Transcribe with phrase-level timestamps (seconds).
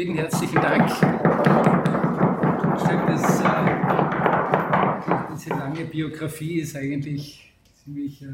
[0.00, 0.86] Vielen herzlichen Dank.
[0.88, 0.98] Ich
[2.80, 3.74] sage, das, äh,
[5.34, 7.52] diese lange Biografie ist eigentlich
[7.84, 8.28] ziemlich äh,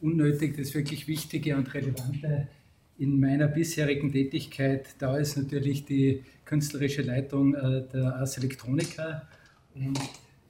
[0.00, 0.56] unnötig.
[0.56, 2.48] Das wirklich Wichtige und Relevante
[2.96, 9.28] in meiner bisherigen Tätigkeit, da ist natürlich die künstlerische Leitung äh, der Ars Electronica.
[9.74, 10.00] Und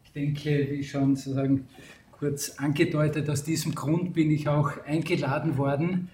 [0.05, 1.67] ich denke, wie schon sozusagen
[2.13, 6.11] kurz angedeutet, aus diesem Grund bin ich auch eingeladen worden,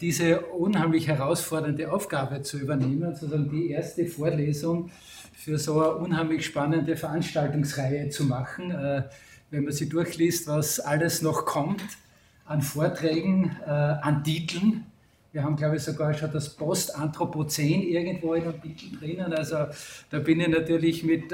[0.00, 4.90] diese unheimlich herausfordernde Aufgabe zu übernehmen, sozusagen die erste Vorlesung
[5.32, 8.72] für so eine unheimlich spannende Veranstaltungsreihe zu machen.
[8.72, 9.04] Äh,
[9.50, 11.82] wenn man sie durchliest, was alles noch kommt
[12.44, 14.86] an Vorträgen, äh, an Titeln.
[15.32, 19.32] Wir haben, glaube ich, sogar schon das Post-Anthropozän irgendwo in dem Titel drinnen.
[19.32, 19.66] Also
[20.10, 21.32] da bin ich natürlich mit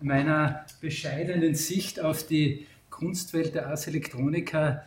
[0.00, 4.78] meiner bescheidenen Sicht auf die Kunstwelt der Ars Electronica äh,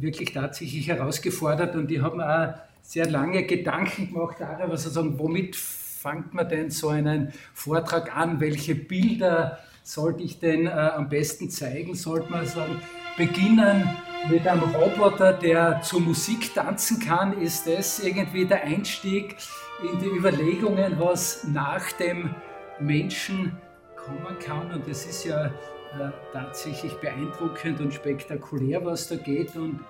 [0.00, 1.74] wirklich tatsächlich herausgefordert.
[1.74, 6.70] Und ich habe mir auch sehr lange Gedanken gemacht darüber, sozusagen, womit fängt man denn
[6.70, 12.46] so einen Vortrag an, welche Bilder sollte ich denn äh, am besten zeigen, sollte man
[12.46, 12.80] sagen,
[13.16, 13.88] beginnen
[14.30, 19.36] mit einem Roboter, der zur Musik tanzen kann, ist das irgendwie der Einstieg
[19.82, 22.34] in die Überlegungen, was nach dem
[22.80, 23.56] Menschen
[23.96, 24.70] kommen kann?
[24.72, 25.50] Und das ist ja äh,
[26.32, 29.80] tatsächlich beeindruckend und spektakulär, was da geht und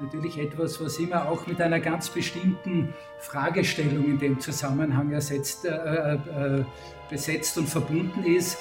[0.00, 6.14] natürlich etwas, was immer auch mit einer ganz bestimmten Fragestellung in dem Zusammenhang ersetzt, äh,
[6.14, 6.64] äh,
[7.08, 8.58] besetzt und verbunden ist,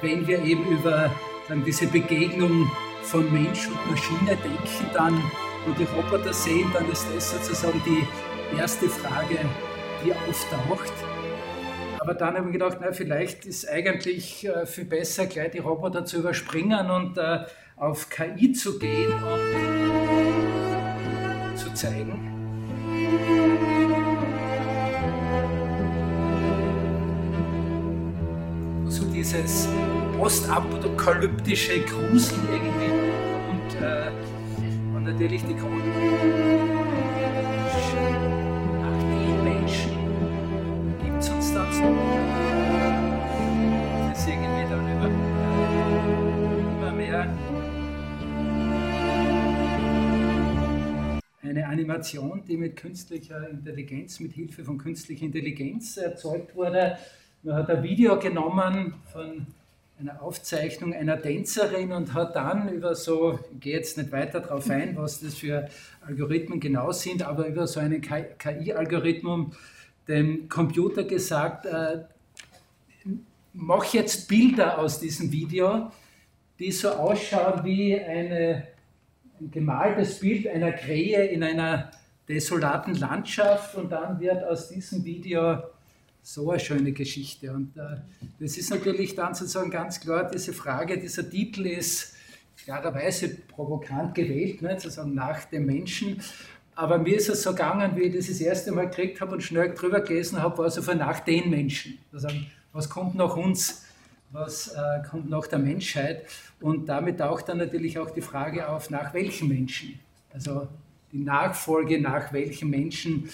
[0.00, 1.10] wenn wir eben über
[1.48, 2.70] dann diese Begegnung
[3.02, 5.14] von Mensch und Maschine denken dann
[5.66, 9.38] und die Roboter sehen, dann ist das sozusagen die erste Frage,
[10.04, 10.92] die auftaucht.
[12.08, 16.06] Aber dann habe ich gedacht, na, vielleicht ist eigentlich äh, viel besser, gleich die Roboter
[16.06, 17.40] zu überspringen und äh,
[17.76, 19.40] auf KI zu gehen und
[21.54, 22.18] zu zeigen.
[28.88, 29.68] So dieses
[30.16, 32.90] postapokalyptische Gruseln irgendwie
[33.50, 34.10] und, äh,
[34.96, 35.52] und natürlich die
[44.78, 45.06] Über,
[46.76, 47.28] immer mehr.
[51.42, 56.98] Eine Animation, die mit künstlicher Intelligenz, mit Hilfe von künstlicher Intelligenz erzeugt wurde.
[57.42, 59.46] Man hat ein Video genommen von
[60.00, 64.68] einer Aufzeichnung einer Tänzerin und hat dann über so, ich gehe jetzt nicht weiter darauf
[64.70, 65.68] ein, was das für
[66.04, 69.54] Algorithmen genau sind, aber über so einen KI-Algorithmus
[70.08, 72.04] dem Computer gesagt, äh,
[73.52, 75.90] mach jetzt Bilder aus diesem Video,
[76.58, 78.68] die so ausschauen wie eine,
[79.40, 81.90] ein gemaltes Bild einer Krähe in einer
[82.28, 85.58] desolaten Landschaft und dann wird aus diesem Video
[86.22, 87.52] so eine schöne Geschichte.
[87.52, 87.96] Und äh,
[88.38, 92.14] das ist natürlich dann sozusagen ganz klar diese Frage, dieser Titel ist
[92.64, 96.20] klarerweise provokant gewählt, ne, sozusagen nach dem Menschen,
[96.78, 99.42] aber mir ist es so gegangen, wie ich das das erste Mal gekriegt habe und
[99.42, 101.98] schnell drüber gelesen habe, war so von nach den Menschen.
[102.12, 102.28] Also,
[102.72, 103.84] was kommt nach uns?
[104.30, 106.26] Was äh, kommt nach der Menschheit?
[106.60, 109.98] Und damit taucht dann natürlich auch die Frage auf, nach welchen Menschen?
[110.32, 110.68] Also
[111.10, 113.28] die Nachfolge, nach welchen Menschen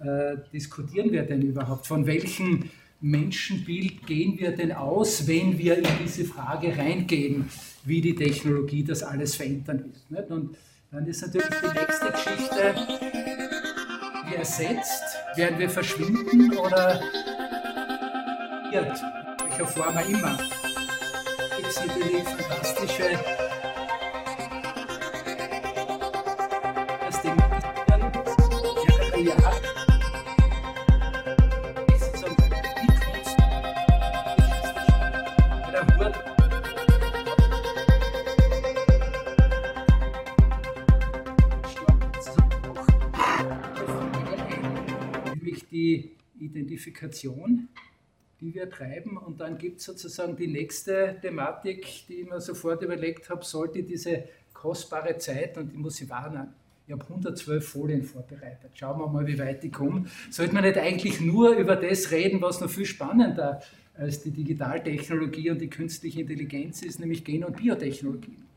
[0.00, 1.86] äh, diskutieren wir denn überhaupt?
[1.86, 2.68] Von welchem
[3.00, 7.48] Menschenbild gehen wir denn aus, wenn wir in diese Frage reingehen,
[7.84, 10.10] wie die Technologie das alles verändern wird?
[10.10, 10.30] Nicht?
[10.32, 10.56] Und
[10.90, 12.74] dann ist natürlich die nächste Geschichte,
[14.26, 17.00] wie ersetzt, werden wir verschwinden oder
[18.70, 19.02] wird,
[19.44, 20.38] welcher Form auch immer.
[21.56, 23.47] Gibt es natürlich fantastische
[46.78, 47.68] Identifikation,
[48.40, 49.16] die wir treiben.
[49.16, 53.82] Und dann gibt es sozusagen die nächste Thematik, die ich mir sofort überlegt habe, sollte
[53.82, 56.48] diese kostbare Zeit, und die muss ich warnen,
[56.86, 58.70] ich habe 112 Folien vorbereitet.
[58.74, 60.06] Schauen wir mal, wie weit ich komme.
[60.30, 63.60] Sollte man nicht eigentlich nur über das reden, was noch viel spannender
[63.94, 68.47] als die Digitaltechnologie und die künstliche Intelligenz ist, nämlich Gen- und Biotechnologien.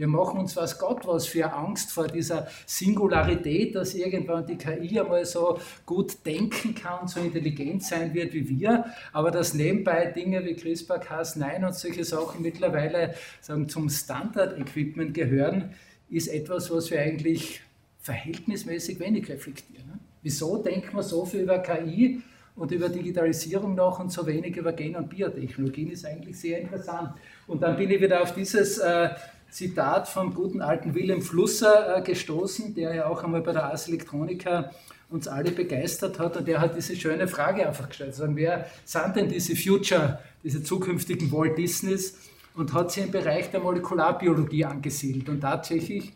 [0.00, 4.98] Wir machen uns was Gott was für Angst vor dieser Singularität, dass irgendwann die KI
[4.98, 10.42] einmal so gut denken kann, so intelligent sein wird wie wir, aber dass nebenbei Dinge
[10.42, 15.74] wie CRISPR-Cas9 und solche Sachen mittlerweile sagen, zum Standard-Equipment gehören,
[16.08, 17.60] ist etwas, was wir eigentlich
[17.98, 20.00] verhältnismäßig wenig reflektieren.
[20.22, 22.22] Wieso denkt man so viel über KI
[22.56, 27.12] und über Digitalisierung noch und so wenig über Gen- und Biotechnologien ist eigentlich sehr interessant.
[27.46, 29.10] Und dann bin ich wieder auf dieses äh,
[29.50, 33.88] Zitat vom guten alten Wilhelm Flusser äh, gestoßen, der ja auch einmal bei der Ars
[33.88, 34.70] Electronica
[35.10, 36.36] uns alle begeistert hat.
[36.36, 40.62] Und der hat diese schöne Frage einfach gestellt, sagen, wer sind denn diese Future, diese
[40.62, 42.16] zukünftigen Walt Disneys?
[42.54, 45.28] Und hat sie im Bereich der Molekularbiologie angesiedelt.
[45.28, 46.12] Und tatsächlich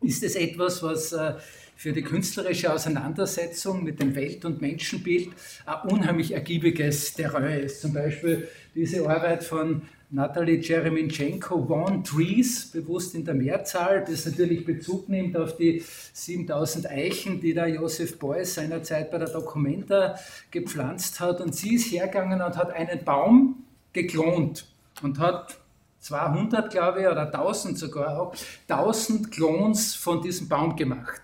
[0.00, 1.34] ist es etwas, was äh,
[1.78, 5.28] für die künstlerische Auseinandersetzung mit dem Welt- und Menschenbild
[5.64, 7.82] ein unheimlich ergiebiges Terrain ist.
[7.82, 14.64] Zum Beispiel diese Arbeit von Natalie Jereminschenko, One Trees, bewusst in der Mehrzahl, das natürlich
[14.64, 15.84] Bezug nimmt auf die
[16.14, 20.16] 7000 Eichen, die der Joseph Beuys seinerzeit bei der Documenta
[20.50, 21.40] gepflanzt hat.
[21.40, 24.66] Und sie ist hergegangen und hat einen Baum geklont
[25.00, 25.56] und hat
[26.00, 28.34] 200, glaube ich, oder 1000 sogar auch,
[28.68, 31.22] 1000 Klons von diesem Baum gemacht.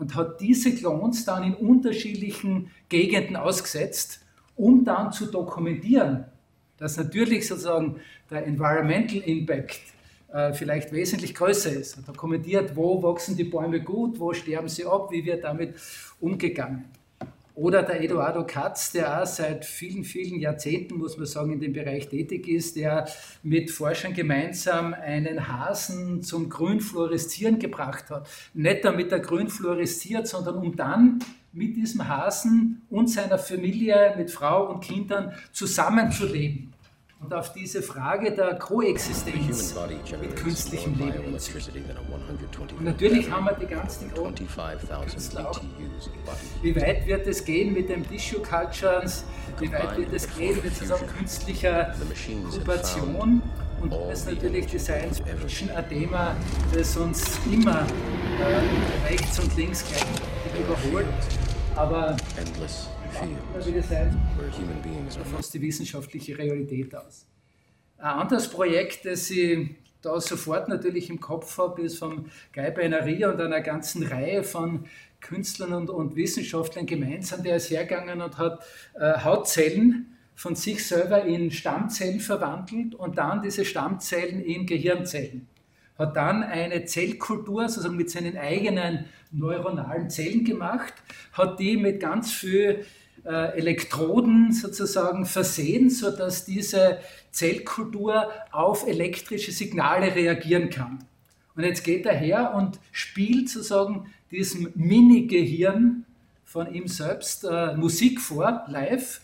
[0.00, 4.20] Und hat diese Klons dann in unterschiedlichen Gegenden ausgesetzt,
[4.56, 6.24] um dann zu dokumentieren,
[6.78, 8.00] dass natürlich sozusagen
[8.30, 9.80] der Environmental Impact
[10.32, 11.98] äh, vielleicht wesentlich größer ist.
[11.98, 15.74] Er dokumentiert, wo wachsen die Bäume gut, wo sterben sie ab, wie wird damit
[16.18, 16.86] umgegangen.
[17.60, 21.74] Oder der Eduardo Katz, der auch seit vielen, vielen Jahrzehnten, muss man sagen, in dem
[21.74, 23.06] Bereich tätig ist, der
[23.42, 28.26] mit Forschern gemeinsam einen Hasen zum Grünfluoreszieren gebracht hat.
[28.54, 31.18] Nicht damit er grün fluoresziert, sondern um dann
[31.52, 36.69] mit diesem Hasen und seiner Familie, mit Frau und Kindern zusammenzuleben
[37.22, 39.74] und auf diese Frage der Koexistenz
[40.20, 41.34] mit künstlichem Leben.
[42.78, 44.48] Und natürlich haben wir die ganzen großen
[45.10, 45.60] Künstler auch.
[46.62, 49.24] Wie weit wird es gehen mit dem Tissue Cultures?
[49.58, 51.94] Wie weit wird es gehen mit sozusagen künstlicher
[52.26, 53.42] Inkubation?
[53.82, 56.36] Und das ist natürlich die Science Fiction ein Thema,
[56.74, 57.86] das uns immer
[58.38, 60.04] äh, rechts und links gleich
[60.58, 61.06] überholt.
[61.76, 62.16] Aber
[65.24, 67.26] fast die wissenschaftliche Realität aus.
[67.98, 69.68] Ein anderes Projekt, das ich
[70.02, 74.86] da sofort natürlich im Kopf habe, ist vom Guy Benaria und einer ganzen Reihe von
[75.20, 78.64] Künstlern und, und Wissenschaftlern gemeinsam, der ist hergegangen und hat
[78.94, 85.46] äh, Hautzellen von sich selber in Stammzellen verwandelt und dann diese Stammzellen in Gehirnzellen.
[85.98, 90.94] Hat dann eine Zellkultur sozusagen mit seinen eigenen neuronalen Zellen gemacht,
[91.34, 92.86] hat die mit ganz viel
[93.28, 96.98] Elektroden sozusagen versehen, sodass diese
[97.30, 101.04] Zellkultur auf elektrische Signale reagieren kann.
[101.54, 106.04] Und jetzt geht er her und spielt sozusagen diesem Mini-Gehirn
[106.44, 109.20] von ihm selbst äh, Musik vor, live,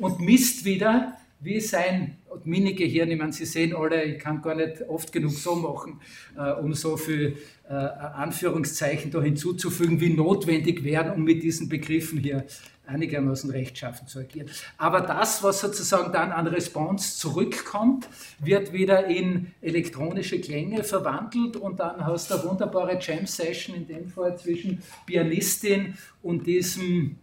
[0.00, 4.88] und misst wieder, wie sein Mini-Gehirn, ich meine, Sie sehen alle, ich kann gar nicht
[4.88, 6.00] oft genug so machen,
[6.36, 7.36] äh, um so viel
[7.68, 12.46] äh, Anführungszeichen da hinzuzufügen, wie notwendig wären, um mit diesen Begriffen hier
[12.92, 14.50] einigermaßen rechtschaffen zu agieren.
[14.78, 18.08] Aber das, was sozusagen dann an Response zurückkommt,
[18.38, 24.08] wird wieder in elektronische Klänge verwandelt und dann hast du eine wunderbare Jam-Session, in dem
[24.08, 27.16] Fall zwischen Pianistin und diesem,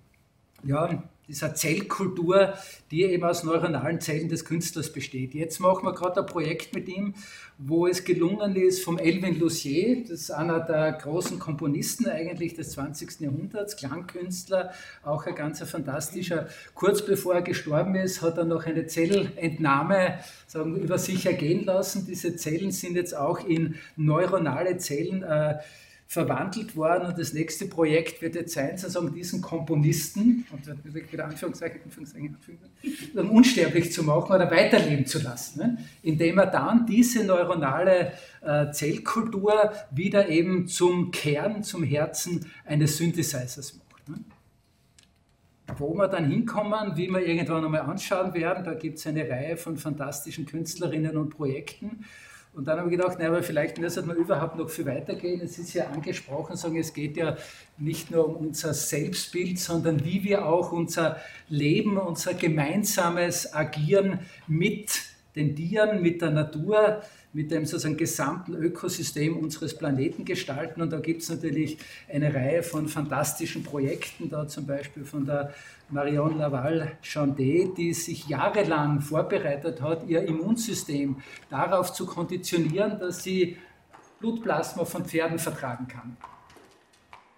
[0.63, 2.55] ja, dieser Zellkultur,
[2.91, 5.33] die eben aus neuronalen Zellen des Künstlers besteht.
[5.35, 7.13] Jetzt machen wir gerade ein Projekt mit ihm,
[7.59, 12.71] wo es gelungen ist, vom Elvin Lucier, das ist einer der großen Komponisten eigentlich des
[12.71, 13.19] 20.
[13.19, 14.71] Jahrhunderts, Klangkünstler,
[15.03, 16.47] auch ein ganz fantastischer.
[16.73, 22.07] Kurz bevor er gestorben ist, hat er noch eine Zellentnahme sagen, über sich ergehen lassen.
[22.07, 25.59] Diese Zellen sind jetzt auch in neuronale Zellen äh,
[26.09, 30.65] verwandelt worden und das nächste Projekt wird jetzt sein, sozusagen diesen Komponisten, und
[31.11, 35.77] wieder Anführungszeichen, Anführungszeichen, Anführungszeichen, unsterblich zu machen oder weiterleben zu lassen, ne?
[36.01, 43.77] indem er dann diese neuronale äh, Zellkultur wieder eben zum Kern, zum Herzen eines Synthesizers
[43.77, 44.09] macht.
[44.09, 44.15] Ne?
[45.77, 49.57] Wo wir dann hinkommen, wie wir irgendwann einmal anschauen werden, da gibt es eine Reihe
[49.57, 52.03] von fantastischen Künstlerinnen und Projekten.
[52.53, 55.39] Und dann habe ich gedacht, naja, aber vielleicht müssen wir überhaupt noch viel weitergehen.
[55.41, 57.37] Es ist ja angesprochen, sagen, es geht ja
[57.77, 64.89] nicht nur um unser Selbstbild, sondern wie wir auch unser Leben, unser gemeinsames Agieren mit
[65.35, 67.01] den Tieren, mit der Natur,
[67.31, 70.81] mit dem sozusagen gesamten Ökosystem unseres Planeten gestalten.
[70.81, 71.77] Und da gibt es natürlich
[72.11, 75.53] eine Reihe von fantastischen Projekten, da zum Beispiel von der
[75.89, 81.17] Marion Laval-Chandé, die sich jahrelang vorbereitet hat, ihr Immunsystem
[81.49, 83.57] darauf zu konditionieren, dass sie
[84.19, 86.17] Blutplasma von Pferden vertragen kann.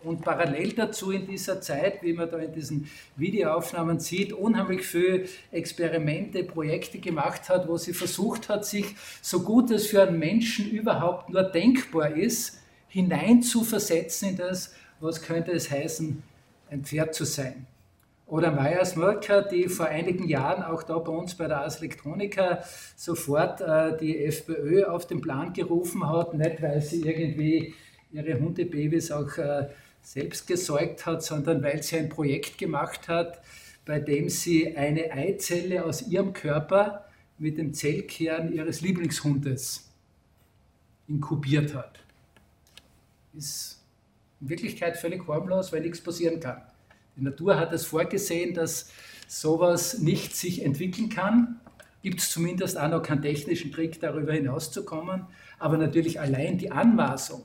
[0.03, 5.25] Und parallel dazu in dieser Zeit, wie man da in diesen Videoaufnahmen sieht, unheimlich viele
[5.51, 10.72] Experimente, Projekte gemacht hat, wo sie versucht hat, sich so gut es für einen Menschen
[10.72, 16.24] überhaupt nur denkbar ist, hineinzuversetzen in das, was könnte es heißen,
[16.70, 17.67] ein Pferd zu sein.
[18.31, 22.63] oder Meyers Mörker, die vor einigen Jahren auch da bei uns bei der Ars Electronica
[22.96, 27.75] sofort äh, die FPÖ auf den Plan gerufen hat, nicht weil sie irgendwie
[28.13, 29.67] ihre Hundebabys auch äh,
[30.01, 33.41] selbst gesäugt hat, sondern weil sie ein Projekt gemacht hat,
[33.86, 37.05] bei dem sie eine Eizelle aus ihrem Körper
[37.38, 39.89] mit dem Zellkern ihres Lieblingshundes
[41.08, 42.00] inkubiert hat.
[43.34, 43.81] Ist
[44.39, 46.62] in Wirklichkeit völlig harmlos, weil nichts passieren kann.
[47.15, 48.91] Die Natur hat es vorgesehen, dass
[49.27, 51.60] sowas nicht sich entwickeln kann.
[52.01, 55.25] Gibt es zumindest auch noch keinen technischen Trick, darüber hinauszukommen.
[55.60, 57.43] Aber natürlich allein die Anmaßung,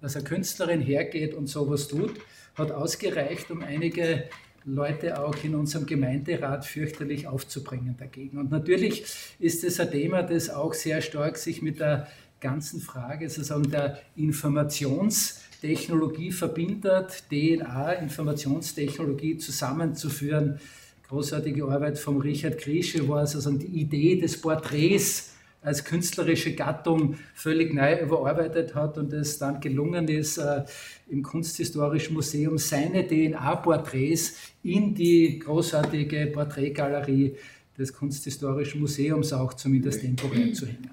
[0.00, 2.14] dass eine Künstlerin hergeht und sowas tut,
[2.54, 4.24] hat ausgereicht, um einige
[4.64, 8.38] Leute auch in unserem Gemeinderat fürchterlich aufzubringen dagegen.
[8.38, 9.04] Und natürlich
[9.38, 12.08] ist es ein Thema, das auch sehr stark sich mit der
[12.40, 20.60] ganzen Frage sozusagen der Informations- Technologie verbindet, DNA, Informationstechnologie zusammenzuführen.
[21.08, 25.35] Großartige Arbeit von Richard Krische war also die Idee des Porträts
[25.66, 30.62] als künstlerische Gattung völlig neu überarbeitet hat und es dann gelungen ist, äh,
[31.08, 37.34] im Kunsthistorischen Museum seine DNA-Porträts in die großartige Porträtgalerie
[37.76, 40.88] des Kunsthistorischen Museums auch zumindest temporär zu hängen.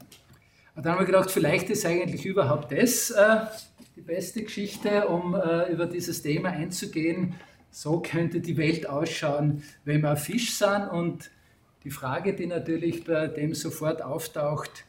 [0.75, 3.41] Und dann haben wir gedacht, vielleicht ist eigentlich überhaupt das äh,
[3.95, 7.35] die beste Geschichte, um äh, über dieses Thema einzugehen.
[7.69, 10.87] So könnte die Welt ausschauen, wenn wir Fisch sind.
[10.91, 11.29] Und
[11.83, 14.85] die Frage, die natürlich bei dem sofort auftaucht,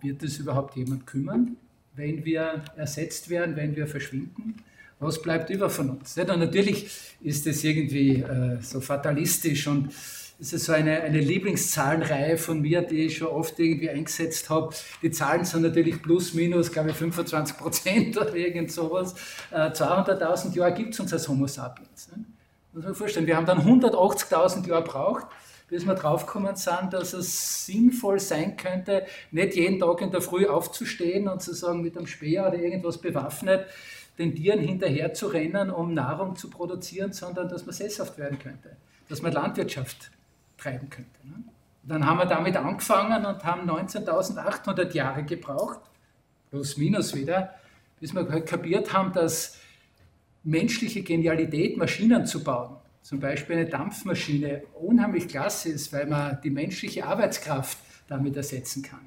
[0.00, 1.56] wird es überhaupt jemand kümmern,
[1.94, 4.56] wenn wir ersetzt werden, wenn wir verschwinden?
[5.00, 6.16] Was bleibt über von uns?
[6.18, 9.92] Und natürlich ist es irgendwie äh, so fatalistisch und
[10.40, 14.72] das ist so eine, eine Lieblingszahlenreihe von mir, die ich schon oft irgendwie eingesetzt habe.
[15.02, 19.16] Die Zahlen sind natürlich plus, minus, glaube ich, 25 Prozent oder irgend sowas.
[19.52, 22.08] 200.000 äh, Jahre gibt es uns als Homo sapiens.
[22.14, 22.24] Ne?
[22.72, 25.26] muss man vorstellen, wir haben dann 180.000 Jahre braucht,
[25.68, 30.46] bis wir draufgekommen sind, dass es sinnvoll sein könnte, nicht jeden Tag in der Früh
[30.46, 33.66] aufzustehen und zu sagen, mit einem Speer oder irgendwas bewaffnet,
[34.18, 38.76] den Tieren hinterher zu rennen, um Nahrung zu produzieren, sondern dass man sesshaft werden könnte,
[39.08, 40.10] dass man Landwirtschaft
[40.56, 41.20] treiben könnte.
[41.24, 41.44] Ne?
[41.84, 45.80] Dann haben wir damit angefangen und haben 19.800 Jahre gebraucht,
[46.50, 47.54] plus minus wieder,
[48.00, 49.58] bis wir halt kapiert haben, dass
[50.42, 52.76] menschliche Genialität, Maschinen zu bauen,
[53.08, 59.00] zum Beispiel eine Dampfmaschine, unheimlich klasse ist, weil man die menschliche Arbeitskraft damit ersetzen kann.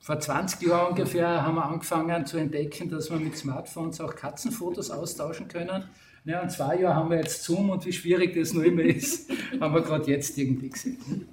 [0.00, 4.90] Vor 20 Jahren ungefähr haben wir angefangen zu entdecken, dass wir mit Smartphones auch Katzenfotos
[4.90, 5.84] austauschen können.
[6.24, 9.30] Ja, und zwei Jahre haben wir jetzt Zoom und wie schwierig das noch immer ist,
[9.60, 11.28] haben wir gerade jetzt irgendwie gesehen.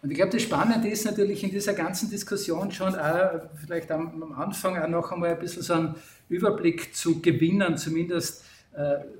[0.00, 3.30] Und ich glaube, das Spannende ist natürlich in dieser ganzen Diskussion schon auch,
[3.60, 5.96] vielleicht am, Anfang auch noch einmal ein bisschen so einen
[6.28, 8.44] Überblick zu gewinnen, zumindest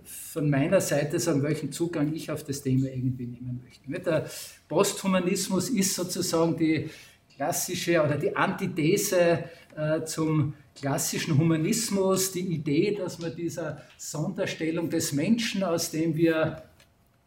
[0.04, 4.04] von meiner Seite sagen, welchen Zugang ich auf das Thema irgendwie nehmen möchte.
[4.04, 4.26] Der
[4.68, 6.88] Posthumanismus ist sozusagen die
[7.34, 9.44] klassische oder die Antithese
[9.76, 16.62] äh, zum klassischen Humanismus, die Idee, dass man dieser Sonderstellung des Menschen, aus dem wir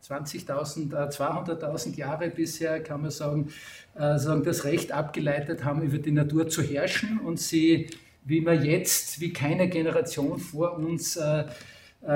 [0.08, 3.50] 20.000, äh, 200.000 Jahre bisher, kann man sagen,
[3.96, 7.88] äh, das Recht abgeleitet haben, über die Natur zu herrschen und sie,
[8.26, 11.46] wie wir jetzt, wie keine Generation vor uns, äh, äh,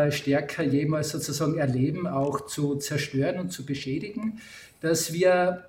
[0.10, 4.40] stärker jemals sozusagen erleben, auch zu zerstören und zu beschädigen,
[4.82, 5.66] dass wir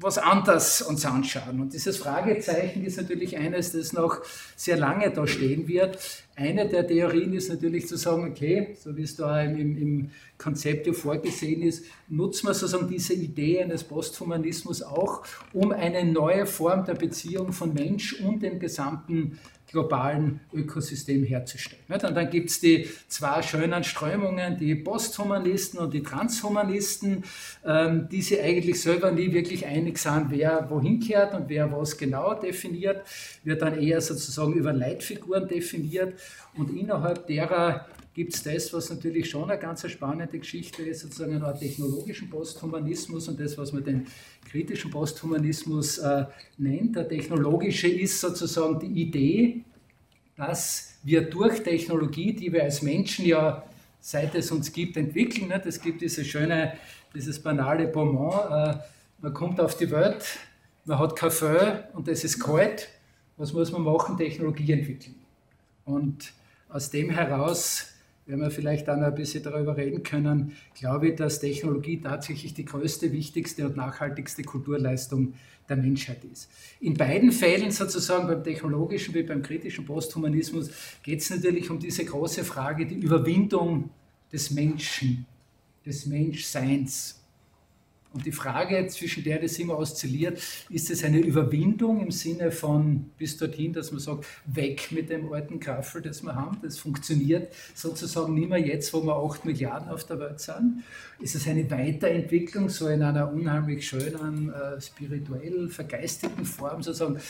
[0.00, 1.60] was anderes uns anschauen.
[1.60, 4.22] Und dieses Fragezeichen ist natürlich eines, das noch
[4.56, 5.98] sehr lange da stehen wird.
[6.34, 10.86] Eine der Theorien ist natürlich zu sagen, okay, so wie es da im, im Konzept
[10.86, 15.22] ja vorgesehen ist, nutzen wir sozusagen diese Idee eines Posthumanismus auch,
[15.52, 19.38] um eine neue Form der Beziehung von Mensch und dem gesamten
[19.70, 21.82] globalen Ökosystem herzustellen.
[21.88, 27.24] Und dann gibt es die zwei schönen Strömungen, die Posthumanisten und die Transhumanisten,
[27.64, 31.96] ähm, die sich eigentlich selber nie wirklich einig sind, wer wohin kehrt und wer was
[31.96, 33.02] genau definiert,
[33.44, 36.14] wird dann eher sozusagen über Leitfiguren definiert
[36.56, 41.42] und innerhalb derer gibt es das, was natürlich schon eine ganz spannende Geschichte ist, sozusagen
[41.42, 44.06] einen technologischen Posthumanismus und das, was man den
[44.50, 46.24] kritischen Posthumanismus äh,
[46.58, 46.96] nennt.
[46.96, 49.64] Der technologische ist sozusagen die Idee,
[50.36, 53.64] dass wir durch Technologie, die wir als Menschen ja
[54.00, 55.48] seit es uns gibt, entwickeln.
[55.48, 55.66] Nicht?
[55.66, 56.74] Es gibt diese schöne,
[57.14, 58.78] dieses banale Bonbon, äh,
[59.20, 60.24] man kommt auf die Welt,
[60.86, 62.88] man hat Kaffee und es ist kalt.
[63.36, 64.16] Was muss man machen?
[64.16, 65.14] Technologie entwickeln.
[65.84, 66.32] Und
[66.68, 67.89] aus dem heraus
[68.30, 72.64] werden wir vielleicht dann ein bisschen darüber reden können, glaube ich, dass Technologie tatsächlich die
[72.64, 75.34] größte, wichtigste und nachhaltigste Kulturleistung
[75.68, 76.48] der Menschheit ist.
[76.80, 80.70] In beiden Fällen, sozusagen beim technologischen wie beim kritischen Posthumanismus,
[81.02, 83.90] geht es natürlich um diese große Frage, die Überwindung
[84.32, 85.26] des Menschen
[85.84, 87.19] des Menschseins.
[88.12, 93.10] Und die Frage, zwischen der das immer oszilliert, ist es eine Überwindung im Sinne von
[93.16, 97.52] bis dorthin, dass man sagt, weg mit dem alten Kraffel, das wir haben, das funktioniert
[97.74, 100.82] sozusagen nicht mehr jetzt, wo wir 8 Milliarden auf der Welt sind.
[101.20, 107.20] Ist es eine Weiterentwicklung, so in einer unheimlich schönen, äh, spirituell vergeistigten Form, sozusagen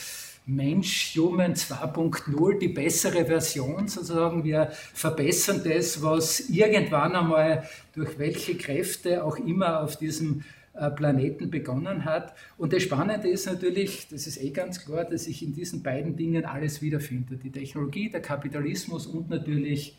[0.46, 4.42] Mensch, Human 2.0, die bessere Version sozusagen.
[4.44, 10.42] Wir verbessern das, was irgendwann einmal durch welche Kräfte auch immer auf diesem
[10.88, 12.34] Planeten begonnen hat.
[12.56, 16.16] Und das Spannende ist natürlich, das ist eh ganz klar, dass sich in diesen beiden
[16.16, 17.42] Dingen alles wiederfindet.
[17.44, 19.96] Die Technologie, der Kapitalismus und natürlich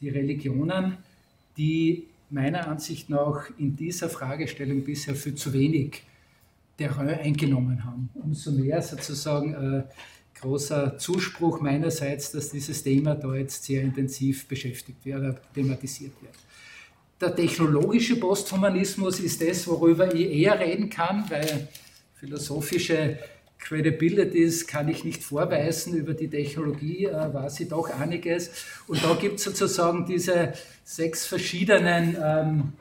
[0.00, 0.98] die Religionen,
[1.56, 6.02] die meiner Ansicht nach in dieser Fragestellung bisher für zu wenig
[6.78, 8.08] Terrain eingenommen haben.
[8.14, 9.82] Umso mehr sozusagen äh,
[10.40, 16.34] großer Zuspruch meinerseits, dass dieses Thema da jetzt sehr intensiv beschäftigt wird, oder thematisiert wird.
[17.20, 21.68] Der technologische Posthumanismus ist das, worüber ich eher reden kann, weil
[22.14, 23.18] philosophische
[23.58, 25.94] Credibilities kann ich nicht vorweisen.
[25.94, 28.50] Über die Technologie äh, weiß ich doch einiges.
[28.86, 32.72] Und da gibt es sozusagen diese sechs verschiedenen ähm,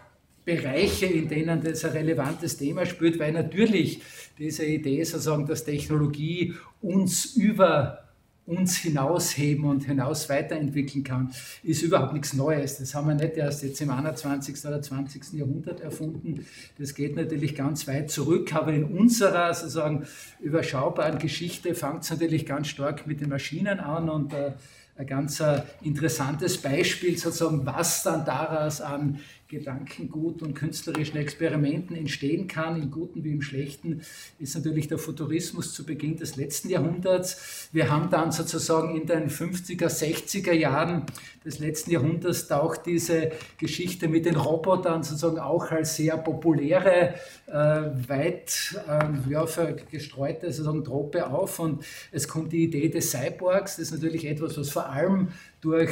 [0.46, 4.02] Bereiche, in denen das ein relevantes Thema spielt, weil natürlich
[4.38, 8.09] diese Idee sozusagen, dass Technologie uns über
[8.50, 11.32] uns hinausheben und hinaus weiterentwickeln kann,
[11.64, 12.78] ist überhaupt nichts Neues.
[12.78, 14.66] Das haben wir nicht erst jetzt im 21.
[14.66, 15.34] oder 20.
[15.34, 16.46] Jahrhundert erfunden.
[16.80, 20.06] Das geht natürlich ganz weit zurück, aber in unserer sozusagen
[20.40, 24.54] überschaubaren Geschichte fängt es natürlich ganz stark mit den Maschinen an und äh,
[24.98, 25.42] ein ganz
[25.82, 33.24] interessantes Beispiel sozusagen, was dann daraus an Gedankengut und künstlerischen Experimenten entstehen kann, im Guten
[33.24, 34.02] wie im Schlechten,
[34.38, 37.68] ist natürlich der Futurismus zu Beginn des letzten Jahrhunderts.
[37.72, 41.08] Wir haben dann sozusagen in den 50er, 60er Jahren
[41.44, 47.16] des letzten Jahrhunderts taucht diese Geschichte mit den Robotern sozusagen auch als sehr populäre,
[47.48, 49.46] äh, weit äh, ja,
[49.90, 54.58] gestreute sozusagen Trope auf und es kommt die Idee des Cyborgs, das ist natürlich etwas,
[54.60, 55.30] was vor allem
[55.62, 55.90] durch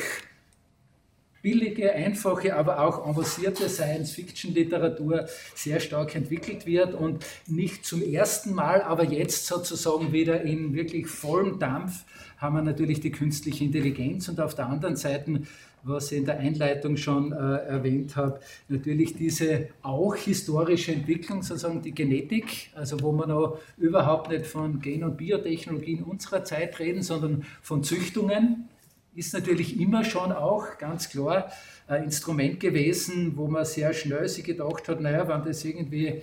[1.48, 8.82] billige, einfache, aber auch avancierte Science-Fiction-Literatur sehr stark entwickelt wird und nicht zum ersten Mal,
[8.82, 12.04] aber jetzt sozusagen wieder in wirklich vollem Dampf
[12.38, 14.28] haben wir natürlich die künstliche Intelligenz.
[14.28, 15.44] Und auf der anderen Seite,
[15.84, 21.82] was ich in der Einleitung schon äh, erwähnt habe, natürlich diese auch historische Entwicklung, sozusagen
[21.82, 27.04] die Genetik, also wo wir noch überhaupt nicht von Gen- und Biotechnologien unserer Zeit reden,
[27.04, 28.68] sondern von Züchtungen
[29.17, 31.51] ist natürlich immer schon auch ganz klar
[31.88, 36.21] ein Instrument gewesen, wo man sehr schnell sich gedacht hat, naja, wenn das irgendwie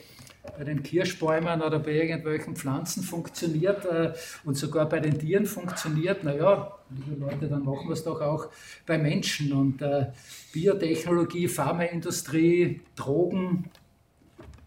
[0.57, 4.13] bei den Kirschbäumen oder bei irgendwelchen Pflanzen funktioniert äh,
[4.45, 8.51] und sogar bei den Tieren funktioniert, naja, liebe Leute, dann machen wir es doch auch
[8.87, 9.53] bei Menschen.
[9.53, 10.07] Und äh,
[10.53, 13.71] Biotechnologie, Pharmaindustrie, Drogen,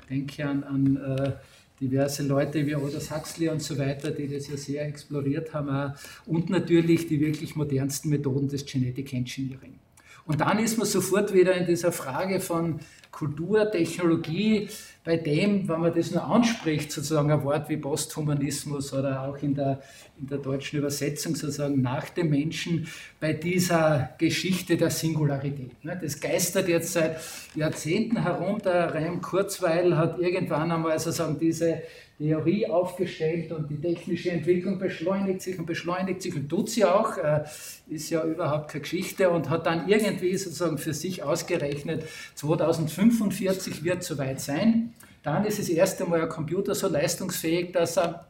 [0.10, 1.32] denke an, an äh,
[1.80, 5.94] diverse Leute wie Aldous Huxley und so weiter, die das ja sehr exploriert haben.
[6.26, 9.80] Und natürlich die wirklich modernsten Methoden des Genetic Engineering.
[10.26, 12.80] Und dann ist man sofort wieder in dieser Frage von
[13.12, 14.68] Kultur, Technologie,
[15.08, 19.56] bei dem, wenn man das nur anspricht, sozusagen ein Wort wie Posthumanismus oder auch in
[19.56, 19.80] der,
[20.20, 25.82] in der deutschen Übersetzung sozusagen nach dem Menschen, bei dieser Geschichte der Singularität.
[25.86, 25.98] Ne?
[26.02, 27.22] Das geistert jetzt seit
[27.56, 28.62] Jahrzehnten herum.
[28.62, 31.84] Der Reim Kurzweil hat irgendwann einmal sozusagen diese
[32.18, 37.18] Theorie aufgestellt und die technische Entwicklung beschleunigt sich und beschleunigt sich und tut sie auch,
[37.18, 37.44] äh,
[37.88, 44.04] ist ja überhaupt keine Geschichte und hat dann irgendwie sozusagen für sich ausgerechnet, 2045 wird
[44.04, 44.94] soweit sein.
[45.22, 48.28] Dann ist das erste Mal ein Computer so leistungsfähig, dass er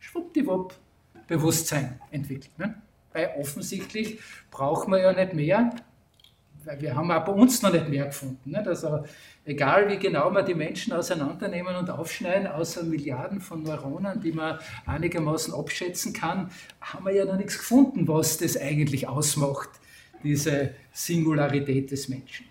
[0.00, 0.74] schwuppdiwupp
[1.28, 2.58] Bewusstsein entwickelt.
[2.58, 2.74] Ne?
[3.12, 4.18] Weil offensichtlich
[4.50, 5.70] brauchen wir ja nicht mehr,
[6.64, 8.50] weil wir haben auch bei uns noch nicht mehr gefunden.
[8.50, 8.66] Nicht?
[8.66, 9.04] Also
[9.48, 14.58] egal wie genau wir die Menschen auseinandernehmen und aufschneiden, außer Milliarden von Neuronen, die man
[14.86, 19.70] einigermaßen abschätzen kann, haben wir ja noch nichts gefunden, was das eigentlich ausmacht,
[20.22, 22.46] diese Singularität des Menschen.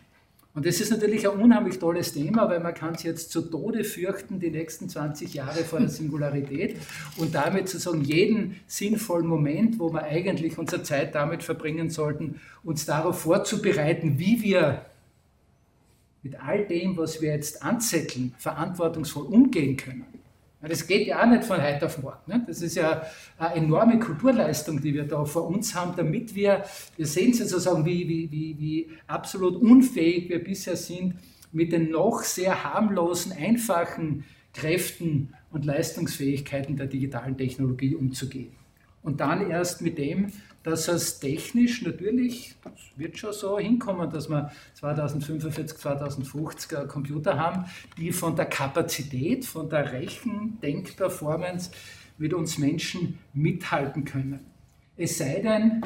[0.55, 3.83] Und das ist natürlich ein unheimlich tolles Thema, weil man kann es jetzt zu Tode
[3.83, 6.77] fürchten, die nächsten 20 Jahre vor der Singularität
[7.17, 12.87] und damit sozusagen jeden sinnvollen Moment, wo wir eigentlich unsere Zeit damit verbringen sollten, uns
[12.87, 14.81] darauf vorzubereiten, wie wir
[16.23, 20.05] mit all dem, was wir jetzt anzetteln, verantwortungsvoll umgehen können.
[20.61, 22.17] Das geht ja auch nicht von heute auf morgen.
[22.25, 22.43] Ne?
[22.47, 23.03] Das ist ja
[23.37, 26.63] eine enorme Kulturleistung, die wir da vor uns haben, damit wir,
[26.95, 31.15] wir sehen sozusagen, wie, wie, wie, wie absolut unfähig wir bisher sind,
[31.51, 38.51] mit den noch sehr harmlosen, einfachen Kräften und Leistungsfähigkeiten der digitalen Technologie umzugehen.
[39.03, 40.31] Und dann erst mit dem,
[40.67, 47.63] dass es technisch natürlich, das wird schon so hinkommen, dass wir 2045, 2050 Computer haben,
[47.97, 51.71] die von der Kapazität, von der Rechen-Denkperformance
[52.17, 54.41] mit uns Menschen mithalten können.
[54.97, 55.85] Es sei denn,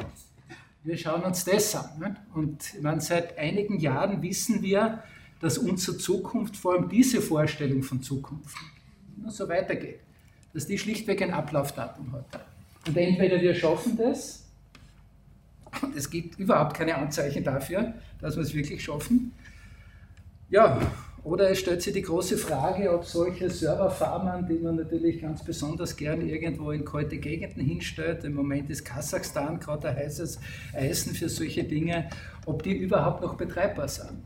[0.82, 2.00] wir schauen uns das an.
[2.00, 2.16] Ne?
[2.34, 5.04] Und meine, seit einigen Jahren wissen wir,
[5.40, 8.56] dass unsere Zukunft, vor allem diese Vorstellung von Zukunft,
[9.16, 10.00] nur so weitergeht.
[10.52, 12.44] Dass die schlichtweg ein Ablaufdatum hat.
[12.88, 14.42] Und entweder wir schaffen das,
[15.82, 19.32] und es gibt überhaupt keine Anzeichen dafür, dass wir es wirklich schaffen.
[20.48, 20.78] Ja,
[21.24, 25.96] oder es stellt sich die große Frage, ob solche Serverfarmen, die man natürlich ganz besonders
[25.96, 30.40] gern irgendwo in kalte Gegenden hinstellt, im Moment ist Kasachstan gerade ein heißes
[30.74, 32.10] Eisen für solche Dinge,
[32.44, 34.18] ob die überhaupt noch betreibbar sind.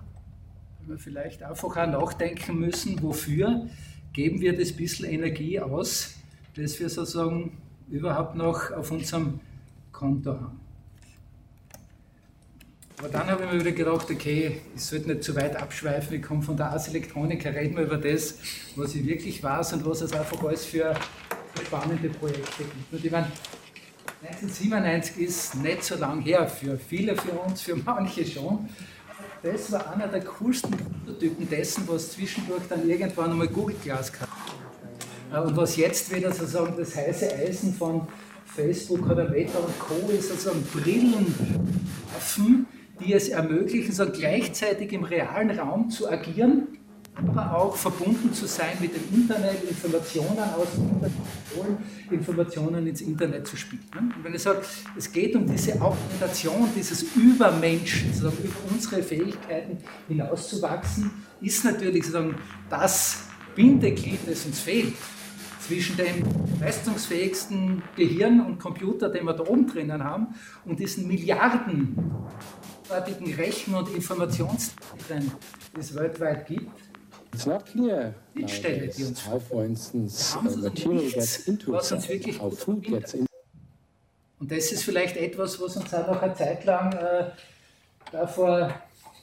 [0.81, 3.67] Wenn wir vielleicht einfach auch nachdenken müssen, wofür
[4.15, 6.15] geben wir das bisschen Energie aus,
[6.57, 7.59] das wir sozusagen
[7.91, 9.41] überhaupt noch auf unserem
[9.93, 10.66] Konto haben.
[12.99, 16.23] Aber dann habe ich mir wieder gedacht, okay, ich sollte nicht zu weit abschweifen, ich
[16.23, 18.39] komme von der Ars Electronica, reden wir über das,
[18.75, 20.95] was ich wirklich weiß und was es einfach alles für,
[21.65, 22.93] spannende Projekte gibt.
[22.93, 23.31] Und ich meine,
[24.23, 28.69] 1997 ist nicht so lang her, für viele für uns, für manche schon.
[29.43, 34.11] Das war einer der coolsten Prototypen dessen, was zwischendurch dann irgendwann einmal Google Glass.
[35.33, 38.09] Äh, und was jetzt wieder sozusagen das heiße Eisen von
[38.55, 40.11] Facebook oder Meta und Co.
[40.11, 42.67] ist, sozusagen Brillenwaffen,
[43.01, 46.69] die es ermöglichen, so gleichzeitig im realen Raum zu agieren,
[47.15, 51.13] aber auch verbunden zu sein mit dem Internet, Informationen aus dem Internet,
[52.11, 54.13] Informationen ins Internet zu spielen.
[54.15, 54.61] Und wenn ich sage,
[54.97, 59.79] es geht um diese Augmentation, dieses Übermenschen, sozusagen über unsere Fähigkeiten
[60.09, 62.35] hinauszuwachsen, ist natürlich sozusagen
[62.69, 64.95] das Bindeglied, das uns fehlt
[65.67, 66.23] zwischen dem
[66.61, 70.29] leistungsfähigsten Gehirn und Computer, den wir da oben drinnen haben,
[70.65, 71.97] und diesen Milliarden
[72.91, 75.33] Rechen- und Informationszentren,
[75.75, 76.71] die es weltweit gibt.
[77.35, 81.93] It's not clear die Stelle, die uns how, for instance, uh, material gets into was
[81.93, 83.27] uns wirklich how food gets in.
[84.39, 87.31] Und das ist vielleicht etwas, was uns auch noch eine Zeit lang äh,
[88.13, 88.73] davor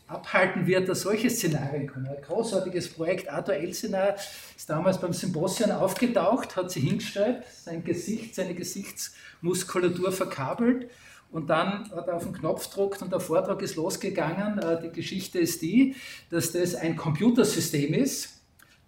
[0.07, 2.07] abhalten wird, dass solche Szenarien kommen.
[2.07, 4.15] Ein großartiges Projekt, Arthur Elsener,
[4.55, 10.89] ist damals beim Symposion aufgetaucht, hat sich hingestellt, sein Gesicht, seine Gesichtsmuskulatur verkabelt
[11.33, 14.59] und dann hat er auf den Knopf gedruckt und der Vortrag ist losgegangen.
[14.59, 15.95] Äh, die Geschichte ist die,
[16.29, 18.41] dass das ein Computersystem ist,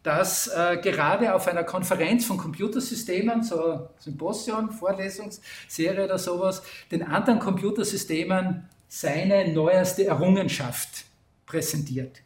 [0.03, 7.39] das äh, gerade auf einer Konferenz von Computersystemen, so Symposion, Vorlesungsserie oder sowas, den anderen
[7.39, 11.05] Computersystemen seine neueste Errungenschaft
[11.47, 12.21] präsentiert.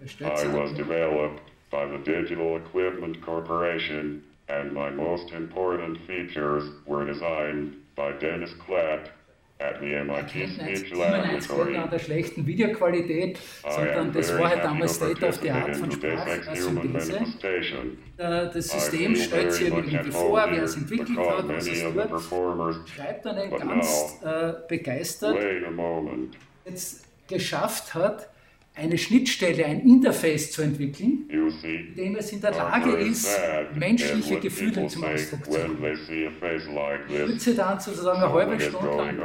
[0.00, 7.74] I was developed by the Digital Equipment Corporation and my most important features were designed
[7.96, 9.08] by Dennis Clapp
[9.80, 11.76] MIT Speech Laboratory.
[11.76, 17.20] an der schlechten Videoqualität, sondern das war halt damals State of the Art von Sprachsynthese.
[18.16, 23.50] Das System stellt sich irgendwie vor, wer es entwickelt hat, was es tut, schreibt dann
[23.50, 25.38] ganz äh, begeistert,
[26.64, 28.28] jetzt geschafft hat,
[28.76, 33.28] eine Schnittstelle, ein Interface zu entwickeln, in dem es in der Lage ist,
[33.74, 35.98] menschliche Gefühle zum Ausdruck zu bringen.
[37.08, 39.16] Ich sitze dann sozusagen eine halbe Stunde lang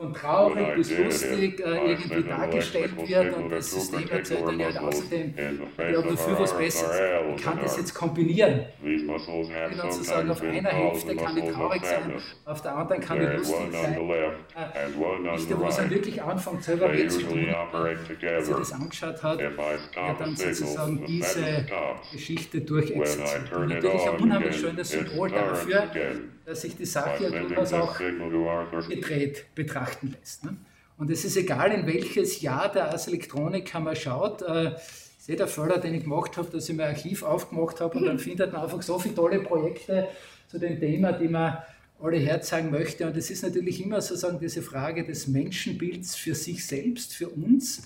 [0.00, 5.34] von traurig bis lustig äh, irgendwie dargestellt wird und das System erzählt dann halt außerdem,
[5.36, 7.00] ja, wofür was Besseres.
[7.36, 8.64] Ich kann das jetzt kombinieren.
[8.82, 12.14] Ich kann sozusagen auf einer Hälfte kann ich traurig sein,
[12.46, 14.10] auf der anderen kann ich lustig sein.
[14.10, 19.40] Äh, der, was er wirklich anfängt, selber weh zu tun, als er das angeschaut hat,
[19.40, 21.66] er dann sozusagen diese
[22.10, 23.52] Geschichte durchexerziert.
[23.52, 25.90] Und natürlich ein unheimlich schönes Symbol dafür,
[26.50, 27.96] dass sich die Sache ja durchaus auch
[28.88, 30.44] gedreht betrachten lässt.
[30.44, 30.56] Ne?
[30.98, 34.42] Und es ist egal, in welches Jahr der Ars Electronica man schaut.
[34.42, 34.72] Äh,
[35.16, 38.06] ist eh der Fehler, den ich gemacht habe, dass ich mein Archiv aufgemacht habe und
[38.06, 40.08] dann findet man einfach so viele tolle Projekte
[40.48, 41.58] zu dem Thema, die man
[42.00, 43.06] alle herzeigen möchte.
[43.06, 47.82] Und es ist natürlich immer sozusagen diese Frage des Menschenbilds für sich selbst, für uns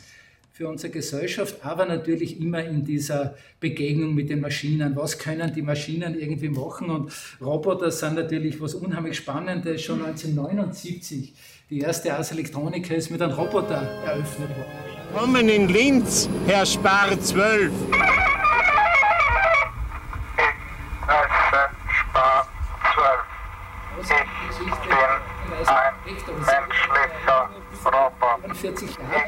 [0.57, 4.95] für unsere Gesellschaft, aber natürlich immer in dieser Begegnung mit den Maschinen.
[4.95, 6.91] Was können die Maschinen irgendwie machen?
[6.91, 9.83] Und Roboter sind natürlich was unheimlich Spannendes.
[9.83, 11.35] Schon 1979,
[11.71, 14.71] die erste Ars Electronica ist mit einem Roboter eröffnet worden.
[15.13, 17.73] Kommen in Linz, Herr Spar 12.
[22.11, 22.47] Spar
[22.95, 24.15] 12.
[26.07, 27.51] Ich bin ein menschlicher
[27.87, 28.55] Roboter.
[28.55, 29.24] 40 Jahre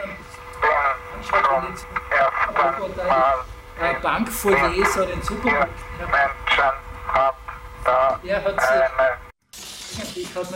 [3.80, 5.72] äh, Bankfoyer oder den Supermarkt.
[8.24, 8.70] Er hat sich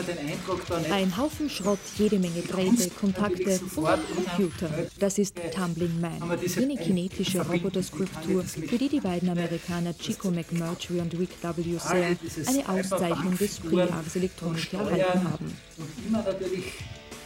[0.06, 4.68] den Ein Haufen Schrott, jede Menge Drähte, Kontakte und Computer.
[4.98, 11.18] Das ist Tumbling Man, jene kinetische Roboterskulptur, für die die beiden Amerikaner Chico McMurtry und
[11.18, 11.78] Rick W.
[11.78, 15.56] Sayre eine Auszeichnung des Prix Elektronik erhalten haben.
[15.78, 16.74] Und immer natürlich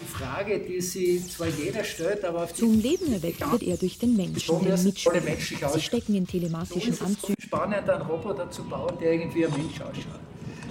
[0.05, 3.99] Frage, die sich zwar jeder stellt, aber auf die Zum Leben erweckt wird er durch
[3.99, 5.69] den Menschen, den Mitspieler.
[5.69, 7.35] Sie stecken in telematischen ist es Anzügen.
[7.41, 10.21] spannend, einen Roboter zu bauen, der irgendwie ein Mensch ausschaut.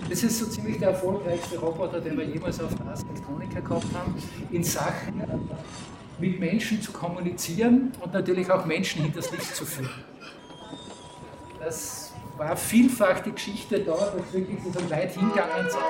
[0.10, 3.93] Das ist so ziemlich der erfolgreichste Roboter, den wir jemals auf der Ars Electronica gehabt
[3.93, 4.15] haben,
[4.52, 5.24] in Sachen
[6.19, 9.89] mit Menschen zu kommunizieren und natürlich auch Menschen hinters Licht zu führen.
[11.60, 15.84] Das war vielfach die Geschichte da, dass wirklich so weit hingegangen sind.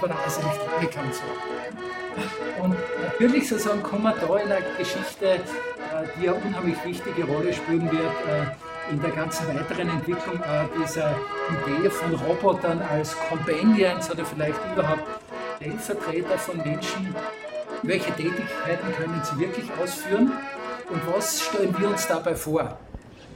[0.00, 0.18] Wir gar
[0.80, 2.62] nicht und so.
[2.62, 5.38] Und natürlich sozusagen kommen da in einer Geschichte, äh,
[6.20, 11.14] die eine unheimlich wichtige Rolle spielen wird, äh, in der ganzen weiteren Entwicklung äh, dieser
[11.66, 15.04] Idee von Robotern als Companions oder vielleicht überhaupt
[15.56, 17.14] Stellvertreter von Menschen.
[17.82, 20.32] Welche Tätigkeiten können sie wirklich ausführen
[20.88, 22.78] und was stellen wir uns dabei vor?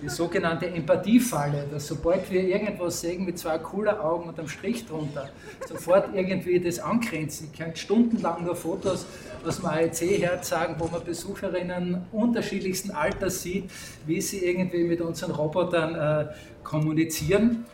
[0.03, 4.87] Die sogenannte Empathiefalle, dass sobald wir irgendwas sehen mit zwei cooler Augen und einem Strich
[4.87, 5.31] drunter,
[5.67, 7.49] sofort irgendwie das angrenzen.
[7.53, 9.07] Ich kann stundenlang nur Fotos
[9.47, 13.71] aus dem AEC herzeigen, wo man Besucherinnen unterschiedlichsten Alters sieht,
[14.07, 16.27] wie sie irgendwie mit unseren Robotern äh,
[16.65, 17.67] kommunizieren.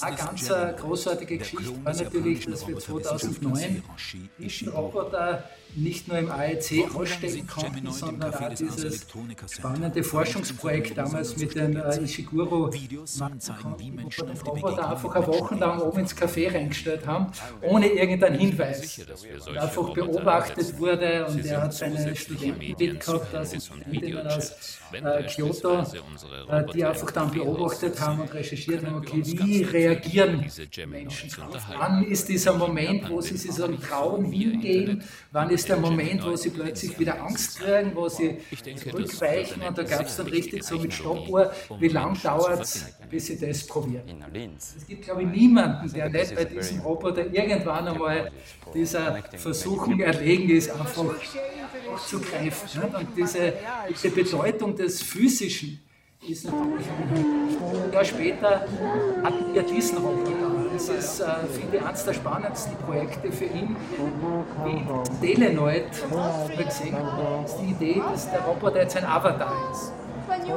[0.00, 3.82] Eine ganz äh, großartige Geschichte war natürlich, dass wir 2009
[4.38, 9.06] diesen Roboter nicht nur im AEC ausstellen konnten, sondern auch dieses
[9.50, 12.70] spannende Forschungsprojekt damals mit dem äh, Ishiguro
[13.18, 17.32] machen konnten, wo wir den Roboter einfach eine Woche lang oben ins Café reingestellt haben,
[17.62, 18.98] ohne irgendeinen Hinweis.
[19.46, 25.84] Und einfach beobachtet wurde und er hat seine Studenten mitgehabt, Assistentinnen aus äh, Kyoto,
[26.74, 30.46] die einfach dann beobachtet haben und recherchiert haben, okay, wie reagieren
[30.88, 31.62] Menschen drauf?
[31.76, 35.02] Wann ist dieser Moment, wo sie sich so einen trauen hingehen?
[35.30, 38.38] Wann ist der Moment, wo sie plötzlich wieder Angst kriegen, wo sie
[38.76, 39.62] zurückweichen?
[39.62, 43.38] Und da gab es dann richtig so mit Stoppuhr, wie lang dauert es, bis sie
[43.38, 44.02] das probieren?
[44.56, 48.30] Es gibt, glaube ich, niemanden, der nicht bei diesem Roboter irgendwann einmal
[48.74, 51.14] dieser Versuchung erlegen ist, einfach
[52.06, 52.80] zu greifen.
[52.80, 52.98] Ne?
[52.98, 53.52] Und diese,
[53.90, 55.80] diese Bedeutung des Physischen
[56.28, 58.60] ist natürlich ein Jahr später
[59.24, 60.32] hatten wir diesen Roboter.
[60.72, 63.76] Das ist, äh, finde ich, eines der spannendsten Projekte für ihn.
[64.64, 65.84] Wie Telenoid,
[66.48, 69.92] wie wir gesehen haben, ist die Idee, dass der Roboter jetzt ein Avatar ist.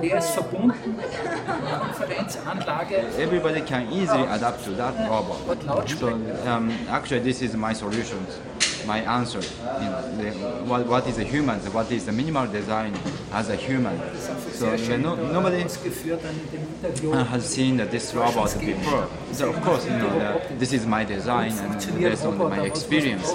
[0.02, 1.06] Der ist verbunden mit
[1.68, 2.96] einer Konferenzanlage.
[3.20, 5.64] Everybody can easily adapt to that robot.
[5.66, 6.16] Lautsprecher.
[6.48, 8.18] um, actually, this is my solution,
[8.86, 9.42] my answer.
[9.42, 10.32] You know, the,
[10.66, 11.60] what, what is a human?
[11.72, 12.98] What is the minimal design
[13.32, 14.00] as a human?
[14.52, 15.62] So when no, nobody
[17.26, 19.10] has seen this robot before.
[19.32, 23.32] So of course, you know, the, this is my design and based on my experience.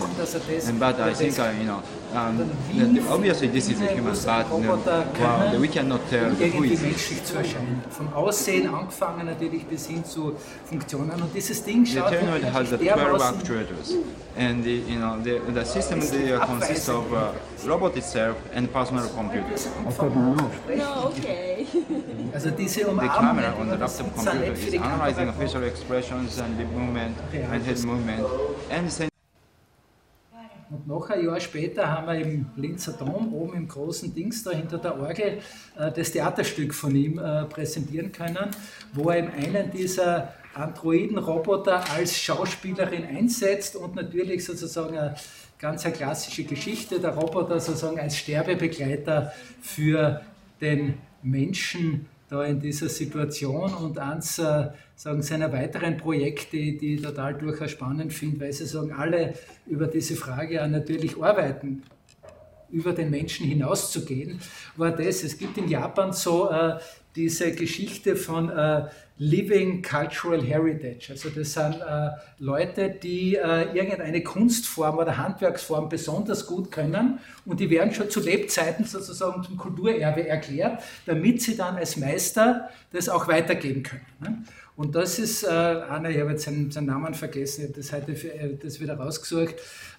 [0.69, 1.83] And, but I think, uh, you know,
[2.15, 6.45] um, that obviously this is a human, but you know, well, we cannot tell who
[6.45, 6.89] irgendwie is it.
[6.89, 7.83] menschlich zu erscheinen.
[7.91, 11.13] Vom Aussehen angefangen natürlich bis hin zu Funktionen.
[11.23, 13.95] Und dieses Ding The schaut Terminal has the wirklich 12 actuators,
[14.37, 17.33] and the, you know the, the system they, uh, consists of uh,
[17.67, 19.47] robot itself and personal computer.
[20.77, 21.67] No, okay.
[22.35, 27.17] Also diese The camera on the laptop computer is analyzing facial expressions and lip movement
[27.33, 28.27] and head movement
[28.71, 29.11] and sending
[30.71, 34.53] Und noch ein Jahr später haben wir im Linzer Dom oben im großen Dings da
[34.53, 35.39] hinter der Orgel
[35.77, 38.51] äh, das Theaterstück von ihm äh, präsentieren können,
[38.93, 45.17] wo er einen dieser Androiden-Roboter als Schauspielerin einsetzt und natürlich sozusagen eine
[45.59, 50.21] ganz eine klassische Geschichte, der Roboter sozusagen als Sterbebegleiter für
[50.61, 53.75] den Menschen da in dieser Situation.
[53.75, 53.99] Und
[54.39, 54.69] äh,
[55.01, 59.33] sagen, seiner weiteren Projekte, die ich total durchaus spannend finde, weil sie sagen, alle
[59.67, 61.83] über diese Frage ja natürlich arbeiten,
[62.69, 64.41] über den Menschen hinauszugehen,
[64.77, 66.75] war das, es gibt in Japan so äh,
[67.17, 71.09] diese Geschichte von äh, Living Cultural Heritage.
[71.11, 77.59] Also das sind äh, Leute, die äh, irgendeine Kunstform oder Handwerksform besonders gut können und
[77.59, 83.09] die werden schon zu Lebzeiten sozusagen zum Kulturerbe erklärt, damit sie dann als Meister das
[83.09, 84.07] auch weitergeben können.
[84.21, 84.45] Ne?
[84.81, 87.93] Und das ist äh, einer, ich habe jetzt seinen, seinen Namen vergessen, ich habe das
[87.93, 89.57] heute für, äh, das wieder rausgesucht,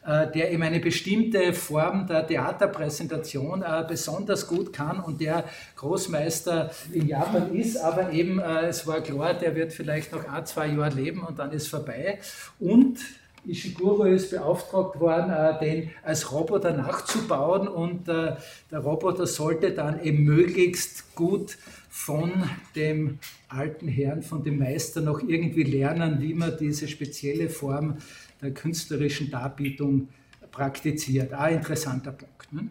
[0.08, 5.44] äh, der eben eine bestimmte Form der Theaterpräsentation äh, besonders gut kann und der
[5.76, 10.48] Großmeister in Japan ist, aber eben, äh, es war klar, der wird vielleicht noch ein,
[10.48, 12.18] zwei Jahre leben und dann ist vorbei.
[12.60, 12.98] Und
[13.46, 18.38] Ishiguro ist beauftragt worden, den als Roboter nachzubauen und der
[18.72, 21.58] Roboter sollte dann eben möglichst gut
[21.94, 22.32] von
[22.74, 27.98] dem alten Herrn, von dem Meister noch irgendwie lernen, wie man diese spezielle Form
[28.42, 30.08] der künstlerischen Darbietung
[30.52, 31.34] praktiziert.
[31.34, 32.54] Ein interessanter Punkt.
[32.54, 32.70] Ne?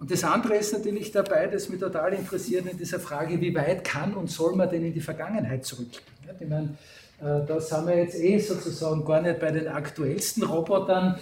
[0.00, 3.84] Und das andere ist natürlich dabei, das mich total interessiert in dieser Frage, wie weit
[3.84, 6.02] kann und soll man denn in die Vergangenheit zurückgehen?
[6.40, 6.76] Ich meine,
[7.20, 11.16] äh, da sind wir jetzt eh sozusagen gar nicht bei den aktuellsten Robotern.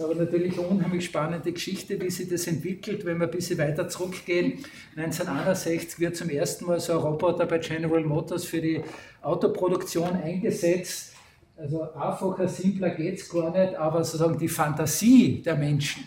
[0.00, 3.88] Aber natürlich eine unheimlich spannende Geschichte, wie sich das entwickelt, wenn wir ein bisschen weiter
[3.88, 4.64] zurückgehen.
[4.96, 8.80] 1961 wird zum ersten Mal so ein Roboter bei General Motors für die
[9.22, 11.14] Autoproduktion eingesetzt.
[11.56, 16.04] Also einfacher, simpler geht es gar nicht, aber sozusagen die Fantasie der Menschen,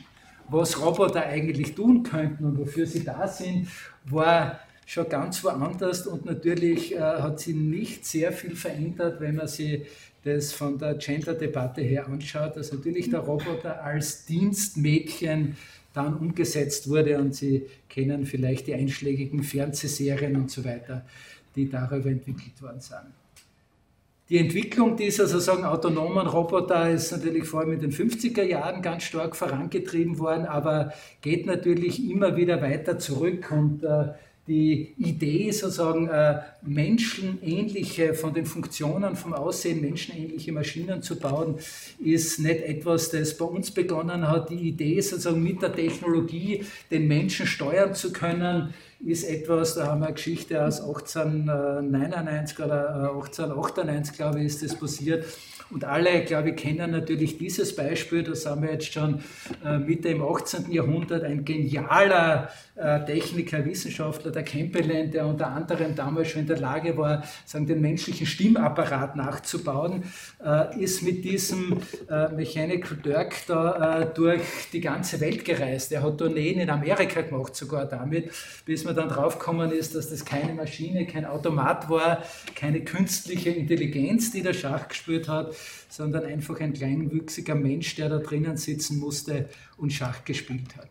[0.48, 3.68] was Roboter eigentlich tun könnten und wofür sie da sind,
[4.06, 9.48] war schon ganz woanders und natürlich äh, hat sich nicht sehr viel verändert, wenn man
[9.48, 9.84] sich
[10.26, 15.56] das von der Gender-Debatte her anschaut, dass natürlich der Roboter als Dienstmädchen
[15.94, 21.06] dann umgesetzt wurde und Sie kennen vielleicht die einschlägigen Fernsehserien und so weiter,
[21.56, 23.14] die darüber entwickelt worden sind.
[24.28, 29.04] Die Entwicklung dieser sozusagen autonomen Roboter ist natürlich vor allem in den 50er Jahren ganz
[29.04, 34.10] stark vorangetrieben worden, aber geht natürlich immer wieder weiter zurück und äh,
[34.52, 41.56] die Idee, sozusagen äh, menschenähnliche, von den Funktionen, vom Aussehen menschenähnliche Maschinen zu bauen,
[42.00, 44.50] ist nicht etwas, das bei uns begonnen hat.
[44.50, 50.02] Die Idee, sozusagen mit der Technologie den Menschen steuern zu können, ist etwas, da haben
[50.02, 55.26] wir eine Geschichte aus 1899 oder 1898, äh, glaube ich, ist das passiert.
[55.72, 59.22] Und alle, glaube ich, kennen natürlich dieses Beispiel, da sind wir jetzt schon
[59.64, 60.70] äh, Mitte im 18.
[60.70, 66.60] Jahrhundert, ein genialer äh, Techniker, Wissenschaftler, der Kempelen, der unter anderem damals schon in der
[66.60, 70.04] Lage war, sagen, den menschlichen Stimmapparat nachzubauen,
[70.44, 71.78] äh, ist mit diesem
[72.36, 74.42] Mechanical Turk da durch
[74.74, 75.92] die ganze Welt gereist.
[75.92, 78.32] Er hat Tourneen in Amerika gemacht, sogar damit,
[78.66, 82.24] bis man dann draufgekommen ist, dass das keine Maschine, kein Automat war,
[82.56, 85.56] keine künstliche Intelligenz, die der Schach gespielt hat,
[85.90, 90.90] sondern einfach ein kleinwüchsiger Mensch, der da drinnen sitzen musste und Schach gespielt hat.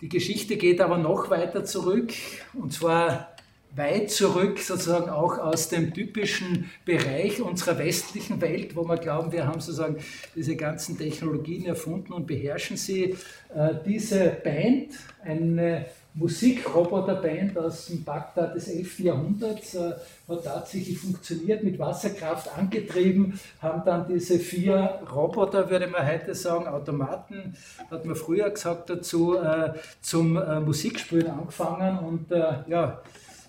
[0.00, 2.12] Die Geschichte geht aber noch weiter zurück,
[2.52, 3.34] und zwar
[3.76, 9.46] weit zurück, sozusagen auch aus dem typischen Bereich unserer westlichen Welt, wo wir glauben, wir
[9.46, 9.96] haben sozusagen
[10.34, 13.16] diese ganzen Technologien erfunden und beherrschen sie.
[13.54, 14.90] Äh, diese Band,
[15.22, 19.00] eine Musikroboterband aus dem Bagdad des 11.
[19.00, 19.92] Jahrhunderts, äh,
[20.28, 26.68] hat tatsächlich funktioniert, mit Wasserkraft angetrieben, haben dann diese vier Roboter, würde man heute sagen,
[26.68, 27.56] Automaten,
[27.90, 33.02] hat man früher gesagt dazu, äh, zum äh, Musikspielen angefangen und äh, ja,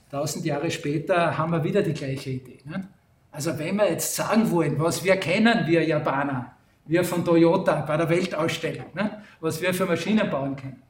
[0.09, 2.59] tausend Jahre später haben wir wieder die gleiche Idee.
[2.65, 2.87] Ne?
[3.31, 6.53] Also wenn wir jetzt sagen wollen, was wir kennen, wir Japaner,
[6.87, 9.21] wir von Toyota bei der Weltausstellung, ne?
[9.39, 10.81] was wir für Maschinen bauen können,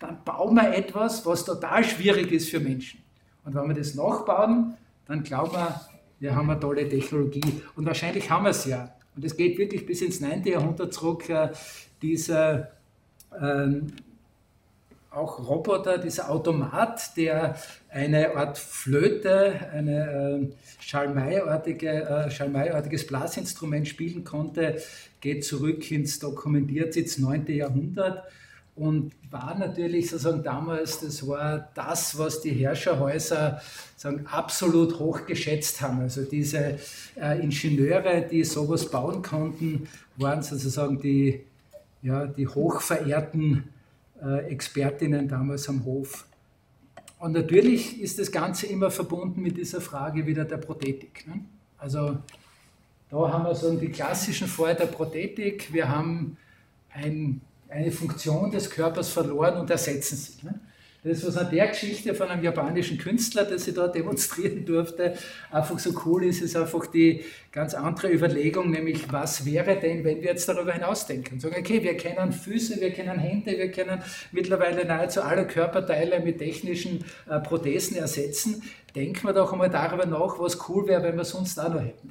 [0.00, 3.00] dann bauen wir etwas, was total schwierig ist für Menschen.
[3.44, 4.74] Und wenn wir das nachbauen,
[5.06, 5.80] dann glauben wir,
[6.18, 7.62] wir haben eine tolle Technologie.
[7.76, 8.94] Und wahrscheinlich haben wir es ja.
[9.14, 10.44] Und es geht wirklich bis ins 9.
[10.44, 11.50] Jahrhundert zurück, äh,
[12.02, 12.72] dieser
[13.40, 13.86] ähm,
[15.10, 17.56] auch Roboter, dieser Automat, der
[17.88, 20.48] eine Art Flöte, ein äh,
[20.80, 24.82] Schalmei-artige, äh, Schalmei-artiges Blasinstrument spielen konnte,
[25.20, 27.46] geht zurück ins dokumentiert ins 9.
[27.46, 28.24] Jahrhundert
[28.76, 33.60] und war natürlich sozusagen damals, das war das, was die Herrscherhäuser
[33.96, 36.00] sagen, absolut hoch geschätzt haben.
[36.00, 36.78] Also diese
[37.18, 41.40] äh, Ingenieure, die sowas bauen konnten, waren sozusagen die,
[42.02, 43.64] ja, die hochverehrten
[44.22, 46.26] äh, Expertinnen damals am Hof.
[47.18, 51.26] Und natürlich ist das Ganze immer verbunden mit dieser Frage wieder der Prothetik.
[51.26, 51.40] Ne?
[51.78, 52.18] Also
[53.10, 55.72] da haben wir so die klassischen Fälle der Prothetik.
[55.72, 56.36] Wir haben
[56.92, 60.46] ein eine Funktion des Körpers verloren und ersetzen sie.
[60.46, 60.60] Ne?
[61.06, 65.14] Das, was an der Geschichte von einem japanischen Künstler, das ich da demonstrieren durfte,
[65.52, 70.20] einfach so cool ist, ist einfach die ganz andere Überlegung, nämlich was wäre denn, wenn
[70.20, 74.02] wir jetzt darüber hinausdenken und sagen, okay, wir kennen Füße, wir kennen Hände, wir können
[74.32, 78.64] mittlerweile nahezu alle Körperteile mit technischen äh, Prothesen ersetzen.
[78.96, 82.10] Denken wir doch einmal darüber nach, was cool wäre, wenn wir sonst auch noch hätten.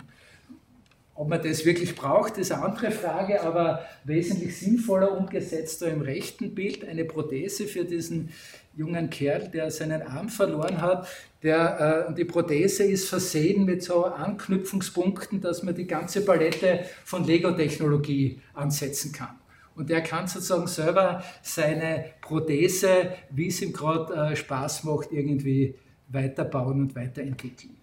[1.18, 6.02] Ob man das wirklich braucht, ist eine andere Frage, aber wesentlich sinnvoller umgesetzt da im
[6.02, 8.32] rechten Bild eine Prothese für diesen
[8.76, 11.08] jungen Kerl, der seinen Arm verloren hat.
[11.42, 17.24] Der, äh, die Prothese ist versehen mit so Anknüpfungspunkten, dass man die ganze Palette von
[17.24, 19.40] Lego-Technologie ansetzen kann.
[19.76, 25.76] Und der kann sozusagen selber seine Prothese, wie es ihm gerade äh, Spaß macht, irgendwie
[26.10, 27.75] weiterbauen und weiterentwickeln.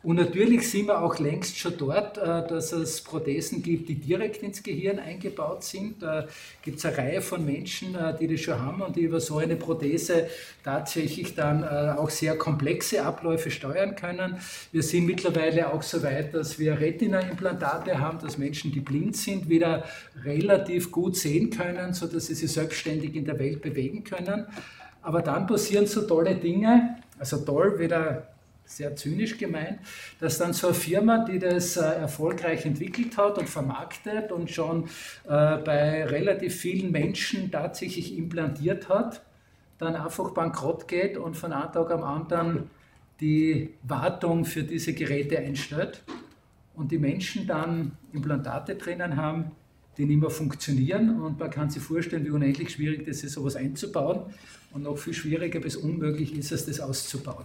[0.00, 4.44] Und natürlich sind wir auch längst schon dort, äh, dass es Prothesen gibt, die direkt
[4.44, 6.02] ins Gehirn eingebaut sind.
[6.02, 6.28] Da
[6.62, 9.38] gibt es eine Reihe von Menschen, äh, die das schon haben und die über so
[9.38, 10.28] eine Prothese
[10.62, 14.36] tatsächlich dann äh, auch sehr komplexe Abläufe steuern können.
[14.70, 19.48] Wir sind mittlerweile auch so weit, dass wir Retina-Implantate haben, dass Menschen, die blind sind,
[19.48, 19.82] wieder
[20.24, 24.46] relativ gut sehen können, sodass sie sich selbstständig in der Welt bewegen können.
[25.02, 28.28] Aber dann passieren so tolle Dinge, also toll wieder
[28.68, 29.80] sehr zynisch gemeint,
[30.20, 34.84] dass dann so eine Firma, die das äh, erfolgreich entwickelt hat und vermarktet und schon
[35.24, 39.22] äh, bei relativ vielen Menschen tatsächlich implantiert hat,
[39.78, 42.70] dann einfach bankrott geht und von einem Tag am anderen
[43.20, 46.02] die Wartung für diese Geräte einstellt
[46.74, 49.52] und die Menschen dann Implantate drinnen haben,
[49.96, 53.56] die nicht mehr funktionieren und man kann sich vorstellen, wie unendlich schwierig das ist, sowas
[53.56, 54.22] einzubauen
[54.72, 57.44] und noch viel schwieriger bis unmöglich ist es, das auszubauen.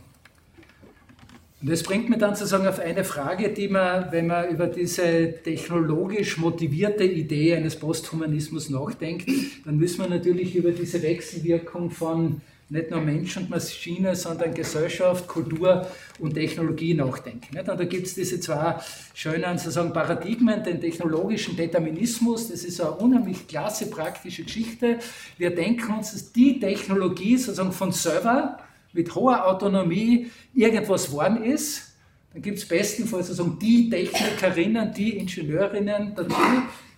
[1.63, 5.33] Und das bringt mich dann sozusagen auf eine Frage, die man, wenn man über diese
[5.41, 9.29] technologisch motivierte Idee eines Posthumanismus nachdenkt,
[9.63, 15.25] dann müssen wir natürlich über diese Wechselwirkung von nicht nur Mensch und Maschine, sondern Gesellschaft,
[15.25, 15.87] Kultur
[16.19, 17.57] und Technologie nachdenken.
[17.57, 18.75] Und da gibt es diese zwei
[19.13, 24.99] schönen sozusagen Paradigmen, den technologischen Determinismus, das ist eine unheimlich klasse praktische Geschichte.
[25.37, 28.59] Wir denken uns, dass die Technologie sozusagen von Server,
[28.93, 31.93] mit hoher Autonomie irgendwas geworden ist,
[32.31, 36.35] dann gibt es bestenfalls sozusagen die Technikerinnen, die Ingenieurinnen dazu,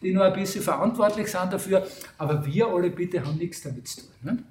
[0.01, 1.85] die nur ein bisschen verantwortlich sind dafür,
[2.17, 4.09] aber wir alle bitte haben nichts damit zu tun.
[4.23, 4.43] Ne?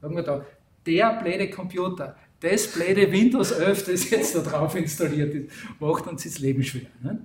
[0.00, 0.44] Sagen wir da,
[0.86, 6.24] der blöde Computer, das blöde Windows 11, das jetzt da drauf installiert ist, macht uns
[6.24, 6.86] das Leben schwer.
[7.02, 7.18] Ne?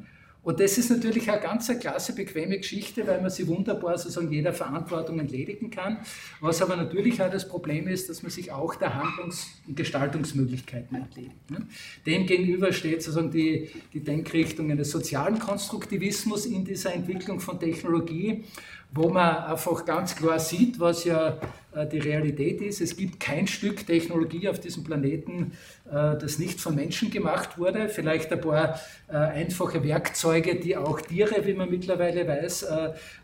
[0.48, 4.32] Und das ist natürlich eine ganz eine klasse, bequeme Geschichte, weil man sie wunderbar sozusagen
[4.32, 5.98] jeder Verantwortung entledigen kann.
[6.40, 10.96] Was aber natürlich auch das Problem ist, dass man sich auch der Handlungs- und Gestaltungsmöglichkeiten
[10.96, 11.52] entledigt.
[11.52, 11.68] Ne?
[12.06, 18.46] Demgegenüber steht sozusagen die, die Denkrichtung eines sozialen Konstruktivismus in dieser Entwicklung von Technologie,
[18.92, 21.40] wo man einfach ganz klar sieht, was ja
[21.78, 22.82] äh, die Realität ist.
[22.82, 25.54] Es gibt kein Stück Technologie auf diesem Planeten,
[25.86, 27.90] äh, das nicht von Menschen gemacht wurde.
[27.90, 32.68] Vielleicht ein paar äh, einfache Werkzeuge, die auch Tiere, wie man mittlerweile weiß,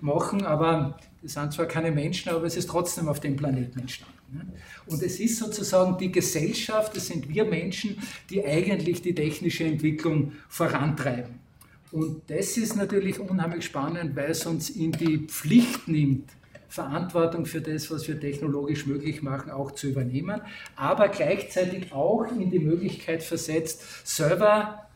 [0.02, 4.14] machen, aber es sind zwar keine Menschen, aber es ist trotzdem auf dem Planeten entstanden.
[4.32, 4.46] Ne?
[4.88, 7.98] Und es ist sozusagen die Gesellschaft, es sind wir Menschen,
[8.30, 11.43] die eigentlich die technische Entwicklung vorantreiben.
[11.94, 16.28] Und das ist natürlich unheimlich spannend, weil es uns in die Pflicht nimmt,
[16.68, 20.42] Verantwortung für das, was wir technologisch möglich machen, auch zu übernehmen,
[20.76, 24.88] aber gleichzeitig auch in die Möglichkeit versetzt, selber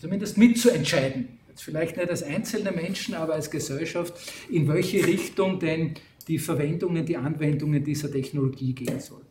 [0.00, 1.28] zumindest mitzuentscheiden.
[1.50, 4.14] Jetzt vielleicht nicht als einzelne Menschen, aber als Gesellschaft,
[4.48, 5.92] in welche Richtung denn
[6.26, 9.27] die Verwendungen, die Anwendungen dieser Technologie gehen sollen.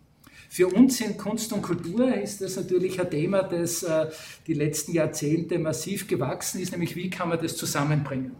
[0.49, 4.07] Für uns in Kunst und Kultur ist das natürlich ein Thema, das äh,
[4.47, 8.31] die letzten Jahrzehnte massiv gewachsen ist, nämlich wie kann man das zusammenbringen.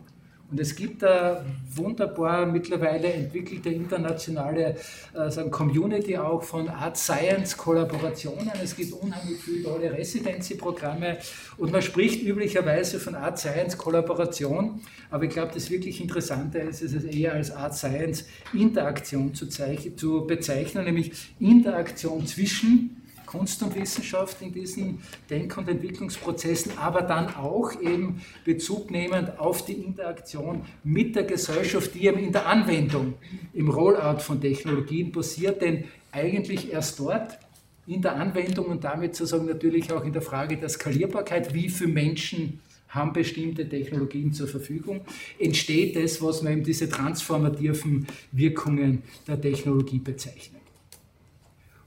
[0.49, 1.43] Und es gibt da
[1.75, 4.77] wunderbar mittlerweile entwickelte internationale
[5.13, 8.51] äh, Community auch von Art Science Kollaborationen.
[8.63, 11.17] Es gibt unheimlich viele tolle Residency-Programme
[11.57, 14.79] und man spricht üblicherweise von Art Science Kollaboration.
[15.11, 19.47] Aber ich glaube, das wirklich Interessante ist, ist es eher als Art Science Interaktion zu,
[19.47, 22.96] zu bezeichnen, nämlich Interaktion zwischen
[23.27, 24.99] Kunst und Wissenschaft in diesen
[25.29, 31.93] Denk- und Entwicklungsprozessen, aber dann auch eben Bezug nehmend auf die Interaktion mit der Gesellschaft,
[31.93, 33.13] die eben in der Anwendung,
[33.53, 37.37] im Rollout von Technologien passiert, denn eigentlich erst dort
[37.85, 41.91] in der Anwendung und damit sozusagen natürlich auch in der Frage der Skalierbarkeit, wie viele
[41.91, 42.59] Menschen
[42.89, 45.01] haben bestimmte Technologien zur Verfügung,
[45.39, 50.56] entsteht das, was man eben diese transformativen Wirkungen der Technologie bezeichnet.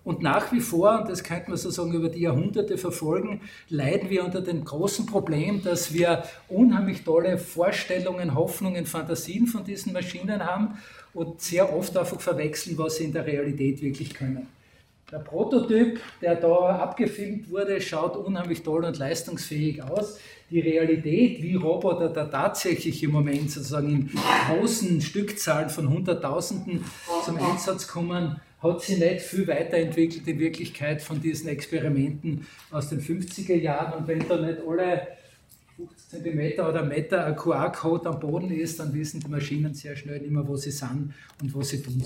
[0.03, 4.25] Und nach wie vor, und das könnte man sozusagen über die Jahrhunderte verfolgen, leiden wir
[4.25, 10.79] unter dem großen Problem, dass wir unheimlich tolle Vorstellungen, Hoffnungen, Fantasien von diesen Maschinen haben
[11.13, 14.47] und sehr oft einfach verwechseln, was sie in der Realität wirklich können.
[15.13, 20.19] Der Prototyp, der da abgefilmt wurde, schaut unheimlich toll und leistungsfähig aus.
[20.51, 24.11] Die Realität, wie Roboter da tatsächlich im Moment sozusagen in
[24.47, 26.85] großen Stückzahlen von Hunderttausenden
[27.25, 33.01] zum Einsatz kommen, hat sich nicht viel weiterentwickelt in Wirklichkeit von diesen Experimenten aus den
[33.01, 34.01] 50er Jahren.
[34.01, 35.09] Und wenn da nicht alle
[35.77, 40.21] 50 cm oder Meter ein QR-Code am Boden ist, dann wissen die Maschinen sehr schnell
[40.21, 42.03] nicht mehr, wo sie sind und was sie tun.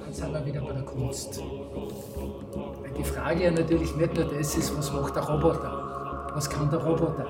[0.00, 1.40] Dann sind wir wieder bei der Kunst.
[1.40, 6.70] Weil die Frage ja natürlich nicht nur das ist, was macht der Roboter, was kann
[6.70, 7.26] der Roboter,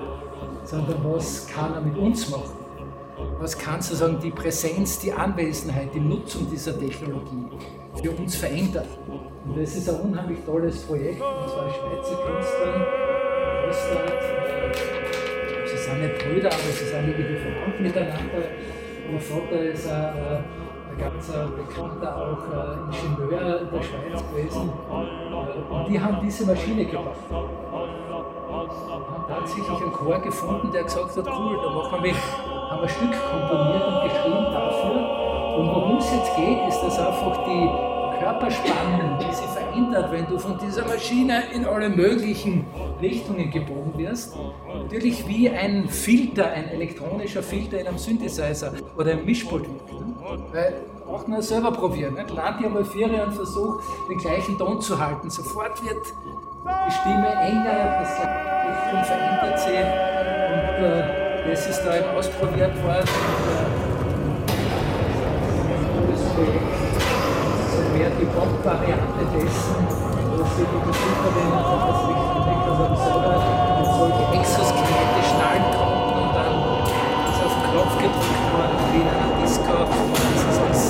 [0.63, 2.58] sondern was kann er mit uns machen.
[3.39, 7.47] Was kann sozusagen die Präsenz, die Anwesenheit, die Nutzung dieser Technologie
[8.01, 8.85] für uns verändern?
[9.45, 12.87] Und das ist ein unheimlich tolles Projekt, und zwar Schweizer Künstler,
[13.69, 14.23] Ostart,
[15.69, 18.43] sie sind nicht Brüder, aber sie sind irgendwie verwandt miteinander.
[19.11, 20.43] Mein Vater ist ein,
[20.91, 22.43] ein ganz bekannter auch
[22.91, 24.69] Ingenieur in der Schweiz gewesen.
[25.69, 27.15] Und die haben diese Maschine gebaut.
[27.31, 32.13] Haben tatsächlich einen Chor gefunden, der gesagt hat, cool, da machen wir,
[32.69, 35.57] haben ein Stück komponiert und geschrieben dafür.
[35.57, 37.69] Und worum es jetzt geht, ist, dass einfach die
[38.19, 42.65] Körperspannung, die sich verändert, wenn du von dieser Maschine in alle möglichen
[43.01, 44.35] Richtungen gebogen wirst.
[44.83, 49.65] Natürlich wie ein Filter, ein elektronischer Filter in einem Synthesizer oder einem Mischpult.
[50.51, 52.13] Weil auch nur selber probieren.
[52.13, 52.29] Nicht?
[52.29, 55.29] Lad dir mal vier und versuch, den gleichen Ton zu halten.
[55.29, 59.79] Sofort wird die Stimme enger, das Richtung verändert sich.
[60.79, 61.18] Und äh,
[61.49, 63.09] das ist da eben ausprobiert worden.
[65.97, 66.21] Und, das
[67.97, 69.81] mehr die Pop-Variante dessen,
[70.37, 72.29] dass sie die Besucherinnen von das Licht
[72.69, 76.53] also solchen Exoskelette schnallen konnten und dann
[77.33, 80.88] ist auf den Knopf gedrückt worden, wie in einer Disco, es ist ein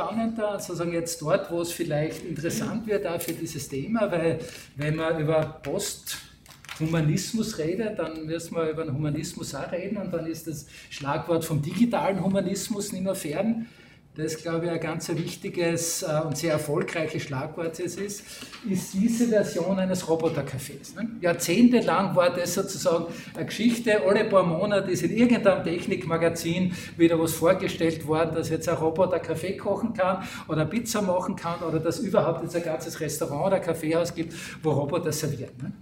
[0.00, 4.38] spannender, sozusagen jetzt dort, wo es vielleicht interessant wird, auch für dieses Thema, weil
[4.76, 6.18] wenn man über Post
[6.78, 11.44] Humanismus rede, dann müssen wir über den Humanismus auch reden und dann ist das Schlagwort
[11.44, 13.66] vom digitalen Humanismus nicht mehr fern.
[14.16, 18.24] Das, glaube ich, ein ganz wichtiges äh, und sehr erfolgreiches Schlagwort ist, ist
[18.92, 20.96] diese Version eines Robotercafés.
[20.96, 21.08] Ne?
[21.20, 23.06] Jahrzehntelang war das sozusagen
[23.36, 24.02] eine Geschichte.
[24.04, 29.20] Alle paar Monate ist in irgendeinem Technikmagazin wieder was vorgestellt worden, dass jetzt ein Roboter
[29.20, 33.60] Kaffee kochen kann oder Pizza machen kann oder dass überhaupt jetzt ein ganzes Restaurant oder
[33.60, 35.52] Kaffeehaus gibt, wo Roboter servieren.
[35.62, 35.72] Ne?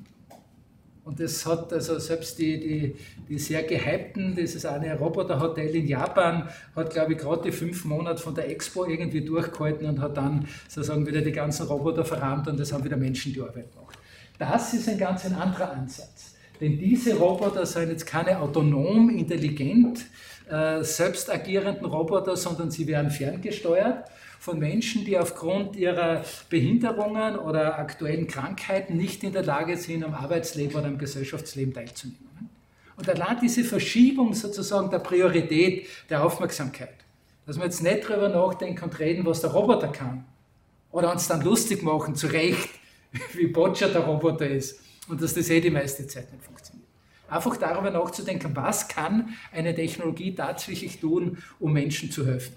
[1.08, 2.96] Und das hat also selbst die, die,
[3.30, 8.22] die sehr gehypten, dieses eine Roboterhotel in Japan, hat glaube ich gerade die fünf Monate
[8.22, 12.60] von der Expo irgendwie durchgehalten und hat dann sozusagen wieder die ganzen Roboter verrammt und
[12.60, 13.98] das haben wieder Menschen die Arbeit gemacht.
[14.38, 16.34] Das ist ein ganz ein anderer Ansatz.
[16.60, 20.04] Denn diese Roboter sind jetzt keine autonom, intelligent,
[20.50, 27.78] äh, selbst agierenden Roboter, sondern sie werden ferngesteuert von Menschen, die aufgrund ihrer Behinderungen oder
[27.78, 32.50] aktuellen Krankheiten nicht in der Lage sind, am Arbeitsleben oder am Gesellschaftsleben teilzunehmen.
[32.96, 36.94] Und allein diese Verschiebung sozusagen der Priorität der Aufmerksamkeit,
[37.46, 40.24] dass wir jetzt nicht darüber nachdenken und reden, was der Roboter kann,
[40.90, 42.68] oder uns dann lustig machen, zu Recht,
[43.34, 46.86] wie Boccia der Roboter ist, und dass das eh die meiste Zeit nicht funktioniert.
[47.28, 52.56] Einfach darüber nachzudenken, was kann eine Technologie tatsächlich tun, um Menschen zu helfen.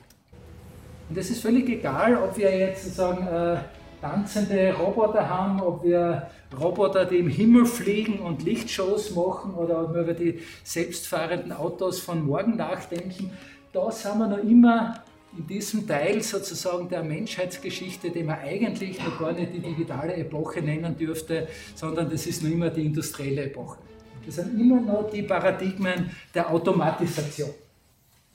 [1.12, 3.58] Und es ist völlig egal, ob wir jetzt sozusagen äh,
[4.00, 9.94] tanzende Roboter haben, ob wir Roboter, die im Himmel fliegen und Lichtshows machen oder ob
[9.94, 13.30] wir über die selbstfahrenden Autos von morgen nachdenken.
[13.74, 15.04] Da sind wir noch immer
[15.38, 20.62] in diesem Teil sozusagen der Menschheitsgeschichte, den man eigentlich noch gar nicht die digitale Epoche
[20.62, 23.80] nennen dürfte, sondern das ist noch immer die industrielle Epoche.
[24.26, 27.50] Das sind immer noch die Paradigmen der Automatisation.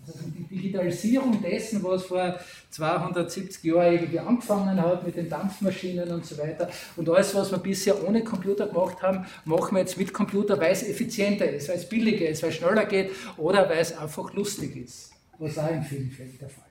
[0.07, 2.38] Also die Digitalisierung dessen, was vor
[2.70, 6.70] 270 Jahren irgendwie angefangen hat mit den Dampfmaschinen und so weiter.
[6.96, 10.72] Und alles, was wir bisher ohne Computer gemacht haben, machen wir jetzt mit Computer, weil
[10.72, 14.32] es effizienter ist, weil es billiger ist, weil es schneller geht oder weil es einfach
[14.34, 16.66] lustig ist, was auch in vielen Fällen der Fall?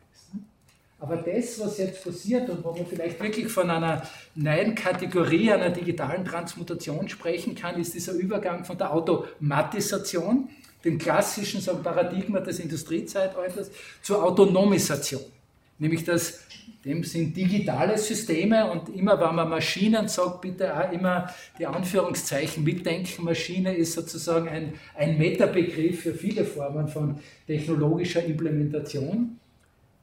[1.06, 4.02] Aber das, was jetzt passiert und wo man vielleicht wirklich von einer
[4.34, 10.50] neuen Kategorie, einer digitalen Transmutation sprechen kann, ist dieser Übergang von der Automatisation
[10.84, 13.70] dem klassischen sagen, Paradigma des Industriezeitalters
[14.02, 15.22] zur Autonomisation.
[15.78, 16.40] Nämlich dass
[16.84, 22.64] dem sind digitale Systeme und immer wenn man Maschinen sagt, bitte auch immer die Anführungszeichen
[22.64, 23.26] mitdenken.
[23.26, 29.40] Maschine ist sozusagen ein, ein Metabegriff für viele Formen von technologischer Implementation.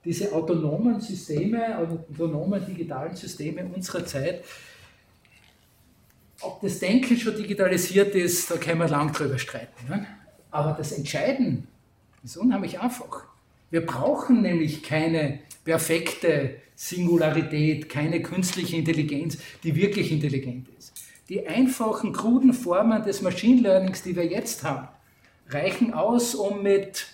[0.05, 4.45] Diese autonomen Systeme, autonomen digitalen Systeme unserer Zeit,
[6.41, 9.89] ob das Denken schon digitalisiert ist, da können wir lang drüber streiten.
[9.89, 10.07] Ne?
[10.51, 11.69] Aber das Entscheiden
[12.25, 13.25] ist unheimlich einfach.
[13.71, 20.93] Wir brauchen nämlich keine perfekte Singularität, keine künstliche Intelligenz, die wirklich intelligent ist.
[21.29, 24.89] Die einfachen, kruden Formen des Machine Learnings, die wir jetzt haben,
[25.49, 27.07] reichen aus, um mit,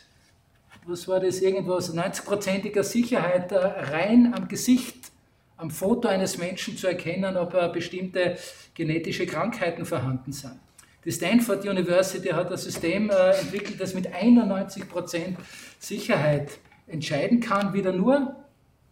[0.89, 5.12] was war das, irgendwas, 90-prozentiger Sicherheit rein am Gesicht,
[5.59, 8.39] am Foto eines Menschen zu erkennen, ob bestimmte
[8.74, 10.59] genetische Krankheiten vorhanden sind.
[11.05, 15.36] Die Stanford University hat ein System äh, entwickelt, das mit 91%
[15.78, 18.36] Sicherheit entscheiden kann, wieder nur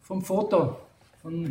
[0.03, 0.77] vom Foto
[1.23, 1.49] von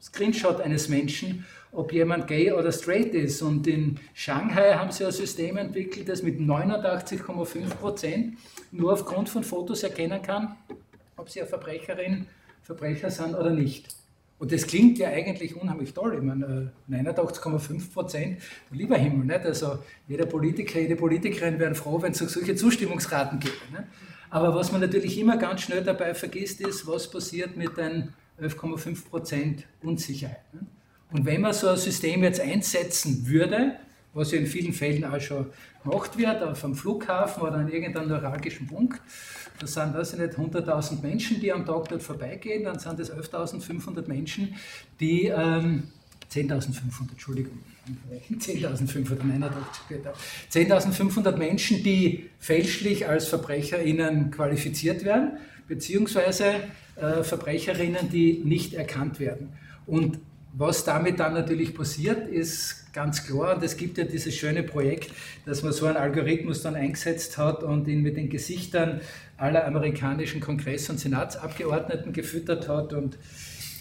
[0.00, 3.42] Screenshot eines Menschen, ob jemand gay oder straight ist.
[3.42, 8.38] Und in Shanghai haben sie ein System entwickelt, das mit 89,5 Prozent
[8.72, 10.56] nur aufgrund von Fotos erkennen kann,
[11.16, 12.26] ob sie eine Verbrecherin,
[12.62, 13.94] Verbrecher sind oder nicht.
[14.38, 16.14] Und das klingt ja eigentlich unheimlich toll.
[16.14, 19.26] Ich meine, 89,5 äh, Prozent, lieber Himmel.
[19.26, 19.46] Nicht?
[19.46, 23.54] Also jeder Politiker, jede Politikerin wären froh, wenn es solche Zustimmungsraten gäbe.
[23.70, 23.84] Nicht?
[24.28, 29.08] Aber was man natürlich immer ganz schnell dabei vergisst, ist, was passiert mit den 11,5
[29.08, 30.42] Prozent Unsicherheit.
[30.52, 30.66] Nicht?
[31.12, 33.76] Und wenn man so ein System jetzt einsetzen würde,
[34.12, 35.46] was ja in vielen Fällen auch schon
[35.82, 39.00] gemacht wird, auf einem Flughafen oder an irgendeinem neuralgischen Punkt,
[39.60, 43.12] das sind, das sind nicht 100.000 Menschen, die am Tag dort vorbeigehen, dann sind es
[43.12, 44.54] 11.500 Menschen,
[45.00, 45.84] die, ähm,
[46.30, 47.58] 10.500, Entschuldigung,
[48.30, 49.44] 10.500, nein,
[50.50, 55.38] 10.500 Menschen, die fälschlich als VerbrecherInnen qualifiziert werden,
[55.68, 56.54] beziehungsweise
[56.96, 59.52] äh, Verbrecherinnen, die nicht erkannt werden.
[59.86, 60.18] Und
[60.58, 63.56] was damit dann natürlich passiert, ist ganz klar.
[63.56, 65.10] Und es gibt ja dieses schöne Projekt,
[65.44, 69.02] dass man so einen Algorithmus dann eingesetzt hat und ihn mit den Gesichtern
[69.36, 72.94] aller amerikanischen Kongress- und Senatsabgeordneten gefüttert hat.
[72.94, 73.18] Und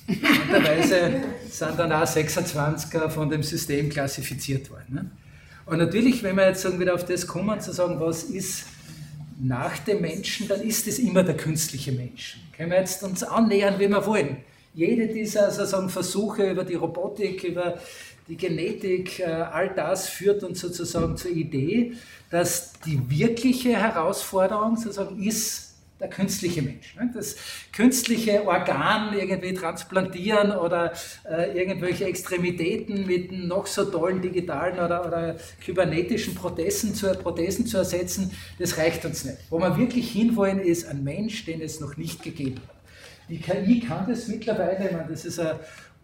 [0.05, 4.95] interessanterweise sind dann auch 26er von dem System klassifiziert worden.
[4.95, 5.11] Ne?
[5.65, 8.65] Und natürlich, wenn wir jetzt wieder auf das kommen, zu sagen, was ist
[9.39, 12.37] nach dem Menschen, dann ist es immer der künstliche Mensch.
[12.55, 14.37] Können wir jetzt uns annähern, wie wir wollen
[14.75, 17.79] jede dieser sozusagen Versuche über die Robotik, über
[18.27, 21.93] die Genetik, äh, all das führt uns sozusagen zur Idee,
[22.29, 25.65] dass die wirkliche Herausforderung sozusagen ist
[25.99, 26.95] der künstliche Mensch.
[26.95, 27.09] Ne?
[27.13, 27.37] Das
[27.71, 30.91] künstliche Organ irgendwie transplantieren oder
[31.23, 37.77] äh, irgendwelche Extremitäten mit noch so tollen digitalen oder, oder kybernetischen Prothesen zu, Prothesen zu
[37.77, 39.37] ersetzen, das reicht uns nicht.
[39.49, 42.74] Wo wir wirklich hinwollen, ist ein Mensch, den es noch nicht gegeben hat.
[43.29, 45.55] Die KI kann das mittlerweile, ich meine, das ist ein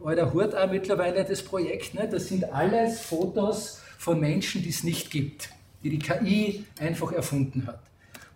[0.03, 2.07] alter Hut auch mittlerweile das Projekt, ne?
[2.09, 5.49] das sind alles Fotos von Menschen, die es nicht gibt,
[5.83, 7.81] die die KI einfach erfunden hat.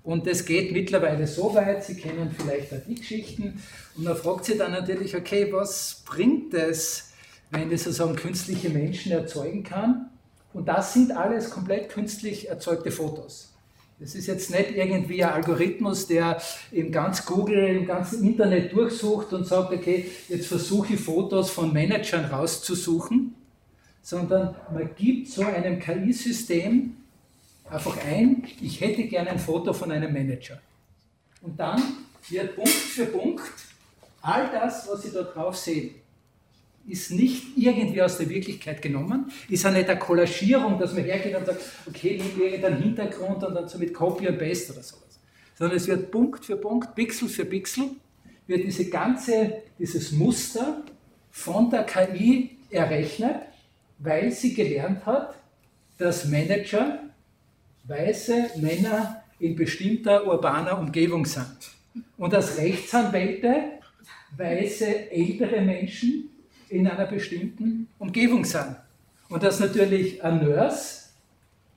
[0.04, 3.60] Und das geht mittlerweile so weit, Sie kennen vielleicht auch die Geschichten,
[3.98, 7.12] und man fragt sich dann natürlich, okay, was bringt es,
[7.50, 10.12] wenn das sozusagen künstliche Menschen erzeugen kann?
[10.54, 13.55] Und das sind alles komplett künstlich erzeugte Fotos.
[14.06, 16.40] Das ist jetzt nicht irgendwie ein Algorithmus, der
[16.72, 21.74] im ganz Google, im ganzen Internet durchsucht und sagt, okay, jetzt versuche ich Fotos von
[21.74, 23.34] Managern rauszusuchen,
[24.04, 26.98] sondern man gibt so einem KI-System
[27.68, 30.62] einfach ein, ich hätte gerne ein Foto von einem Manager.
[31.42, 31.82] Und dann
[32.30, 33.52] wird Punkt für Punkt
[34.22, 35.96] all das, was Sie da drauf sehen,
[36.88, 41.36] ist nicht irgendwie aus der Wirklichkeit genommen, ist auch nicht eine Kollagierung, dass man hergeht
[41.36, 45.20] und sagt, okay, nimm irgendeinen Hintergrund und dann so mit Copy und Paste oder sowas.
[45.56, 47.92] Sondern es wird Punkt für Punkt, Pixel für Pixel,
[48.48, 50.84] wird diese ganze, dieses Muster
[51.32, 53.42] von der KI errechnet,
[53.98, 55.36] weil sie gelernt hat,
[55.98, 57.00] dass Manager
[57.86, 61.72] weiße Männer in bestimmter urbaner Umgebung sind.
[62.18, 63.80] Und dass Rechtsanwälte
[64.38, 66.30] weiße ältere Menschen
[66.76, 68.76] in einer bestimmten Umgebung sind.
[69.30, 71.06] Und dass natürlich ein Nurse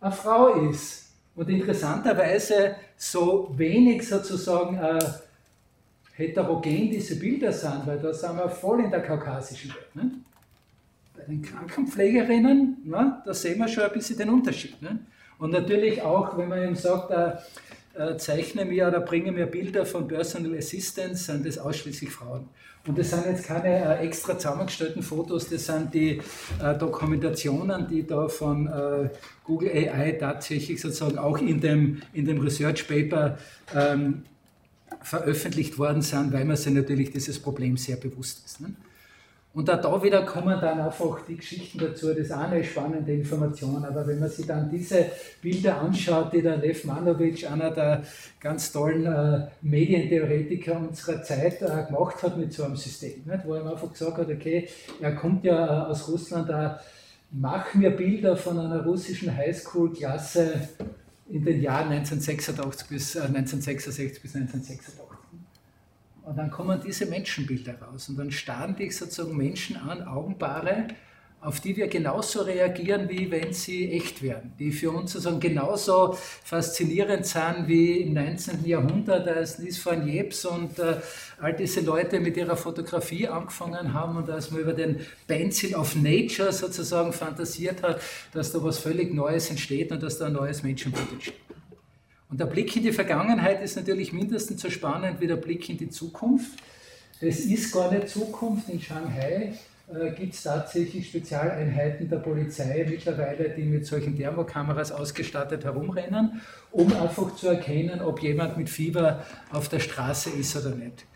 [0.01, 1.13] eine Frau ist.
[1.35, 4.99] Und interessanterweise so wenig sozusagen äh,
[6.15, 9.95] heterogen diese Bilder sind, weil da sind wir voll in der kaukasischen Welt.
[9.95, 10.11] Ne?
[11.17, 14.83] Bei den Krankenpflegerinnen, ne, da sehen wir schon ein bisschen den Unterschied.
[14.83, 14.99] Ne?
[15.39, 17.37] Und natürlich auch, wenn man eben sagt, äh,
[17.95, 22.49] äh, zeichne mir oder bringe mir Bilder von Personal Assistants, sind das ausschließlich Frauen.
[22.89, 26.23] Und das sind jetzt keine äh, extra zusammengestellten Fotos, das sind die
[26.63, 29.11] äh, Dokumentationen, die da von äh,
[29.45, 33.37] Google AI tatsächlich sozusagen auch in dem, in dem Research Paper
[33.77, 34.23] ähm,
[35.03, 38.63] veröffentlicht worden sind, weil man sich natürlich dieses Problem sehr bewusst ist.
[38.63, 38.73] Ne?
[39.59, 43.13] Und auch da wieder kommen dann einfach die Geschichten dazu, das ist auch eine spannende
[43.13, 43.85] Information.
[43.85, 45.07] Aber wenn man sich dann diese
[45.43, 48.05] Bilder anschaut, die der Lev Manovic, einer der
[48.39, 53.45] ganz tollen äh, Medientheoretiker unserer Zeit, äh, gemacht hat mit so einem System, nicht?
[53.45, 54.69] wo er einfach gesagt hat, okay,
[55.01, 56.77] er kommt ja äh, aus Russland, äh,
[57.33, 60.69] mach mir Bilder von einer russischen Highschool-Klasse
[61.31, 65.08] in den Jahren 1986 bis, 1966 äh, bis 1986.
[66.29, 70.89] Und dann kommen diese Menschenbilder raus und dann starren dich sozusagen Menschen an, Augenpaare,
[71.41, 76.19] auf die wir genauso reagieren, wie wenn sie echt wären, die für uns sozusagen genauso
[76.45, 78.67] faszinierend sind wie im 19.
[78.67, 80.97] Jahrhundert, als Nies van Jeps und äh,
[81.41, 85.97] all diese Leute mit ihrer Fotografie angefangen haben und als man über den Pencil of
[85.97, 88.03] Nature sozusagen fantasiert hat,
[88.35, 91.48] dass da was völlig Neues entsteht und dass da ein neues Menschenbild entsteht.
[92.31, 95.79] Und der Blick in die Vergangenheit ist natürlich mindestens so spannend wie der Blick in
[95.79, 96.59] die Zukunft.
[97.21, 99.55] Es ist gar nicht Zukunft in Shanghai,
[99.93, 106.93] äh, gibt es tatsächlich Spezialeinheiten der Polizei mittlerweile, die mit solchen Thermokameras ausgestattet herumrennen, um
[106.95, 111.07] einfach zu erkennen, ob jemand mit Fieber auf der Straße ist oder nicht.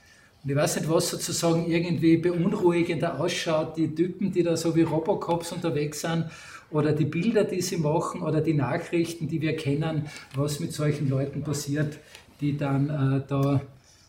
[0.42, 4.82] Und ich weiß nicht, was sozusagen irgendwie beunruhigender ausschaut, die Typen, die da so wie
[4.82, 6.24] Robocops unterwegs sind,
[6.72, 11.08] oder die Bilder, die sie machen, oder die Nachrichten, die wir kennen, was mit solchen
[11.08, 11.98] Leuten passiert,
[12.40, 13.60] die dann äh, da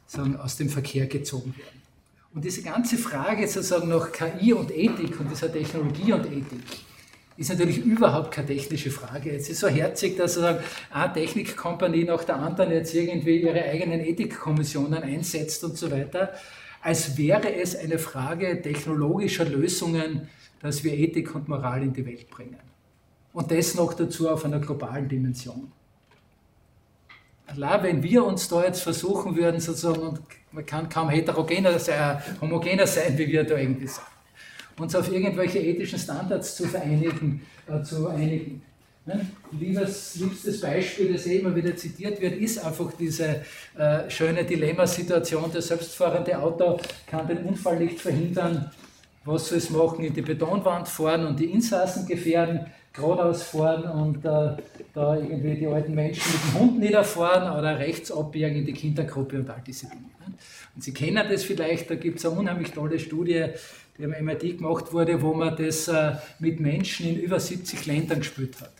[0.07, 1.81] sagen, aus dem Verkehr gezogen werden.
[2.33, 6.63] Und diese ganze Frage sozusagen nach KI und Ethik und dieser Technologie und Ethik
[7.37, 9.31] ist natürlich überhaupt keine technische Frage.
[9.31, 13.99] Es ist so herzig, dass sozusagen eine Technikkompanie nach der anderen jetzt irgendwie ihre eigenen
[13.99, 16.33] Ethikkommissionen einsetzt und so weiter,
[16.81, 20.27] als wäre es eine Frage technologischer Lösungen,
[20.63, 22.57] dass wir Ethik und Moral in die Welt bringen.
[23.33, 25.71] Und das noch dazu auf einer globalen Dimension.
[27.45, 32.21] Allein wenn wir uns da jetzt versuchen würden, sozusagen, und man kann kaum heterogener sein,
[32.39, 34.05] homogener sein, wie wir da irgendwie sind,
[34.79, 38.61] uns auf irgendwelche ethischen Standards zu vereinigen, äh, zu einigen.
[39.05, 39.27] Ne?
[39.51, 43.43] Liebes, liebstes Beispiel, das eh immer wieder zitiert wird, ist einfach diese
[43.77, 48.71] äh, schöne Dilemmasituation, das selbstfahrende Auto kann den Unfall nicht verhindern,
[49.25, 54.17] was soll es machen, in die Betonwand fahren und die Insassen gefährden, geradeaus fahren und
[54.25, 54.55] äh,
[54.93, 59.39] da irgendwie die alten Menschen mit dem Hund niederfahren oder rechts abbiegen in die Kindergruppe
[59.39, 60.01] und all diese Dinge.
[60.01, 60.33] Ne?
[60.75, 63.47] Und Sie kennen das vielleicht, da gibt es eine unheimlich tolle Studie,
[63.97, 68.19] die am MIT gemacht wurde, wo man das äh, mit Menschen in über 70 Ländern
[68.19, 68.73] gespielt hat.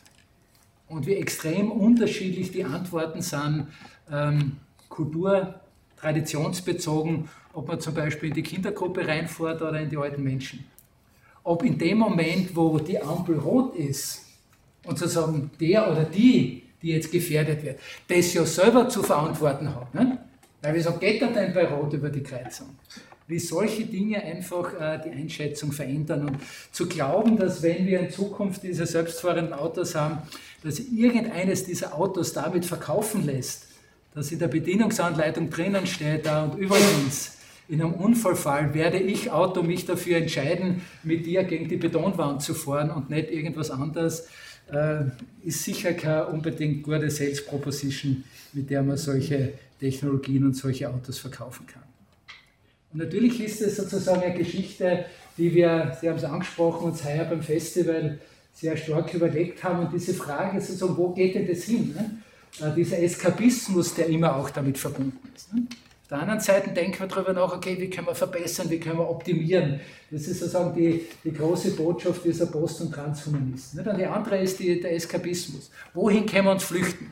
[0.87, 3.67] Und wie extrem unterschiedlich die Antworten sind,
[4.11, 4.57] ähm,
[4.89, 5.55] Kultur,
[5.97, 10.65] traditionsbezogen, ob man zum Beispiel in die Kindergruppe reinfährt oder in die alten Menschen.
[11.43, 14.25] Ob in dem Moment, wo die Ampel rot ist
[14.85, 19.93] und sozusagen der oder die, die jetzt gefährdet wird, das ja selber zu verantworten hat.
[19.93, 20.19] Ne?
[20.61, 22.69] Weil wieso geht er denn bei Rot über die Kreuzung?
[23.27, 26.37] Wie solche Dinge einfach äh, die Einschätzung verändern und
[26.71, 30.19] zu glauben, dass wenn wir in Zukunft diese selbstfahrenden Autos haben,
[30.61, 33.67] dass irgendeines dieser Autos damit verkaufen lässt,
[34.13, 37.37] dass in der Bedienungsanleitung drinnen steht, da und übrigens,
[37.73, 42.53] in einem Unfallfall werde ich Auto mich dafür entscheiden, mit dir gegen die Betonwand zu
[42.53, 44.27] fahren und nicht irgendwas anderes,
[44.71, 45.05] äh,
[45.43, 51.17] ist sicher keine unbedingt gute Sales Proposition, mit der man solche Technologien und solche Autos
[51.17, 51.81] verkaufen kann.
[52.93, 55.05] Und natürlich ist es sozusagen eine Geschichte,
[55.39, 58.19] die wir, Sie haben es angesprochen, uns heuer beim Festival
[58.53, 59.87] sehr stark überlegt haben.
[59.87, 61.95] Und diese Frage sozusagen, wo geht denn das hin?
[61.95, 62.67] Ne?
[62.67, 65.51] Äh, dieser Eskapismus, der immer auch damit verbunden ist.
[65.55, 65.65] Ne?
[66.13, 69.09] Der anderen Seite denken wir darüber nach, okay, wie können wir verbessern, wie können wir
[69.09, 69.79] optimieren.
[70.11, 73.79] Das ist sozusagen die, die große Botschaft dieser Post- und Transhumanisten.
[73.79, 75.71] Und die andere ist die, der Eskapismus.
[75.95, 77.11] Wohin können wir uns flüchten?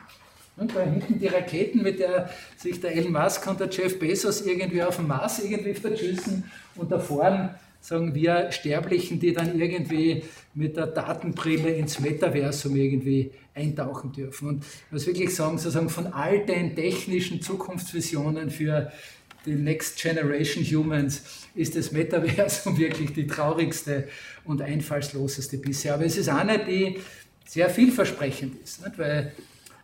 [0.55, 4.41] Und da hinten die Raketen, mit der sich der Elon Musk und der Jeff Bezos
[4.41, 6.43] irgendwie auf dem Mars irgendwie verschüssen
[6.75, 10.23] und da vorne sagen wir Sterblichen, die dann irgendwie
[10.53, 14.47] mit der Datenbrille ins Metaversum irgendwie eintauchen dürfen.
[14.47, 18.91] Und ich muss wirklich sagen, sozusagen von all den technischen Zukunftsvisionen für
[19.45, 21.23] die Next Generation Humans
[21.55, 24.07] ist das Metaversum wirklich die traurigste
[24.45, 25.95] und einfallsloseste bisher.
[25.95, 26.99] Aber es ist eine, die
[27.45, 28.97] sehr vielversprechend ist, nicht?
[28.97, 29.33] weil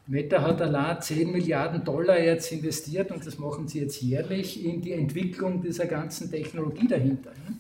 [0.06, 4.82] Meta hat allein 10 Milliarden Dollar jetzt investiert und das machen sie jetzt jährlich in
[4.82, 7.32] die Entwicklung dieser ganzen Technologie dahinter.
[7.32, 7.52] Äh,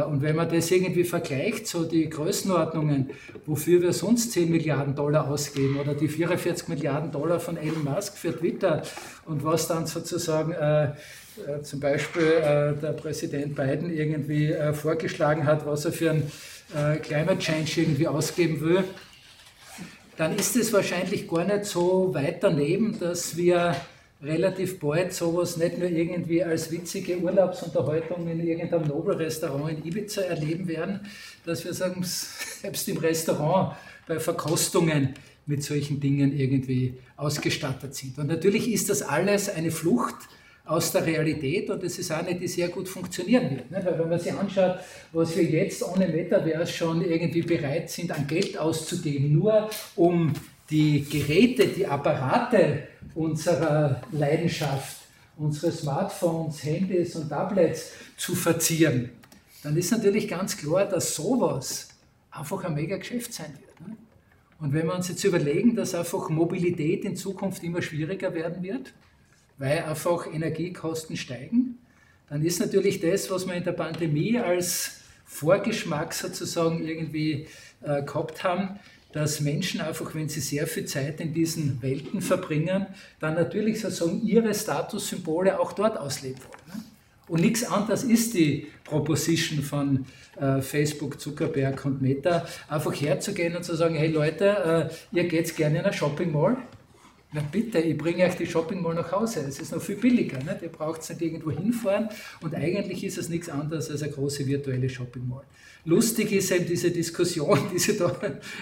[0.00, 3.10] und wenn man das irgendwie vergleicht, so die Größenordnungen,
[3.46, 8.16] wofür wir sonst 10 Milliarden Dollar ausgeben oder die 44 Milliarden Dollar von Elon Musk
[8.16, 8.82] für Twitter
[9.26, 10.92] und was dann sozusagen äh,
[11.46, 16.30] äh, zum Beispiel äh, der Präsident Biden irgendwie äh, vorgeschlagen hat, was er für ein
[16.76, 18.84] äh, Climate Change irgendwie ausgeben will,
[20.16, 23.74] dann ist es wahrscheinlich gar nicht so weit daneben, dass wir
[24.22, 30.68] relativ bald sowas nicht nur irgendwie als witzige Urlaubsunterhaltung in irgendeinem Nobelrestaurant in Ibiza erleben
[30.68, 31.00] werden,
[31.44, 35.14] dass wir sagen, selbst im Restaurant bei Verkostungen
[35.46, 38.16] mit solchen Dingen irgendwie ausgestattet sind.
[38.18, 40.14] Und natürlich ist das alles eine Flucht
[40.64, 43.70] aus der Realität und es ist eine, die sehr gut funktionieren wird.
[43.72, 43.82] Ne?
[43.84, 44.78] Weil wenn man sich anschaut,
[45.12, 50.32] was wir jetzt ohne Metaverse schon irgendwie bereit sind, an Geld auszugeben, nur um
[50.70, 54.98] die Geräte, die Apparate unserer Leidenschaft,
[55.36, 59.10] unsere Smartphones, Handys und Tablets zu verzieren,
[59.62, 61.88] dann ist natürlich ganz klar, dass sowas
[62.30, 63.88] einfach ein mega Geschäft sein wird.
[63.88, 63.96] Ne?
[64.58, 68.92] Und wenn wir uns jetzt überlegen, dass einfach Mobilität in Zukunft immer schwieriger werden wird,
[69.58, 71.78] weil einfach Energiekosten steigen,
[72.28, 77.46] dann ist natürlich das, was wir in der Pandemie als Vorgeschmack sozusagen irgendwie
[77.82, 78.78] äh, gehabt haben,
[79.12, 82.86] dass Menschen einfach, wenn sie sehr viel Zeit in diesen Welten verbringen,
[83.20, 86.78] dann natürlich sozusagen ihre Statussymbole auch dort ausleben wollen.
[86.78, 86.84] Ne?
[87.28, 90.04] Und nichts anderes ist die Proposition von
[90.38, 95.54] äh, Facebook, Zuckerberg und Meta, einfach herzugehen und zu sagen, hey Leute, äh, ihr geht
[95.56, 96.56] gerne in eine Shopping Mall?
[97.34, 99.40] Na bitte, ich bringe euch die Shopping Mall nach Hause.
[99.48, 100.38] Es ist noch viel billiger.
[100.38, 100.60] Nicht?
[100.60, 102.10] Ihr braucht nicht irgendwo hinfahren
[102.42, 105.44] und eigentlich ist es nichts anderes als eine große virtuelle Shopping Mall.
[105.84, 108.14] Lustig ist eben diese Diskussion, die sich da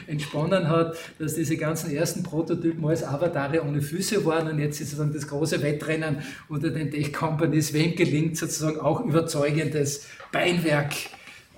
[0.06, 4.90] entsponnen hat, dass diese ganzen ersten Prototypen als Avatare ohne Füße waren und jetzt ist
[4.90, 10.92] sozusagen das große Wettrennen unter den Tech-Companies, wem gelingt sozusagen auch überzeugendes Beinwerk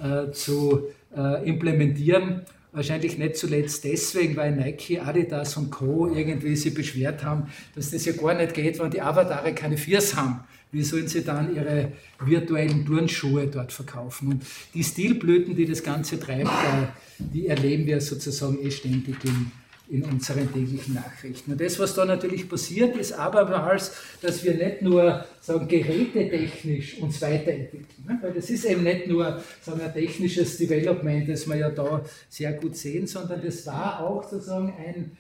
[0.02, 2.42] äh, zu äh, implementieren.
[2.72, 6.08] Wahrscheinlich nicht zuletzt deswegen, weil Nike, Adidas und Co.
[6.12, 10.16] irgendwie sich beschwert haben, dass das ja gar nicht geht, wenn die Avatare keine Viers
[10.16, 10.40] haben.
[10.72, 14.28] Wie sollen sie dann ihre virtuellen Turnschuhe dort verkaufen?
[14.28, 14.42] Und
[14.72, 16.86] die Stilblüten, die das Ganze treibt, äh,
[17.18, 19.52] die erleben wir sozusagen eh ständig in,
[19.90, 21.52] in unseren täglichen Nachrichten.
[21.52, 23.92] Und das, was da natürlich passiert, ist abermals,
[24.22, 28.04] dass wir nicht nur sagen, gerätetechnisch uns weiterentwickeln.
[28.08, 28.18] Ne?
[28.22, 32.54] Weil das ist eben nicht nur sagen, ein technisches Development, das wir ja da sehr
[32.54, 35.18] gut sehen, sondern das war auch sozusagen ein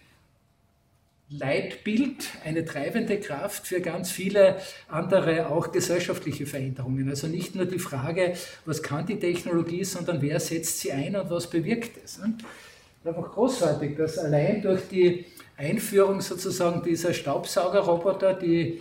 [1.38, 4.56] Leitbild, eine treibende Kraft für ganz viele
[4.88, 7.08] andere auch gesellschaftliche Veränderungen.
[7.08, 11.30] Also nicht nur die Frage, was kann die Technologie, sondern wer setzt sie ein und
[11.30, 12.20] was bewirkt es.
[12.20, 15.24] Einfach großartig, dass allein durch die
[15.56, 18.80] Einführung sozusagen dieser Staubsaugerroboter, die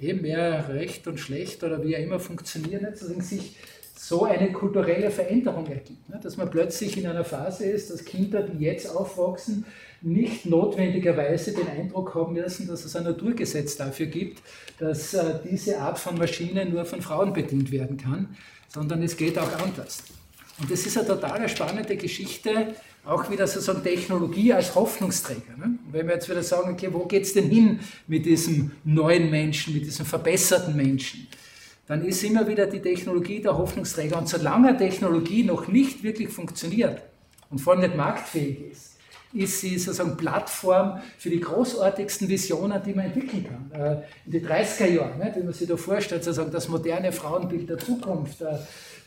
[0.00, 3.56] eben mehr recht und schlecht oder wie auch immer funktionieren, sozusagen sich
[4.02, 6.08] so eine kulturelle Veränderung ergibt.
[6.08, 6.18] Ne?
[6.20, 9.64] Dass man plötzlich in einer Phase ist, dass Kinder, die jetzt aufwachsen,
[10.00, 14.42] nicht notwendigerweise den Eindruck haben müssen, dass es ein Naturgesetz dafür gibt,
[14.80, 18.34] dass äh, diese Art von Maschine nur von Frauen bedient werden kann,
[18.66, 20.02] sondern es geht auch anders.
[20.58, 22.74] Und das ist eine total spannende Geschichte,
[23.04, 25.56] auch wieder sozusagen Technologie als Hoffnungsträger.
[25.56, 25.78] Ne?
[25.92, 27.78] Wenn wir jetzt wieder sagen, okay, wo geht es denn hin
[28.08, 31.28] mit diesem neuen Menschen, mit diesem verbesserten Menschen?
[31.86, 34.16] Dann ist immer wieder die Technologie der Hoffnungsträger.
[34.18, 37.02] Und solange Technologie noch nicht wirklich funktioniert
[37.50, 38.92] und vor allem nicht marktfähig ist,
[39.34, 43.80] ist sie sozusagen Plattform für die großartigsten Visionen, die man entwickeln kann.
[43.80, 47.68] Äh, in die 30er Jahre, ne, wenn man sich da vorstellt, sozusagen das moderne Frauenbild
[47.68, 48.58] der Zukunft, äh,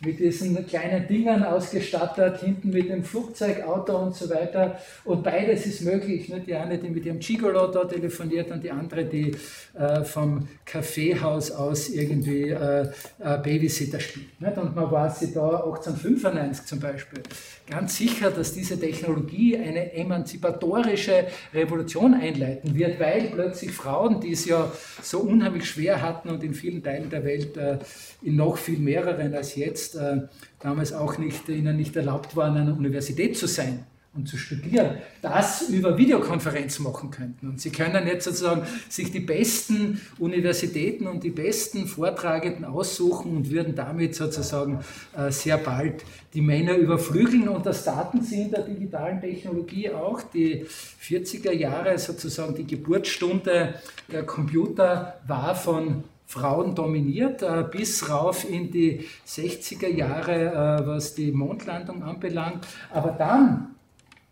[0.03, 4.79] mit diesen kleinen Dingern ausgestattet, hinten mit dem Flugzeugauto und so weiter.
[5.03, 6.29] Und beides ist möglich.
[6.29, 6.41] Ne?
[6.41, 9.35] Die eine, die mit ihrem Gigolo da telefoniert und die andere, die
[9.73, 12.89] äh, vom Kaffeehaus aus irgendwie äh,
[13.19, 14.39] Babysitter spielt.
[14.41, 14.57] Nicht?
[14.57, 17.21] Und man war sie da 1895 zum Beispiel
[17.67, 24.45] ganz sicher, dass diese Technologie eine emanzipatorische Revolution einleiten wird, weil plötzlich Frauen, die es
[24.45, 27.79] ja so unheimlich schwer hatten und in vielen Teilen der Welt, äh,
[28.21, 30.21] in noch viel mehreren als jetzt, äh,
[30.59, 33.85] damals auch nicht, ihnen nicht erlaubt war, an einer Universität zu sein
[34.15, 37.49] und zu studieren, das über Videokonferenz machen könnten.
[37.49, 43.51] Und Sie können jetzt sozusagen sich die besten Universitäten und die besten Vortragenden aussuchen und
[43.51, 44.79] würden damit sozusagen
[45.17, 46.03] äh, sehr bald
[46.33, 47.49] die Männer überflügeln.
[47.49, 50.21] Und das taten Sie der digitalen Technologie auch.
[50.21, 50.65] Die
[51.01, 53.75] 40er Jahre, sozusagen die Geburtsstunde
[54.11, 61.15] der Computer war von Frauen dominiert, äh, bis rauf in die 60er Jahre, äh, was
[61.15, 62.65] die Mondlandung anbelangt.
[62.91, 63.74] Aber dann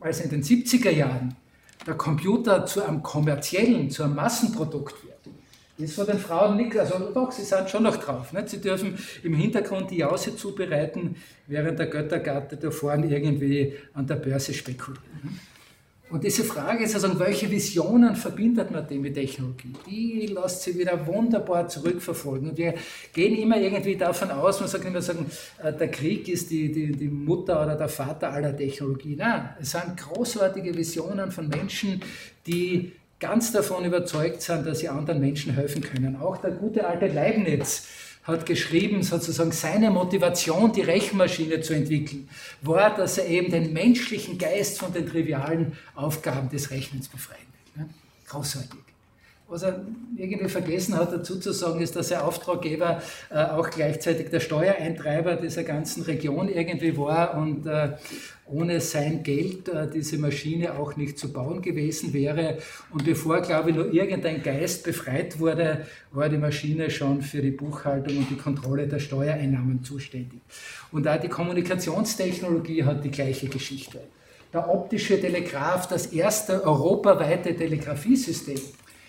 [0.04, 1.36] als in den 70er Jahren
[1.88, 5.14] der Computer zu einem kommerziellen, zu einem Massenprodukt wird,
[5.78, 8.32] ist von den Frauen nichts, also doch, sie sind schon noch drauf.
[8.32, 8.50] Nicht?
[8.50, 11.16] Sie dürfen im Hintergrund die Jause zubereiten,
[11.48, 15.40] während der Göttergatte da vorne irgendwie an der Börse spekulieren.
[16.10, 19.74] Und diese Frage ist also, welche Visionen verbindet man dem mit Technologie?
[19.90, 22.50] Die lässt sich wieder wunderbar zurückverfolgen.
[22.50, 22.76] Und wir
[23.14, 25.26] gehen immer irgendwie davon aus, man sagt immer sagen,
[25.64, 29.16] äh, der Krieg ist die, die, die Mutter oder der Vater aller Technologie.
[29.16, 32.02] Nein, es sind großartige Visionen von Menschen,
[32.46, 36.18] die ganz davon überzeugt sind, dass sie anderen Menschen helfen können.
[36.18, 37.88] Auch der gute alte Leibniz
[38.24, 42.30] hat geschrieben, sozusagen seine Motivation, die Rechenmaschine zu entwickeln,
[42.62, 47.42] war, dass er eben den menschlichen Geist von den trivialen Aufgaben des Rechnens befreien
[47.76, 47.86] will.
[48.28, 48.83] Großartig.
[49.54, 49.86] Was er
[50.18, 55.36] irgendwie vergessen hat dazu zu sagen, ist, dass er Auftraggeber äh, auch gleichzeitig der Steuereintreiber
[55.36, 57.90] dieser ganzen Region irgendwie war und äh,
[58.48, 62.58] ohne sein Geld äh, diese Maschine auch nicht zu bauen gewesen wäre.
[62.90, 67.52] Und bevor, glaube ich, nur irgendein Geist befreit wurde, war die Maschine schon für die
[67.52, 70.42] Buchhaltung und die Kontrolle der Steuereinnahmen zuständig.
[70.92, 74.00] Und auch die Kommunikationstechnologie hat die gleiche Geschichte.
[74.52, 78.60] Der optische Telegraph, das erste europaweite Telegrafiesystem,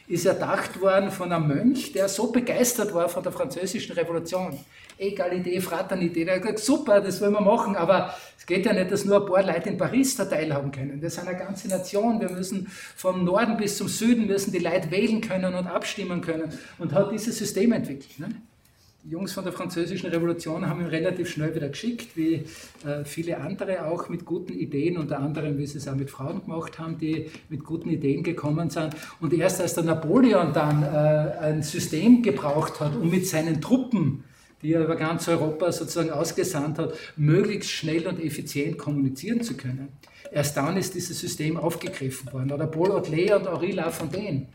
[0.06, 4.58] ist erdacht worden von einem Mönch, der so begeistert war von der französischen Revolution.
[4.98, 8.92] Egalité, Fraternité, der hat gesagt, super, das wollen wir machen, aber es geht ja nicht,
[8.92, 11.00] dass nur ein paar Leute in Paris da teilhaben können.
[11.00, 12.20] Das ist eine ganze Nation.
[12.20, 16.52] Wir müssen vom Norden bis zum Süden müssen die Leute wählen können und abstimmen können
[16.78, 18.18] und hat dieses System entwickelt.
[18.18, 18.28] Ne?
[19.06, 22.44] Jungs von der Französischen Revolution haben ihn relativ schnell wieder geschickt, wie
[22.86, 26.40] äh, viele andere auch mit guten Ideen, unter anderem, wie sie es auch mit Frauen
[26.40, 28.96] gemacht haben, die mit guten Ideen gekommen sind.
[29.20, 30.86] Und erst als der Napoleon dann äh,
[31.38, 34.24] ein System gebraucht hat, um mit seinen Truppen,
[34.62, 39.88] die er über ganz Europa sozusagen ausgesandt hat, möglichst schnell und effizient kommunizieren zu können,
[40.32, 42.52] erst dann ist dieses System aufgegriffen worden.
[42.52, 44.46] Oder Paul Autley und Henri Lafontaine,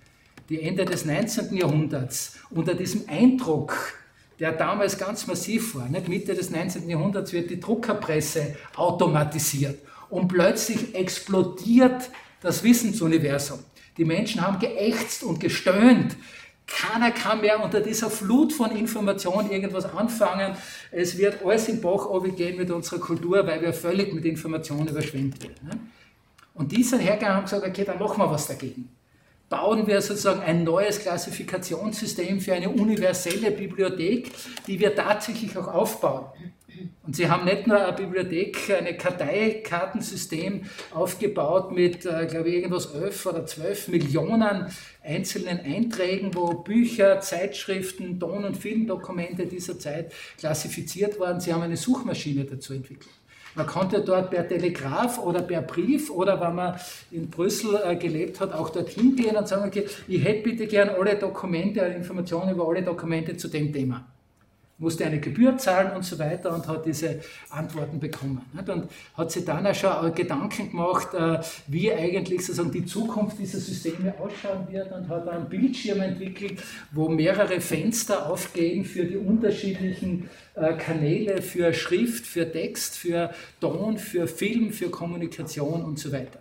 [0.50, 1.56] die Ende des 19.
[1.56, 4.00] Jahrhunderts unter diesem Eindruck
[4.40, 5.90] der damals ganz massiv war.
[5.90, 6.08] Nicht?
[6.08, 6.90] Mitte des 19.
[6.90, 9.80] Jahrhunderts wird die Druckerpresse automatisiert
[10.10, 12.10] und plötzlich explodiert
[12.42, 13.60] das Wissensuniversum.
[13.98, 16.16] Die Menschen haben geächtzt und gestöhnt.
[16.66, 20.56] Keiner kann mehr unter dieser Flut von Informationen irgendwas anfangen.
[20.92, 25.42] Es wird alles im Bach gehen mit unserer Kultur, weil wir völlig mit Informationen überschwemmt
[25.44, 25.92] werden.
[26.54, 28.90] Und die sind hergegangen und haben gesagt, okay, dann machen wir was dagegen
[29.50, 34.32] bauen wir sozusagen ein neues Klassifikationssystem für eine universelle Bibliothek,
[34.68, 36.26] die wir tatsächlich auch aufbauen.
[37.06, 42.94] Und sie haben nicht nur eine Bibliothek, ein Karteikartensystem aufgebaut mit, äh, glaube ich, irgendwas
[42.94, 44.68] 11 oder 12 Millionen
[45.04, 51.40] einzelnen Einträgen, wo Bücher, Zeitschriften, Ton- und Filmdokumente dieser Zeit klassifiziert waren.
[51.40, 53.19] Sie haben eine Suchmaschine dazu entwickelt.
[53.56, 56.80] Man konnte dort per Telegraph oder per Brief oder wenn man
[57.12, 60.90] in Brüssel äh, gelebt hat, auch dorthin gehen und sagen, okay, ich hätte bitte gern
[60.90, 64.06] alle Dokumente, Informationen über alle Dokumente zu dem Thema
[64.80, 67.20] musste eine Gebühr zahlen und so weiter und hat diese
[67.50, 68.42] Antworten bekommen.
[68.54, 73.60] Und hat sich dann auch schon Gedanken gemacht, äh, wie eigentlich sozusagen die Zukunft dieser
[73.60, 80.30] Systeme ausschauen wird und hat einen Bildschirm entwickelt, wo mehrere Fenster aufgehen für die unterschiedlichen
[80.56, 86.40] äh, Kanäle, für Schrift, für Text, für Ton, für Film, für Kommunikation und so weiter.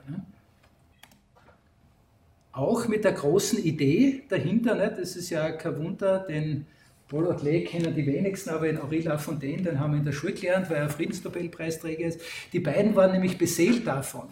[2.53, 6.67] Auch mit der großen Idee dahinter, das ist ja kein Wunder, denn
[7.09, 10.35] Paul Autley kennen die wenigsten, aber in Henri Lafontaine, den haben wir in der Schule
[10.35, 12.21] gelernt, weil er Friedensnobelpreisträger ist.
[12.53, 14.29] Die beiden waren nämlich beseelt davon,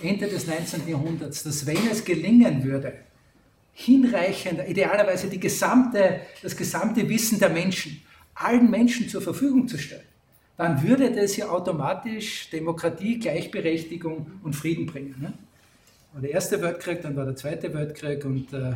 [0.00, 0.88] Ende des 19.
[0.88, 2.92] Jahrhunderts, dass wenn es gelingen würde,
[3.72, 8.00] hinreichend, idealerweise die gesamte, das gesamte Wissen der Menschen
[8.34, 10.02] allen Menschen zur Verfügung zu stellen,
[10.56, 15.16] dann würde das ja automatisch Demokratie, Gleichberechtigung und Frieden bringen.
[15.20, 15.32] Ne?
[16.12, 18.74] War der Erste Weltkrieg, dann war der Zweite Weltkrieg und äh,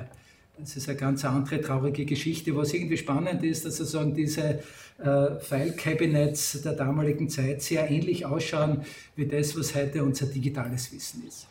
[0.59, 2.55] das ist eine ganz andere traurige Geschichte.
[2.57, 4.61] Was irgendwie spannend ist, dass sozusagen diese
[4.99, 8.85] äh, File-Cabinets der damaligen Zeit sehr ähnlich ausschauen
[9.17, 11.47] wie das, was heute unser digitales Wissen ist.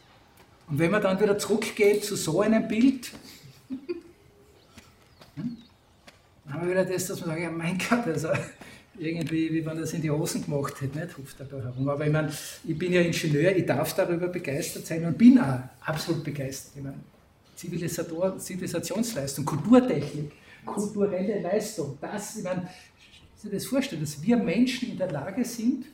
[0.70, 3.12] Und wenn man dann wieder zurückgeht zu so einem Bild,
[5.36, 5.58] hm,
[6.46, 8.30] dann haben wir wieder das, dass man sagt, ja mein Gott, also
[8.98, 11.90] irgendwie, wie man das in die Hosen gemacht hätte, nicht, hupft er da herum.
[11.90, 12.32] Aber ich meine,
[12.64, 16.74] ich bin ja Ingenieur, ich darf darüber begeistert sein und bin auch absolut begeistert.
[16.78, 17.00] Ich meine,
[17.62, 20.32] Zivilisationsleistung, Kulturtechnik,
[20.66, 21.98] kulturelle Leistung.
[22.02, 22.68] Das, ich meine,
[23.36, 25.86] Sie das vorstellen, dass wir Menschen in der Lage sind,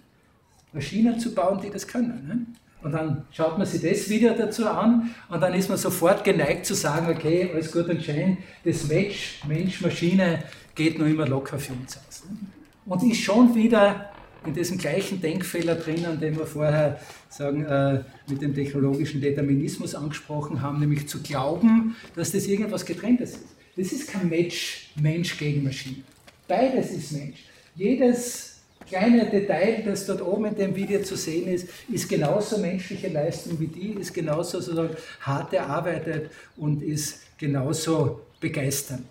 [0.73, 2.27] Maschinen zu bauen, die das können.
[2.27, 2.45] Ne?
[2.83, 6.65] Und dann schaut man sich das wieder dazu an und dann ist man sofort geneigt
[6.65, 10.43] zu sagen, okay, alles gut und schön, das Match Mensch-Maschine
[10.75, 12.25] geht noch immer locker für uns aus.
[12.29, 12.37] Ne?
[12.85, 14.11] Und ist schon wieder
[14.47, 20.61] in diesem gleichen Denkfehler drinnen, den wir vorher sagen, äh, mit dem technologischen Determinismus angesprochen
[20.61, 23.55] haben, nämlich zu glauben, dass das irgendwas Getrenntes ist.
[23.75, 25.97] Das ist kein Match Mensch gegen Maschine.
[26.47, 27.43] Beides ist Mensch.
[27.75, 33.09] Jedes kleine Detail, das dort oben in dem Video zu sehen ist, ist genauso menschliche
[33.09, 39.05] Leistung wie die, ist genauso sozusagen hart erarbeitet und ist genauso begeisternd.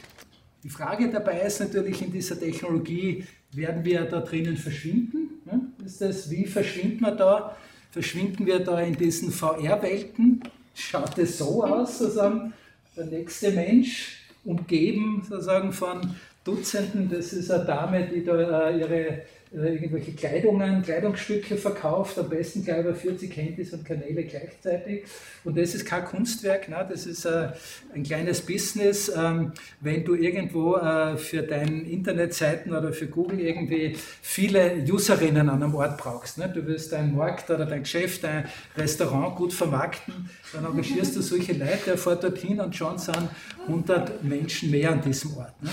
[0.64, 5.42] Die Frage dabei ist natürlich in dieser Technologie, werden wir da drinnen verschwinden?
[5.84, 7.56] Ist das, wie verschwinden wir da?
[7.90, 10.42] Verschwinden wir da in diesen VR-Welten?
[10.74, 12.52] Schaut es so aus, sozusagen,
[12.96, 19.22] der nächste Mensch, umgeben sozusagen von Dutzenden, das ist eine Dame, die da äh, ihre
[19.52, 25.04] irgendwelche Kleidungen, Kleidungsstücke verkauft, am besten gleich über 40 Handys und Kanäle gleichzeitig.
[25.44, 26.86] Und das ist kein Kunstwerk, ne?
[26.88, 27.50] das ist äh,
[27.94, 29.10] ein kleines Business.
[29.16, 35.62] Ähm, wenn du irgendwo äh, für deine Internetseiten oder für Google irgendwie viele Userinnen an
[35.62, 36.50] einem Ort brauchst, ne?
[36.52, 41.52] du willst deinen Markt oder dein Geschäft, dein Restaurant gut vermarkten, dann engagierst du solche
[41.52, 43.28] Leute, der fährt dorthin und schon sind
[43.66, 45.62] 100 Menschen mehr an diesem Ort.
[45.62, 45.70] Ne?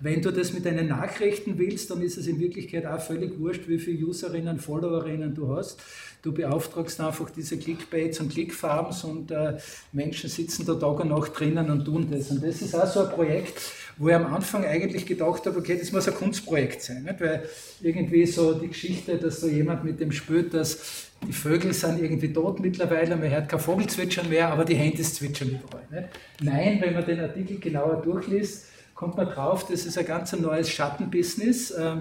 [0.00, 3.68] Wenn du das mit deinen Nachrichten willst, dann ist es in Wirklichkeit auch völlig wurscht,
[3.68, 5.80] wie viele Userinnen, Followerinnen du hast.
[6.22, 9.58] Du beauftragst einfach diese Clickbaits und Clickfarms und äh,
[9.92, 12.30] Menschen sitzen da Tag und Nacht drinnen und tun das.
[12.30, 13.60] Und das ist auch so ein Projekt,
[13.98, 17.04] wo ich am Anfang eigentlich gedacht habe, okay, das muss ein Kunstprojekt sein.
[17.04, 17.20] Nicht?
[17.20, 17.48] Weil
[17.80, 22.32] irgendwie so die Geschichte, dass so jemand mit dem spürt, dass die Vögel sind irgendwie
[22.32, 25.86] tot mittlerweile, man hört kein Vogelzwitschern mehr, aber die Handys zwitschern überall.
[25.90, 26.08] Nicht?
[26.42, 30.70] Nein, wenn man den Artikel genauer durchliest, kommt man drauf, das ist ein ganz neues
[30.70, 31.96] Schattenbusiness, äh,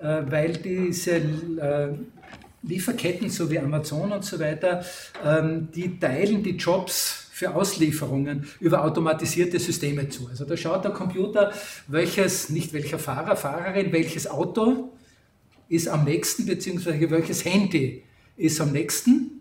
[0.00, 1.88] äh, weil diese äh,
[2.62, 4.84] Lieferketten, so wie Amazon und so weiter,
[5.24, 10.28] ähm, die teilen die Jobs für Auslieferungen über automatisierte Systeme zu.
[10.28, 11.52] Also da schaut der Computer,
[11.88, 14.92] welches, nicht welcher Fahrer, Fahrerin, welches Auto
[15.68, 18.04] ist am nächsten, beziehungsweise welches Handy
[18.36, 19.31] ist am nächsten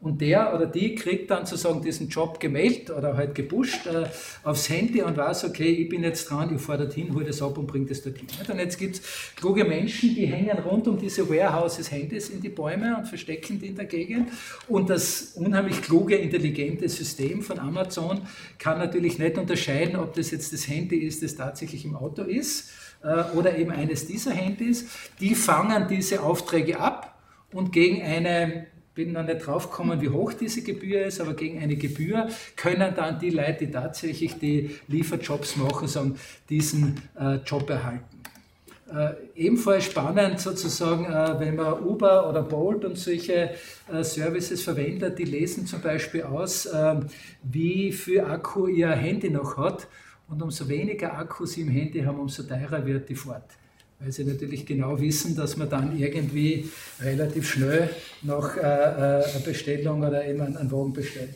[0.00, 4.06] und der oder die kriegt dann sozusagen diesen Job gemeldet oder halt gepusht äh,
[4.44, 7.58] aufs Handy und weiß, okay, ich bin jetzt dran, ich fahre dorthin, hole das ab
[7.58, 8.28] und bringe das dorthin.
[8.48, 9.02] Und jetzt gibt es
[9.34, 13.66] kluge Menschen, die hängen rund um diese Warehouses Handys in die Bäume und verstecken die
[13.66, 14.30] in der Gegend.
[14.68, 18.20] Und das unheimlich kluge, intelligente System von Amazon
[18.58, 22.70] kann natürlich nicht unterscheiden, ob das jetzt das Handy ist, das tatsächlich im Auto ist
[23.02, 24.86] äh, oder eben eines dieser Handys.
[25.18, 27.18] Die fangen diese Aufträge ab
[27.52, 28.68] und gegen eine
[28.98, 33.20] bin noch nicht draufgekommen, wie hoch diese Gebühr ist, aber gegen eine Gebühr können dann
[33.20, 36.16] die Leute, die tatsächlich die Lieferjobs machen, sagen,
[36.50, 38.04] diesen äh, Job erhalten.
[38.92, 43.50] Äh, ebenfalls spannend sozusagen, äh, wenn man Uber oder Bolt und solche
[43.92, 46.96] äh, Services verwendet, die lesen zum Beispiel aus, äh,
[47.44, 49.86] wie viel Akku ihr Handy noch hat.
[50.28, 53.57] Und umso weniger Akku sie im Handy haben, umso teurer wird die Fahrt
[54.00, 56.70] weil sie natürlich genau wissen, dass man dann irgendwie
[57.00, 57.90] relativ schnell
[58.22, 61.34] noch äh, äh, eine Bestellung oder eben einen Wagen bestellen.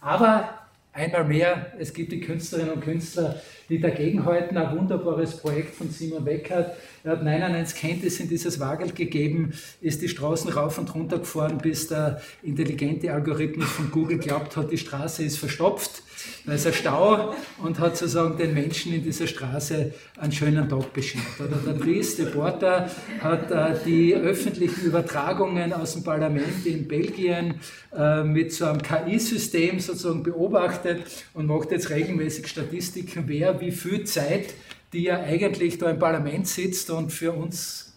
[0.00, 0.48] Aber
[0.92, 4.56] einmal mehr, es gibt die Künstlerinnen und Künstler, die dagegenhalten.
[4.56, 6.76] Ein wunderbares Projekt von Simon Weckert.
[7.02, 11.58] Er hat 99 Kenntnis in dieses Wagel gegeben, ist die Straßen rauf und runter gefahren,
[11.58, 16.02] bis der intelligente Algorithmus von Google glaubt hat, die Straße ist verstopft
[16.46, 20.92] da ist ein Stau und hat sozusagen den Menschen in dieser Straße einen schönen Tag
[20.92, 21.22] beschert.
[21.38, 27.60] Oder der Dries de Porta hat äh, die öffentlichen Übertragungen aus dem Parlament in Belgien
[27.96, 31.02] äh, mit so einem KI-System sozusagen beobachtet
[31.34, 34.54] und macht jetzt regelmäßig Statistiken, wer wie viel Zeit,
[34.92, 37.88] die er eigentlich da im Parlament sitzt und für uns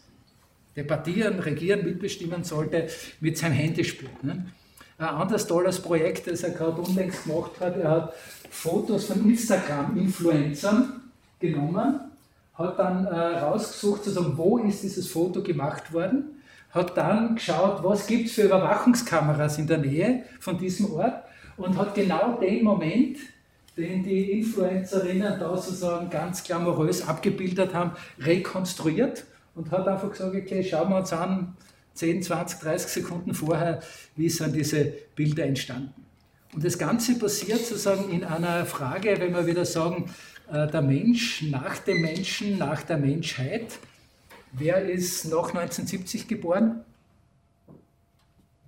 [0.76, 2.88] debattieren, regieren, mitbestimmen sollte,
[3.20, 4.24] mit seinem Handy spielt.
[4.24, 4.46] Ne?
[5.02, 8.14] Ein anderes tolles Projekt, das er gerade unlängst gemacht hat, er hat
[8.52, 11.02] Fotos von Instagram-Influencern
[11.40, 12.02] genommen,
[12.54, 18.06] hat dann äh, rausgesucht, sozusagen, wo ist dieses Foto gemacht worden, hat dann geschaut, was
[18.06, 21.24] gibt es für Überwachungskameras in der Nähe von diesem Ort
[21.58, 23.18] und hat genau den Moment,
[23.76, 29.26] den die Influencerinnen da sozusagen ganz glamourös abgebildet haben, rekonstruiert
[29.56, 31.56] und hat einfach gesagt, okay, schauen wir uns an,
[32.02, 33.80] 10, 20, 30 Sekunden vorher,
[34.16, 34.86] wie sind diese
[35.16, 35.94] Bilder entstanden.
[36.52, 40.12] Und das Ganze passiert sozusagen in einer Frage, wenn wir wieder sagen,
[40.52, 43.78] äh, der Mensch nach dem Menschen, nach der Menschheit.
[44.52, 46.84] Wer ist nach 1970 geboren?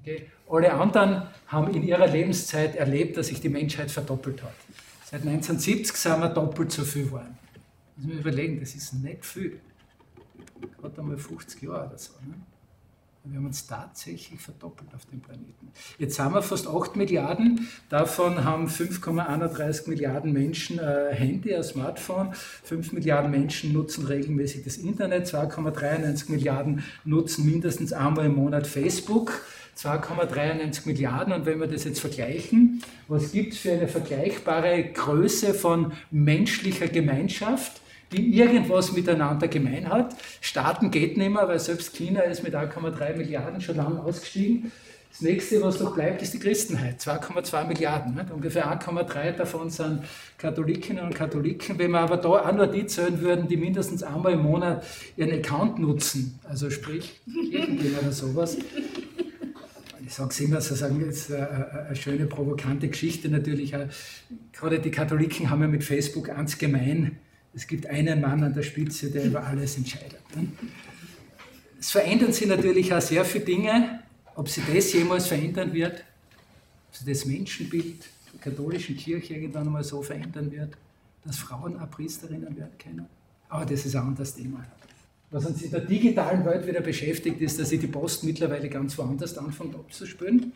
[0.01, 0.29] Okay.
[0.47, 4.53] Alle anderen haben in ihrer Lebenszeit erlebt, dass sich die Menschheit verdoppelt hat.
[5.05, 7.35] Seit 1970 sind wir doppelt so viel geworden.
[7.97, 9.59] Muss man überlegen, das ist nicht viel.
[10.79, 12.11] Gerade einmal 50 Jahre oder so.
[12.27, 12.35] Ne?
[13.25, 15.71] Wir haben uns tatsächlich verdoppelt auf dem Planeten.
[15.97, 22.33] Jetzt haben wir fast 8 Milliarden, davon haben 5,31 Milliarden Menschen äh, Handy, ein Smartphone,
[22.33, 29.31] 5 Milliarden Menschen nutzen regelmäßig das Internet, 2,93 Milliarden nutzen mindestens einmal im Monat Facebook.
[29.77, 31.33] 2,93 Milliarden.
[31.33, 36.87] Und wenn wir das jetzt vergleichen, was gibt es für eine vergleichbare Größe von menschlicher
[36.87, 37.82] Gemeinschaft?
[38.13, 40.15] Die irgendwas miteinander gemein hat.
[40.41, 44.71] Staaten geht nicht mehr, weil selbst China ist mit 1,3 Milliarden schon lange ausgestiegen.
[45.13, 46.99] Das nächste, was noch bleibt, ist die Christenheit.
[46.99, 48.15] 2,2 Milliarden.
[48.15, 48.31] Nicht?
[48.31, 50.01] Ungefähr 1,3 davon sind
[50.39, 51.77] Katholikinnen und Katholiken.
[51.77, 54.83] Wenn wir aber da auch nur die zählen würden, die mindestens einmal im Monat
[55.15, 58.57] ihren Account nutzen, also sprich Kirchengehen oder sowas,
[60.03, 63.75] ich sage es immer, sozusagen, ist eine, eine schöne provokante Geschichte natürlich.
[64.51, 67.19] Gerade die Katholiken haben ja mit Facebook eins gemein
[67.55, 70.21] es gibt einen Mann an der Spitze, der über alles entscheidet.
[70.35, 70.47] Ne?
[71.79, 73.99] Es verändern sich natürlich auch sehr viele Dinge.
[74.35, 76.03] Ob sich das jemals verändern wird,
[76.89, 78.03] ob sich das Menschenbild
[78.33, 80.75] der katholischen Kirche irgendwann mal so verändern wird,
[81.23, 83.05] dass Frauen auch Priesterinnen werden können.
[83.49, 84.65] Aber das ist ein anderes Thema.
[85.29, 88.97] Was uns in der digitalen Welt wieder beschäftigt, ist, dass sich die Post mittlerweile ganz
[88.97, 90.53] woanders anfängt abzuspülen.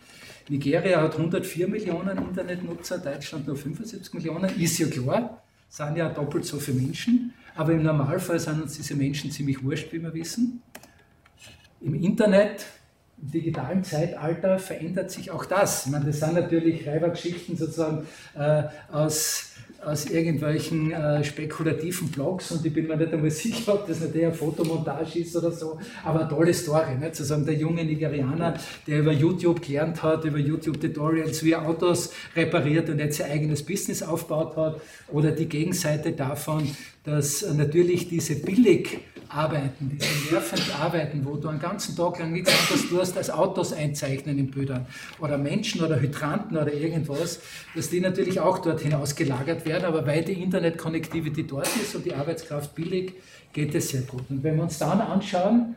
[0.49, 6.45] Nigeria hat 104 Millionen Internetnutzer, Deutschland nur 75 Millionen, ist ja klar sind ja doppelt
[6.45, 10.61] so viele Menschen, aber im Normalfall sind uns diese Menschen ziemlich wurscht, wie wir wissen.
[11.81, 12.65] Im Internet,
[13.22, 15.85] im digitalen Zeitalter verändert sich auch das.
[15.85, 19.53] Ich meine, das sind natürlich Reibergeschichten sozusagen äh, aus,
[19.88, 24.16] aus irgendwelchen äh, spekulativen Blogs und ich bin mir nicht einmal sicher, ob das nicht
[24.16, 26.96] eher Fotomontage ist oder so, aber eine tolle Story.
[27.00, 27.16] Nicht?
[27.16, 28.56] Zu sagen, der junge Nigerianer,
[28.86, 33.64] der über YouTube gelernt hat, über YouTube-Tutorials, wie er Autos repariert und jetzt sein eigenes
[33.64, 36.68] Business aufgebaut hat, oder die Gegenseite davon,
[37.04, 38.36] dass natürlich diese
[39.28, 43.74] Billigarbeiten, diese nervenden Arbeiten, wo du einen ganzen Tag lang nichts anderes tust, als Autos
[43.74, 44.86] einzeichnen in Bildern
[45.20, 47.40] oder Menschen oder Hydranten oder irgendwas,
[47.76, 52.14] dass die natürlich auch dorthin ausgelagert werden, aber weil die Internet-Connectivity dort ist und die
[52.14, 53.14] Arbeitskraft billig,
[53.54, 54.24] geht es sehr gut.
[54.30, 55.76] Und wenn wir uns dann anschauen,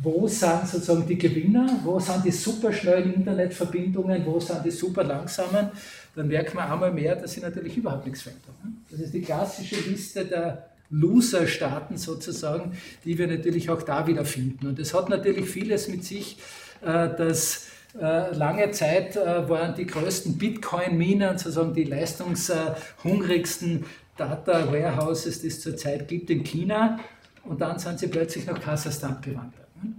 [0.00, 5.70] wo sind sozusagen die Gewinner, wo sind die superschnellen Internetverbindungen, wo sind die super langsamen,
[6.14, 8.84] dann merkt man einmal mehr, dass sie natürlich überhaupt nichts verändern.
[8.90, 14.66] Das ist die klassische Liste der Loser-Staaten sozusagen, die wir natürlich auch da wieder finden.
[14.66, 16.38] Und es hat natürlich vieles mit sich,
[16.82, 17.68] äh, dass
[18.00, 23.84] äh, lange Zeit äh, waren die größten Bitcoin-Minen, sozusagen die leistungshungrigsten
[24.16, 26.98] Data Warehouses, die es zurzeit gibt in China.
[27.44, 29.68] Und dann sind sie plötzlich nach Kasachstan gewandert.
[29.82, 29.92] Ne?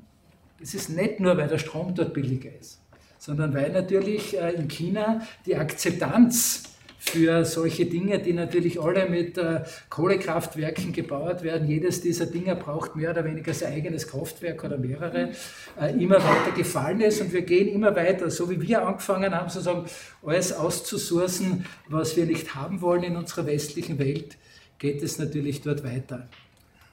[0.59, 2.79] Das ist nicht nur, weil der Strom dort billiger ist
[3.21, 6.68] sondern weil natürlich in China die Akzeptanz
[7.09, 11.67] für solche Dinge, die natürlich alle mit äh, Kohlekraftwerken gebaut werden.
[11.67, 15.31] Jedes dieser Dinge braucht mehr oder weniger sein eigenes Kraftwerk oder mehrere,
[15.79, 19.49] äh, immer weiter gefallen ist und wir gehen immer weiter, so wie wir angefangen haben,
[19.49, 19.85] sozusagen
[20.25, 24.37] alles auszusourcen, was wir nicht haben wollen in unserer westlichen Welt,
[24.77, 26.27] geht es natürlich dort weiter.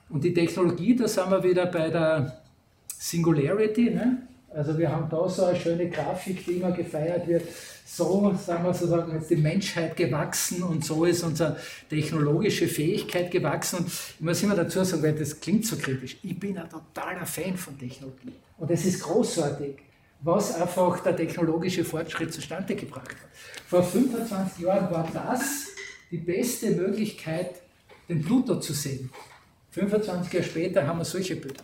[0.08, 2.42] Und die Technologie, da sind wir wieder bei der
[2.98, 4.22] Singularity, ne?
[4.54, 7.42] Also wir haben da so eine schöne Grafik, die immer gefeiert wird.
[7.88, 11.56] So, sagen wir sozusagen, die Menschheit gewachsen und so ist unsere
[11.88, 13.78] technologische Fähigkeit gewachsen.
[13.78, 17.24] Und ich muss immer dazu sagen, weil das klingt so kritisch, ich bin ein totaler
[17.24, 18.32] Fan von Technologie.
[18.58, 19.76] Und es ist großartig,
[20.20, 23.30] was einfach der technologische Fortschritt zustande gebracht hat.
[23.68, 25.68] Vor 25 Jahren war das
[26.10, 27.54] die beste Möglichkeit,
[28.08, 29.10] den Pluto zu sehen.
[29.70, 31.62] 25 Jahre später haben wir solche Bilder.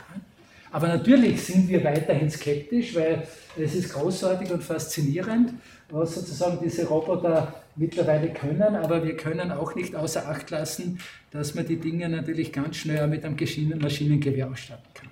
[0.71, 3.27] Aber natürlich sind wir weiterhin skeptisch, weil
[3.59, 5.53] es ist großartig und faszinierend,
[5.93, 10.99] was sozusagen diese Roboter mittlerweile können, aber wir können auch nicht außer Acht lassen,
[11.31, 13.37] dass man die Dinge natürlich ganz schnell mit einem
[13.81, 15.11] Maschinengewehr ausstatten kann.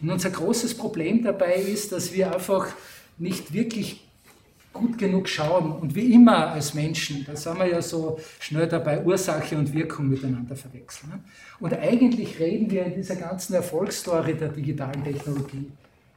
[0.00, 2.68] Und unser großes Problem dabei ist, dass wir einfach
[3.18, 4.02] nicht wirklich
[4.72, 9.02] gut genug schauen und wie immer als Menschen, da sind wir ja so schnell dabei,
[9.02, 11.12] Ursache und Wirkung miteinander verwechseln.
[11.12, 11.20] Ne?
[11.60, 15.70] Und eigentlich reden wir in dieser ganzen Erfolgsstory der digitalen Technologie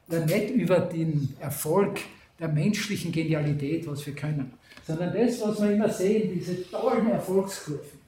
[0.10, 2.00] ja nicht über den Erfolg
[2.40, 4.52] der menschlichen Genialität, was wir können,
[4.86, 8.00] sondern das, was wir immer sehen, diese tollen Erfolgskurven.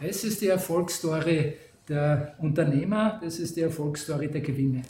[0.00, 1.54] Das ist die Erfolgsstory
[1.88, 4.82] der Unternehmer, das ist die Erfolgsstory der Gewinne.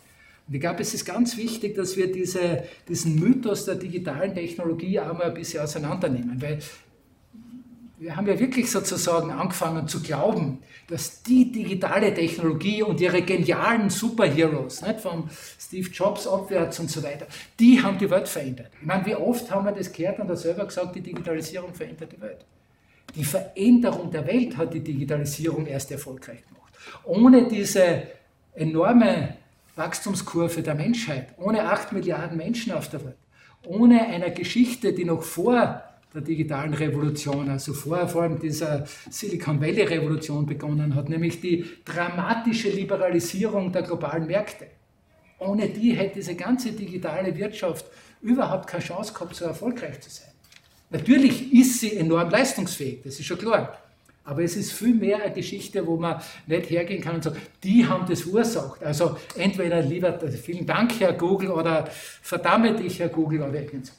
[0.46, 5.00] Und ich glaube, es ist ganz wichtig, dass wir diese, diesen Mythos der digitalen Technologie
[5.00, 6.58] auch mal ein bisschen auseinandernehmen, weil
[7.96, 10.58] wir haben ja wirklich sozusagen angefangen zu glauben,
[10.88, 17.02] dass die digitale Technologie und ihre genialen Superheroes, nicht, von Steve Jobs abwärts und so
[17.02, 17.26] weiter,
[17.58, 18.70] die haben die Welt verändert.
[18.80, 22.12] Ich meine, wie oft haben wir das gehört und da selber gesagt, die Digitalisierung verändert
[22.12, 22.44] die Welt.
[23.14, 26.74] Die Veränderung der Welt hat die Digitalisierung erst erfolgreich gemacht.
[27.04, 28.02] Ohne diese
[28.54, 29.36] enorme
[29.76, 33.16] Wachstumskurve der Menschheit, ohne acht Milliarden Menschen auf der Welt,
[33.64, 35.82] ohne eine Geschichte, die noch vor
[36.14, 41.64] der digitalen Revolution, also vor, vor allem dieser Silicon Valley Revolution begonnen hat, nämlich die
[41.84, 44.66] dramatische Liberalisierung der globalen Märkte.
[45.40, 47.86] Ohne die hätte diese ganze digitale Wirtschaft
[48.22, 50.30] überhaupt keine Chance gehabt, so erfolgreich zu sein.
[50.90, 53.76] Natürlich ist sie enorm leistungsfähig, das ist schon klar.
[54.26, 57.84] Aber es ist viel mehr eine Geschichte, wo man nicht hergehen kann und sagen, die
[57.84, 58.82] haben das verursacht.
[58.82, 61.86] Also entweder lieber vielen Dank, Herr Google, oder
[62.22, 63.92] verdamme dich, Herr Google, oder irgendwas.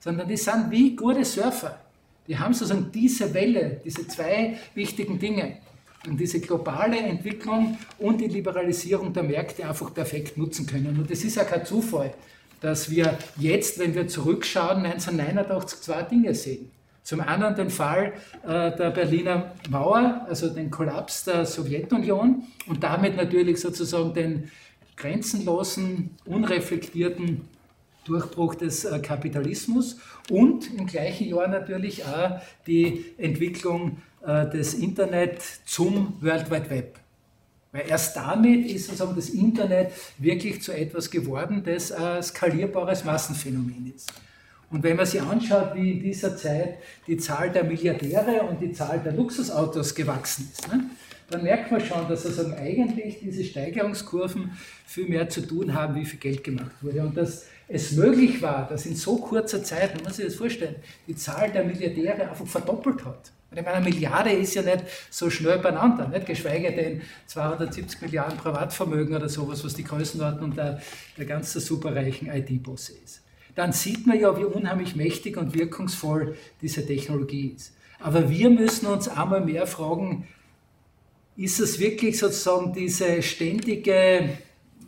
[0.00, 1.78] Sondern die sind wie gute Surfer.
[2.26, 5.58] Die haben sozusagen diese Welle, diese zwei wichtigen Dinge.
[6.06, 10.98] Und diese globale Entwicklung und die Liberalisierung der Märkte einfach perfekt nutzen können.
[10.98, 12.14] Und es ist ja kein Zufall,
[12.60, 16.70] dass wir jetzt, wenn wir zurückschauen, 1989 zwei Dinge sehen.
[17.02, 18.12] Zum einen den Fall
[18.42, 24.50] äh, der Berliner Mauer, also den Kollaps der Sowjetunion und damit natürlich sozusagen den
[24.96, 27.48] grenzenlosen, unreflektierten
[28.08, 29.98] Durchbruch des äh, Kapitalismus
[30.30, 36.98] und im gleichen Jahr natürlich auch die Entwicklung äh, des Internet zum World Wide Web.
[37.70, 43.92] Weil erst damit ist sozusagen das Internet wirklich zu etwas geworden, das ein skalierbares Massenphänomen
[43.94, 44.12] ist.
[44.70, 48.72] Und wenn man sich anschaut, wie in dieser Zeit die Zahl der Milliardäre und die
[48.72, 50.90] Zahl der Luxusautos gewachsen ist, ne,
[51.30, 54.52] dann merkt man schon, dass also eigentlich diese Steigerungskurven
[54.86, 57.02] viel mehr zu tun haben, wie viel Geld gemacht wurde.
[57.02, 60.76] Und dass es möglich war, dass in so kurzer Zeit, man muss sich das vorstellen,
[61.06, 63.30] die Zahl der Milliardäre einfach verdoppelt hat.
[63.50, 66.26] Ich meine, eine Milliarde ist ja nicht so schnell beieinander, nicht?
[66.26, 70.80] geschweige denn 270 Milliarden Privatvermögen oder sowas, was die Größenordnung der,
[71.16, 73.22] der ganzen superreichen IT-Bosse ist.
[73.54, 77.72] Dann sieht man ja, wie unheimlich mächtig und wirkungsvoll diese Technologie ist.
[78.00, 80.28] Aber wir müssen uns einmal mehr fragen,
[81.38, 84.38] ist es wirklich sozusagen diese ständige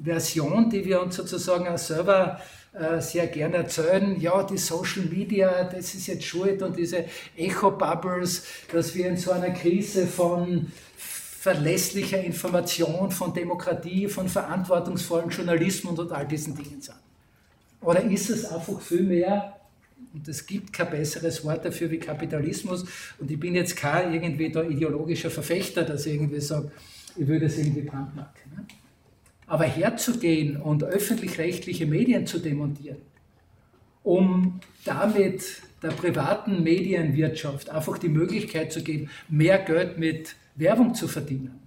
[0.03, 2.41] Version, die wir uns sozusagen auch selber
[2.73, 7.05] äh, sehr gerne erzählen, ja, die Social Media, das ist jetzt schuld und diese
[7.37, 15.99] Echo-Bubbles, dass wir in so einer Krise von verlässlicher Information, von Demokratie, von verantwortungsvollem Journalismus
[16.01, 16.99] und all diesen Dingen sind.
[17.81, 19.60] Oder ist es einfach viel mehr,
[20.13, 22.85] und es gibt kein besseres Wort dafür wie Kapitalismus,
[23.19, 26.71] und ich bin jetzt kein irgendwie da ideologischer Verfechter, dass ich irgendwie sage,
[27.17, 28.53] ich würde es irgendwie brandmarken.
[28.57, 28.67] Ne?
[29.47, 32.99] Aber herzugehen und öffentlich-rechtliche Medien zu demontieren,
[34.03, 41.09] um damit der privaten Medienwirtschaft einfach die Möglichkeit zu geben, mehr Geld mit Werbung zu
[41.09, 41.59] verdienen,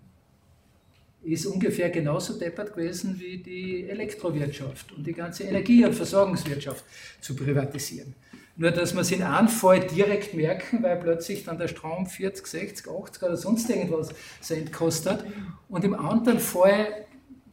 [1.24, 6.84] ist ungefähr genauso deppert gewesen wie die Elektrowirtschaft und die ganze Energie- und Versorgungswirtschaft
[7.22, 8.14] zu privatisieren.
[8.55, 12.45] Nur, dass wir es in einem Fall direkt merken, weil plötzlich dann der Strom 40,
[12.45, 14.09] 60, 80 oder sonst irgendwas
[14.41, 15.25] Cent kostet
[15.69, 17.05] und im anderen Fall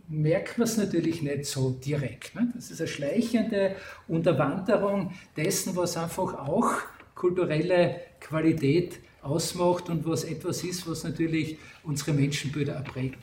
[0.08, 2.34] merkt man es natürlich nicht so direkt.
[2.34, 2.52] Ne?
[2.54, 3.76] Das ist eine schleichende
[4.08, 6.72] Unterwanderung dessen, was einfach auch
[7.14, 13.22] kulturelle Qualität ausmacht und was etwas ist, was natürlich unsere Menschenbilder erprägt.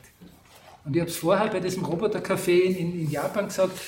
[0.84, 3.78] Und ich habe es vorher bei diesem Robotercafé in, in Japan gesagt,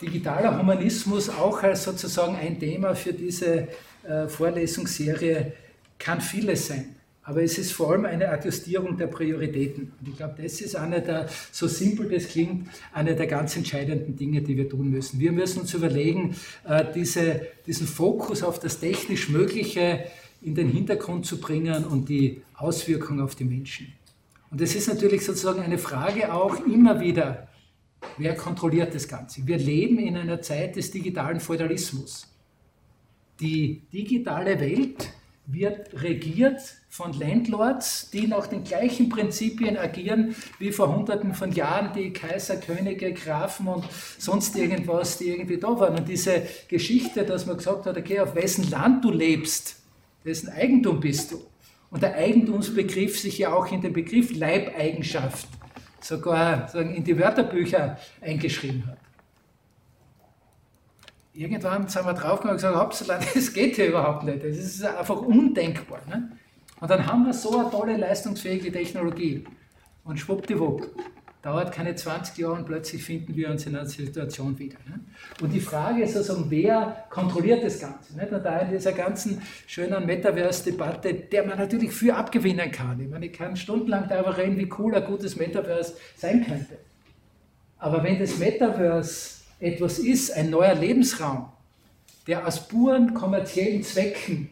[0.00, 3.68] digitaler Humanismus auch als sozusagen ein Thema für diese
[4.06, 5.52] äh, Vorlesungsserie
[5.98, 6.96] kann vieles sein.
[7.22, 9.92] Aber es ist vor allem eine Adjustierung der Prioritäten.
[9.98, 14.14] Und ich glaube, das ist einer der, so simpel das klingt, einer der ganz entscheidenden
[14.14, 15.18] Dinge, die wir tun müssen.
[15.18, 16.36] Wir müssen uns überlegen,
[16.68, 20.04] äh, diese, diesen Fokus auf das technisch Mögliche
[20.40, 23.92] in den Hintergrund zu bringen und die Auswirkungen auf die Menschen.
[24.52, 27.48] Und das ist natürlich sozusagen eine Frage auch immer wieder,
[28.18, 29.46] wer kontrolliert das Ganze?
[29.46, 32.26] Wir leben in einer Zeit des digitalen Feudalismus.
[33.40, 35.10] Die digitale Welt
[35.46, 41.92] wird regiert von Landlords, die nach den gleichen Prinzipien agieren wie vor hunderten von Jahren
[41.94, 43.84] die Kaiser, Könige, Grafen und
[44.18, 45.98] sonst irgendwas, die irgendwie da waren.
[45.98, 49.76] Und diese Geschichte, dass man gesagt hat, okay, auf wessen Land du lebst,
[50.24, 51.40] dessen Eigentum bist du.
[51.90, 55.46] Und der Eigentumsbegriff sich ja auch in den Begriff Leibeigenschaft
[56.06, 58.98] sogar in die Wörterbücher eingeschrieben hat
[61.36, 64.42] irgendwann sind wir draufgekommen und gesagt, Hauptsache, das geht hier überhaupt nicht.
[64.42, 66.00] Das ist einfach undenkbar.
[66.08, 66.30] Ne?
[66.80, 69.44] Und dann haben wir so eine tolle, leistungsfähige Technologie.
[70.04, 70.88] Und schwuppdiwupp,
[71.46, 74.78] dauert keine 20 Jahre und plötzlich finden wir uns in einer Situation wieder.
[74.88, 74.98] Ne?
[75.40, 78.16] Und die Frage ist also, wer kontrolliert das Ganze?
[78.16, 78.32] Nicht?
[78.32, 82.98] Und da in dieser ganzen schönen Metaverse-Debatte, der man natürlich viel abgewinnen kann.
[82.98, 86.78] Ich meine, ich kann stundenlang darüber reden, wie cool ein gutes Metaverse sein könnte.
[87.78, 91.46] Aber wenn das Metaverse etwas ist, ein neuer Lebensraum,
[92.26, 94.50] der aus puren kommerziellen Zwecken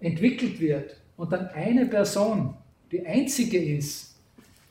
[0.00, 2.56] entwickelt wird und dann eine Person
[2.90, 4.09] die einzige ist,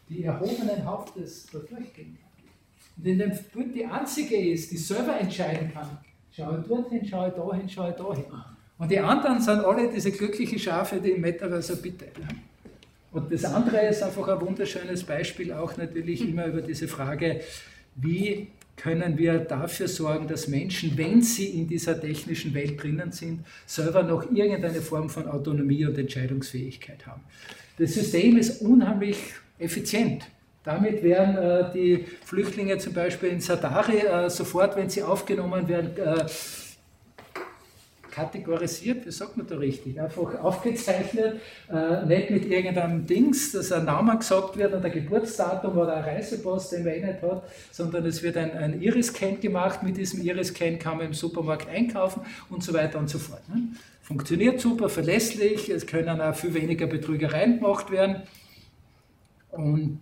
[0.10, 2.30] die erhobenen Hauptes dort durchgehen kann.
[2.98, 6.00] Und in dem Bild die einzige ist, die selber entscheiden kann,
[6.36, 8.26] schaue dorthin, schaue dahin, schaue dahin.
[8.78, 12.08] Und die anderen sind alle diese glücklichen Schafe, die im Metaverse bitte.
[13.12, 17.42] Und das andere ist einfach ein wunderschönes Beispiel auch natürlich immer über diese Frage,
[17.96, 23.46] wie können wir dafür sorgen, dass Menschen, wenn sie in dieser technischen Welt drinnen sind,
[23.66, 27.22] selber noch irgendeine Form von Autonomie und Entscheidungsfähigkeit haben.
[27.78, 29.18] Das System ist unheimlich
[29.60, 30.26] effizient.
[30.64, 35.92] Damit werden äh, die Flüchtlinge zum Beispiel in Sadari äh, sofort, wenn sie aufgenommen werden,
[35.98, 36.26] äh,
[38.20, 41.40] kategorisiert, wie sagt man da richtig, einfach aufgezeichnet,
[41.72, 46.04] äh, nicht mit irgendeinem Dings, dass ein Name gesagt wird und ein Geburtsdatum oder ein
[46.04, 49.84] Reisepass, den man eh nicht hat, sondern es wird ein, ein Iris-Scan gemacht.
[49.84, 53.48] Mit diesem Iris-Scan kann man im Supermarkt einkaufen und so weiter und so fort.
[53.50, 53.62] Ne?
[54.02, 58.24] Funktioniert super, verlässlich, es können auch viel weniger Betrügereien gemacht werden.
[59.52, 60.00] Und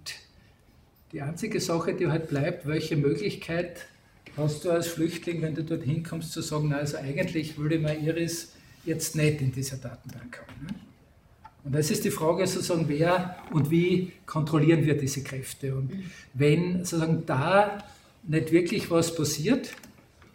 [1.11, 3.87] die einzige Sache, die halt bleibt, welche Möglichkeit
[4.35, 8.03] hast du als Flüchtling, wenn du dort hinkommst, zu sagen, na, also eigentlich würde man
[8.03, 8.53] Iris
[8.85, 10.65] jetzt nicht in dieser Datenbank haben.
[10.65, 10.73] Ne?
[11.63, 15.75] Und das ist die Frage sozusagen, wer und wie kontrollieren wir diese Kräfte.
[15.75, 15.91] Und
[16.33, 17.83] wenn sozusagen da
[18.23, 19.71] nicht wirklich was passiert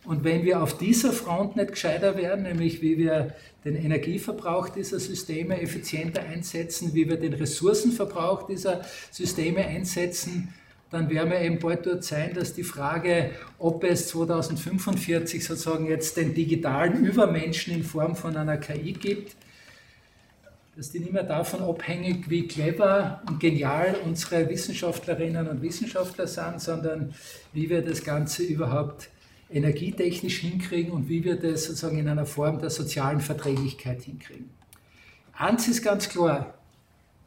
[0.04, 3.34] und wenn wir auf dieser Front nicht gescheiter werden, nämlich wie wir
[3.64, 8.80] den Energieverbrauch dieser Systeme effizienter einsetzen, wie wir den Ressourcenverbrauch dieser
[9.12, 10.52] Systeme einsetzen,
[10.90, 16.16] dann werden wir eben bald dort sein, dass die Frage, ob es 2045 sozusagen jetzt
[16.16, 19.36] den digitalen Übermenschen in Form von einer KI gibt,
[20.76, 26.60] dass die nicht mehr davon abhängig, wie clever und genial unsere Wissenschaftlerinnen und Wissenschaftler sind,
[26.60, 27.14] sondern
[27.52, 29.08] wie wir das Ganze überhaupt
[29.54, 34.50] energietechnisch hinkriegen und wie wir das sozusagen in einer Form der sozialen Verträglichkeit hinkriegen.
[35.32, 36.54] Eins ist ganz klar,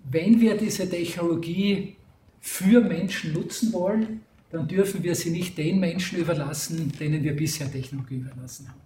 [0.10, 1.96] wenn wir diese Technologie
[2.40, 4.22] für Menschen nutzen wollen,
[4.52, 8.85] dann dürfen wir sie nicht den Menschen überlassen, denen wir bisher Technologie überlassen haben.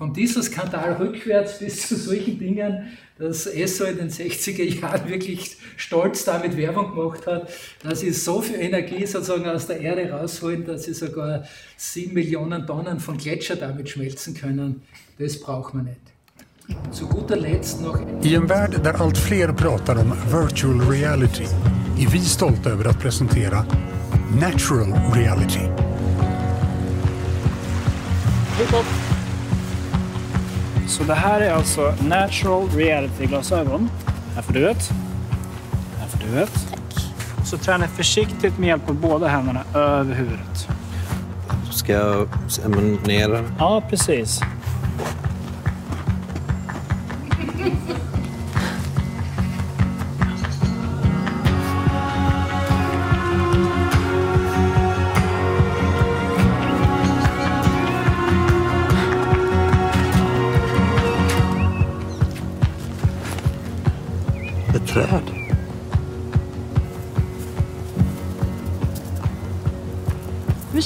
[0.00, 6.24] Vom Dieselskandal rückwärts bis zu solchen Dingen, dass ESSO in den 60er Jahren wirklich stolz
[6.24, 7.50] damit Werbung gemacht hat,
[7.82, 11.44] dass sie so viel Energie sozusagen aus der Erde rausholen, dass sie sogar
[11.76, 14.80] sieben Millionen Tonnen von Gletscher damit schmelzen können.
[15.18, 16.00] Das braucht man nicht.
[16.92, 18.00] Zu guter Letzt noch...
[18.24, 21.44] I en värld där allt fler pratar om virtual reality
[21.98, 23.66] är vi stolta över att presentera
[24.40, 25.68] natural reality.
[30.90, 33.90] Så det här är alltså natural reality-glasögon.
[34.34, 34.90] Här får du ett.
[35.98, 36.66] Här får du ett.
[37.44, 40.68] Så träna försiktigt med hjälp av båda händerna över huvudet.
[41.70, 42.28] Ska jag
[42.64, 43.44] emanera?
[43.58, 44.40] Ja, precis.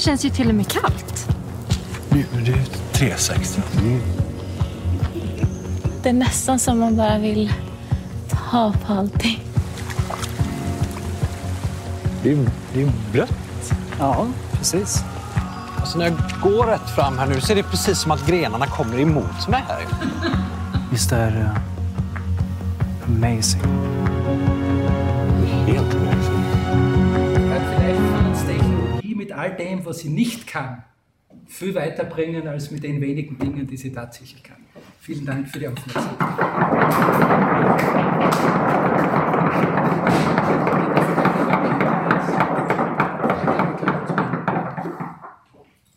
[0.05, 1.27] Känns ju till och med kallt.
[2.09, 3.61] Nu är det 360.
[3.79, 4.01] Mm.
[6.03, 7.53] Det är nästan som man bara vill
[8.29, 9.43] ta på allting.
[12.23, 12.37] Det är,
[12.73, 13.73] det är blött.
[13.99, 15.03] Ja, precis.
[15.77, 18.67] Alltså när jag går rätt fram här nu så är det precis som att grenarna
[18.67, 19.85] kommer emot mig här.
[20.91, 21.61] Visst är det
[23.05, 23.61] amazing?
[25.41, 26.14] Det är helt amazing.
[29.45, 30.83] All dem, was sie nicht kann,
[31.45, 34.57] viel weiterbringen als mit den wenigen Dingen, die sie tatsächlich kann.
[34.99, 36.15] Vielen Dank für die Aufmerksamkeit.